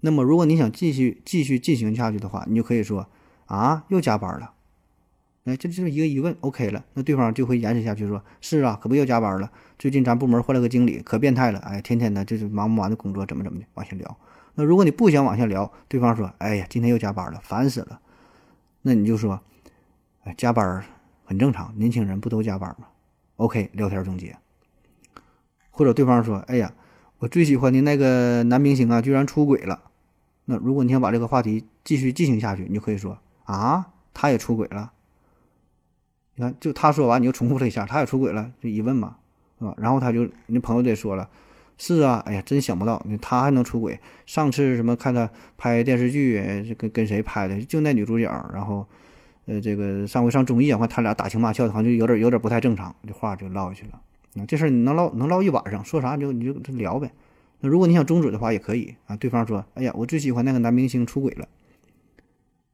[0.00, 3.08] 那么，如果你想继续继续进行下去的话，你就可以说
[3.46, 4.52] ：“啊，又加班了。”
[5.46, 9.48] 哎，这就是一个疑问，OK 了，那对方就会延伸下去说：“是啊，可不又加班了。
[9.78, 11.60] 最近咱部门换了个经理，可变态了。
[11.60, 14.18] 哎，天天的就是忙不完的工作，怎么怎么的，往下聊。
[14.56, 18.00] 那如果你不想往下聊，对方说：‘哎呀，今天又加班了，烦死了。’
[18.82, 19.40] 那你就说
[20.24, 20.84] ：‘哎，加班
[21.24, 22.88] 很正常，年轻人不都加班吗
[23.36, 24.36] ？’OK，聊天终结。
[25.70, 26.74] 或者对方说：‘哎呀，
[27.18, 29.80] 我最喜欢的那个男明星啊，居然出轨了。’
[30.46, 33.16] 那如果你想把这个话题继续进行下去，你就可以说
[33.46, 34.90] ：‘啊，他也出轨了。’
[36.36, 39.16] 你看，就他说完，你又重复了一下，他也出轨了，就疑问嘛，
[39.58, 39.74] 是吧？
[39.78, 41.28] 然后他就，你朋友得说了，
[41.78, 43.98] 是啊，哎呀，真想不到，他还能出轨。
[44.26, 47.60] 上次什么看他拍电视剧，跟跟谁拍的？
[47.62, 48.24] 就那女主角。
[48.52, 48.86] 然后，
[49.46, 54.00] 呃，这个上回上综艺啊，看他俩打情骂俏的，好像就有点有点不太正常，这话就唠下去了。
[54.34, 57.10] 那这事儿你能唠能唠一晚上，说啥你就你就聊呗。
[57.60, 59.16] 那如果你想终止的话，也可以啊。
[59.16, 61.48] 对方说，哎呀，我最喜欢那个男明星出轨了，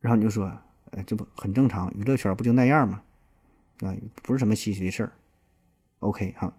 [0.01, 0.51] 然后你就说，
[0.91, 3.01] 呃，这不很正常，娱乐圈不就那样吗？
[3.83, 5.13] 啊，不是什么稀奇的事儿。
[6.01, 6.53] OK 哈，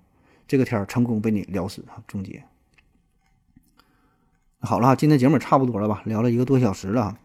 [0.48, 2.44] 这个天儿成功被你聊死哈，终结。
[4.60, 6.02] 好了哈，今天节目差不多了吧？
[6.06, 7.18] 聊了一个多小时了，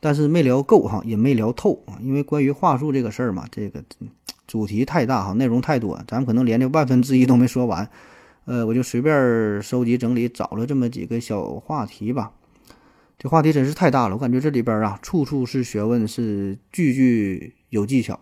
[0.00, 1.98] 但是没聊够哈，也没聊透啊。
[2.00, 3.84] 因为关于话术这个事儿嘛，这个
[4.46, 7.88] 主题太大哈，内容太多，咱们可能连这万分之一都没说完。
[8.46, 12.32] 呃，我就随便收集整理，找了这么几个小话题吧。
[13.16, 18.18] 这话题真是太大了，我感觉这里边啊，处处是学问，是句句有技巧。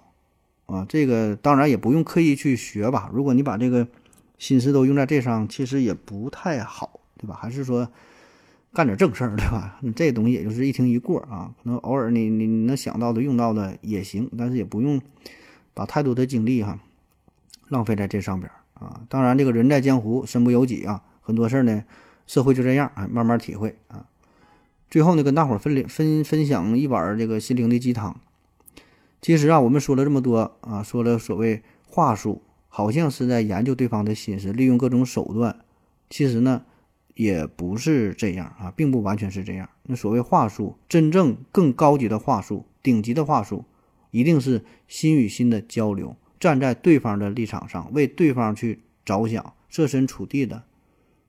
[0.69, 3.11] 啊，这个当然也不用刻意去学吧。
[3.13, 3.89] 如果你把这个
[4.37, 7.35] 心思都用在这上，其实也不太好，对吧？
[7.41, 7.91] 还是说
[8.75, 9.81] 干点正事儿，对吧？
[9.97, 15.01] 这东西也就是一听一过啊，可能偶尔你你能想到的、用到的也行，但是也不用
[15.73, 16.79] 把太多的精力哈
[17.69, 19.01] 浪费在这上边啊。
[19.09, 21.83] 当然，这个人在江湖身不由己啊，很多事儿呢，
[22.27, 24.05] 社会就这样啊，慢慢体会啊。
[24.91, 28.21] 最后呢，跟大伙儿分分分享一碗这个心灵的鸡汤。
[29.21, 35.65] 其实啊，我们说了这么多啊，说了所谓话术，好像是在研究对方的心思，利用各种手段。
[36.09, 36.65] 其实呢，
[37.15, 39.69] 也不是这样啊，并不完全是这样。
[39.83, 43.65] 那所谓话术，真正更高级的话术、顶级的话术，
[44.13, 50.63] 一定是心与心的交流，站在对方的立场上，为对方去着想，设身处地的，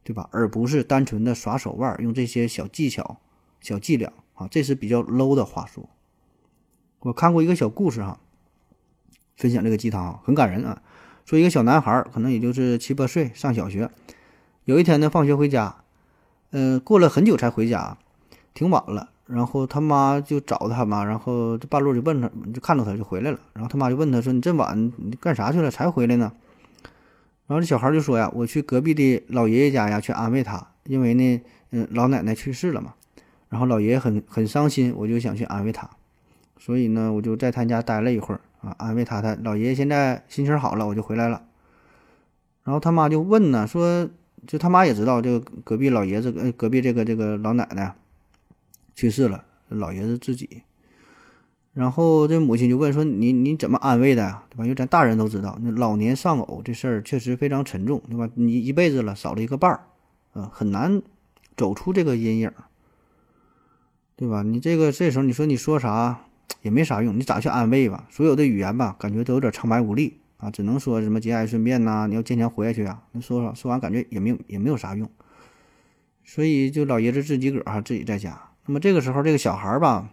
[0.03, 0.29] 对吧？
[0.31, 3.19] 而不是单纯的耍手腕，用这些小技巧、
[3.59, 5.89] 小伎俩啊，这是比较 low 的话术。
[7.01, 8.19] 我看过一个小故事哈，
[9.37, 10.81] 分享这个鸡汤很感人啊。
[11.25, 13.89] 说一个小男孩可能也就是七八岁，上小学。
[14.65, 15.77] 有一天呢，放学回家，
[16.51, 17.97] 嗯，过了很久才回家，
[18.53, 19.09] 挺晚了。
[19.27, 23.39] 然后他妈就找他嘛，然后这半路就问他，就看到他就回来了。
[23.53, 25.69] 然后他妈就问他说：“你这晚你干啥去了？
[25.69, 26.31] 才回来呢？”
[27.45, 32.95] 然后这小孩就说呀：“我去隔壁的老爷爷家呀，去安慰他，因为呢，嗯，老奶奶去世了嘛。
[33.49, 35.87] 然后老爷爷很很伤心，我就想去安慰他。”
[36.59, 39.21] 所以呢，我就在他家待了一会儿啊，安慰他。
[39.21, 41.41] 他老爷爷现在心情好了，我就回来了。
[42.63, 44.07] 然后他妈就问呢，说
[44.45, 47.95] 就他妈也知道，这个隔壁老爷子，呃，隔壁这个这个老奶奶
[48.93, 50.61] 去世了，老爷子自己。
[51.73, 54.43] 然后这母亲就问说：“你你怎么安慰的呀？
[54.49, 54.63] 对吧？
[54.65, 58.27] 因为咱大人都知道，老年丧偶这事儿确实非常沉重，对吧？
[58.33, 59.79] 你一辈子了，少了一个伴儿，
[60.33, 61.01] 啊，很难
[61.55, 62.51] 走出这个阴影，
[64.17, 64.41] 对吧？
[64.41, 66.19] 你这个这时候你说你说啥
[66.61, 68.07] 也没啥用，你咋去安慰吧？
[68.09, 73.03] 所有的语言吧，感觉都有点苍白无力啊，只能说什么节哀顺变呐，你要坚强活下去啊。
[73.11, 75.09] 那说说说完感觉也没有也没有啥用，
[76.23, 78.49] 所以就老爷子自己个儿哈自己在家。
[78.65, 80.09] 那么这个时候这个小孩儿吧。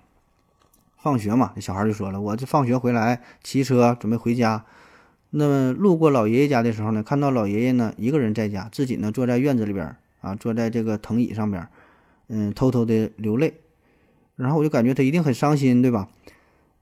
[0.99, 4.65] 放学嘛，这小孩就说了：“我这放学回来骑车准备回家，
[5.31, 11.69] 那么路过老爷爷家的时候呢，看到老爷爷呢一个人在家，自己呢坐在院子里边啊，坐在这个藤椅上边，
[12.27, 13.55] 嗯，偷偷的流泪。
[14.35, 16.09] 然后我就感觉他一定很伤心，对吧？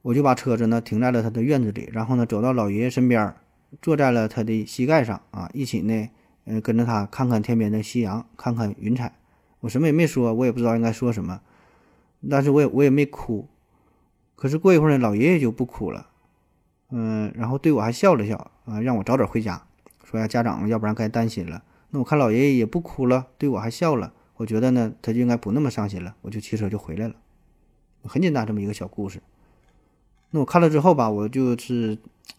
[0.04, 3.34] 我就把车子呢停在了他的院子里，然后呢走到老爷爷身边，
[3.80, 6.10] 坐在了他的膝盖上啊，一起呢，
[6.44, 9.14] 嗯，跟着他看看天边的夕阳，看看云彩。
[9.60, 11.40] 我什么也没说，我也不知道应该说什么，
[12.28, 13.48] 但是我也我也没哭。”
[14.36, 16.08] 可是过一会儿呢，老爷爷就不哭了，
[16.90, 19.66] 嗯，然后对我还笑了笑啊，让我早点回家，
[20.04, 21.62] 说呀，家长要不然该担心了。
[21.88, 27.14] 那我看老爷爷也不哭了，对我还笑了，我觉得呢，他就应该不那么伤心了，我就骑车就回来了。
[28.02, 29.22] 很简单，这么一个小故事。
[30.34, 31.96] 那我看了之后吧，我就是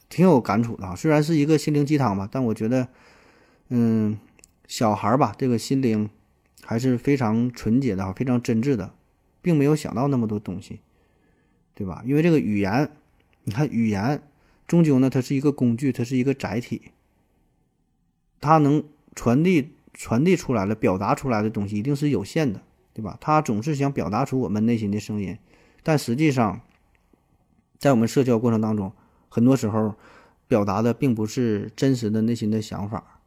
[0.10, 0.94] 挺有感触的啊。
[0.94, 2.90] 虽然是一个心灵鸡汤吧，但我觉得，
[3.70, 4.20] 嗯，
[4.68, 6.10] 小孩吧，这个心灵
[6.62, 8.94] 还是非常纯洁的啊，非常真挚的，
[9.42, 10.82] 并没有想到那么多东西。
[11.74, 12.04] 对吧？
[12.06, 12.90] 因为这个语言，
[13.46, 14.22] 你看语言，
[14.68, 16.82] 终究呢，它是一个工具，它是一个载体，
[18.42, 18.84] 它能
[19.16, 22.62] 传递传递出来的、表达出来的东西一定是有限的，
[22.94, 23.18] 对吧？
[23.22, 25.38] 它总是想表达出我们内心的声音，
[25.82, 26.60] 但实际上，
[27.78, 28.92] 在我们社交过程当中，
[29.30, 29.96] 很多时候
[30.48, 33.22] 表达的并不是真实的内心的想法，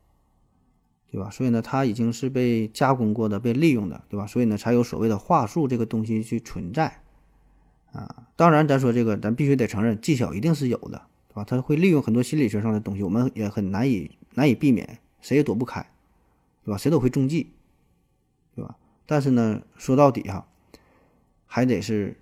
[1.11, 1.31] 对吧？
[1.31, 4.27] 所以呢，它已经是被加工过的、被利用的，对吧？
[4.27, 7.03] 所以呢，才有所谓的话术这个东西去存在。
[7.93, 11.45] 啊，当然，咱说这个，咱必须得承认，技巧一定是有的，对吧？
[11.45, 15.81] 他会利用很多心理学上的东西，我们也很难以难以避免，谁也躲不开，
[16.65, 16.77] 对吧？
[16.77, 17.51] 谁都会中计，
[18.55, 18.77] 对吧？
[19.07, 20.47] 但是呢，说到底哈，
[21.47, 22.15] 还得是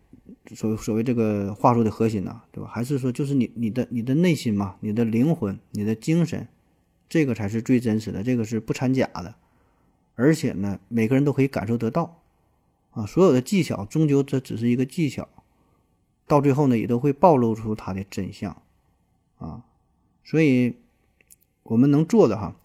[0.55, 2.71] 所所谓这个话术的核心呐，对吧？
[2.73, 6.49] 还是说就是你你的你的内心嘛，你的灵魂，你的精神，
[7.09, 9.35] 这个才是最真实的，这个是不掺假的，
[10.15, 12.23] 而且呢，每个人都可以感受得到，
[12.93, 15.29] 啊，所有的技巧终究这只是一个技巧。
[16.27, 18.61] 到最后呢，也都会暴露出它的真相，
[19.39, 19.63] 啊，
[20.25, 20.75] 所以
[21.63, 22.57] 我们能做的哈，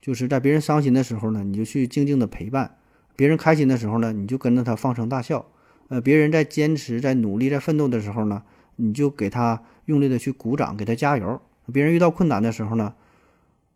[0.00, 2.76] 就是在别人伤心的时候呢，你就去静静的陪伴；
[3.16, 5.46] 别人开心的时候呢，你就跟着他放声大笑。
[5.92, 8.42] 呃，别人在坚持、在努力、在奋斗的时候呢，
[8.76, 11.38] 你就给他用力的去鼓掌，给他加油。
[11.70, 12.94] 别人遇到困难的时候呢，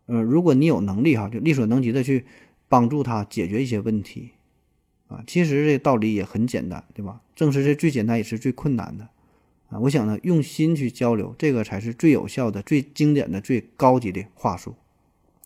[0.07, 2.25] 呃，如果你有能力哈，就力所能及的去
[2.67, 4.31] 帮助他解决一些问题。
[5.09, 7.21] 啊，其实这道理也很简单，对吧？
[7.35, 9.07] 正是这最简单也是最困难的，
[9.69, 14.73] 啊，我想呢，用心去交流，这个才是最有效的、最经典的、最高级的话术。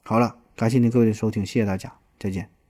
[0.04, 2.61] 好了，感谢您各位的收听，谢谢大家，再见。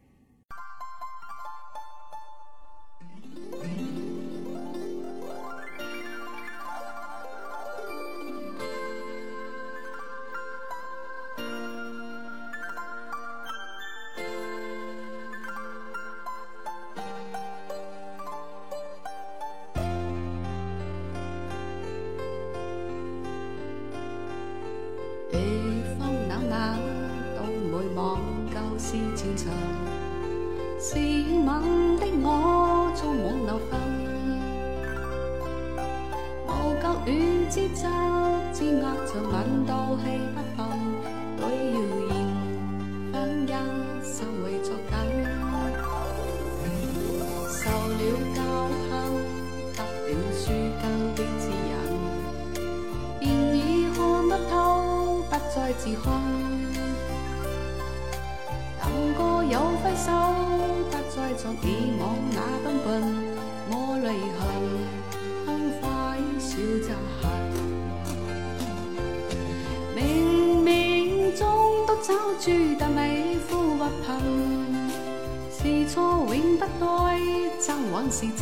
[75.52, 76.86] 是错永不再
[77.60, 78.42] 争，还是真？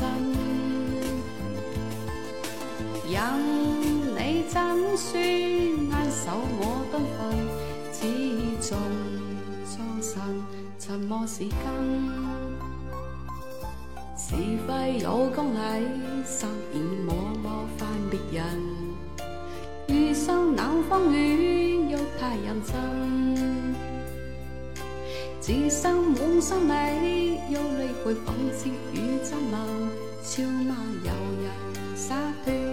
[3.12, 3.18] 任
[4.16, 4.18] 你
[4.54, 4.56] 真
[4.96, 5.20] 说，
[5.90, 6.22] 握受
[6.60, 7.18] 我敦份，
[7.92, 7.98] 始
[8.62, 8.78] 终
[9.66, 10.12] 终身
[10.78, 11.50] 沉默是根。
[14.16, 14.36] 是
[14.68, 15.58] 非有公理，
[16.24, 18.46] 失言莫莫犯别人。
[19.88, 23.49] 遇上冷风雨，欲太认真。
[25.50, 29.58] 是心满心美，忧虑会讽刺与咒骂，
[30.22, 31.12] 笑骂游
[31.42, 32.16] 人洒
[32.46, 32.69] 脱。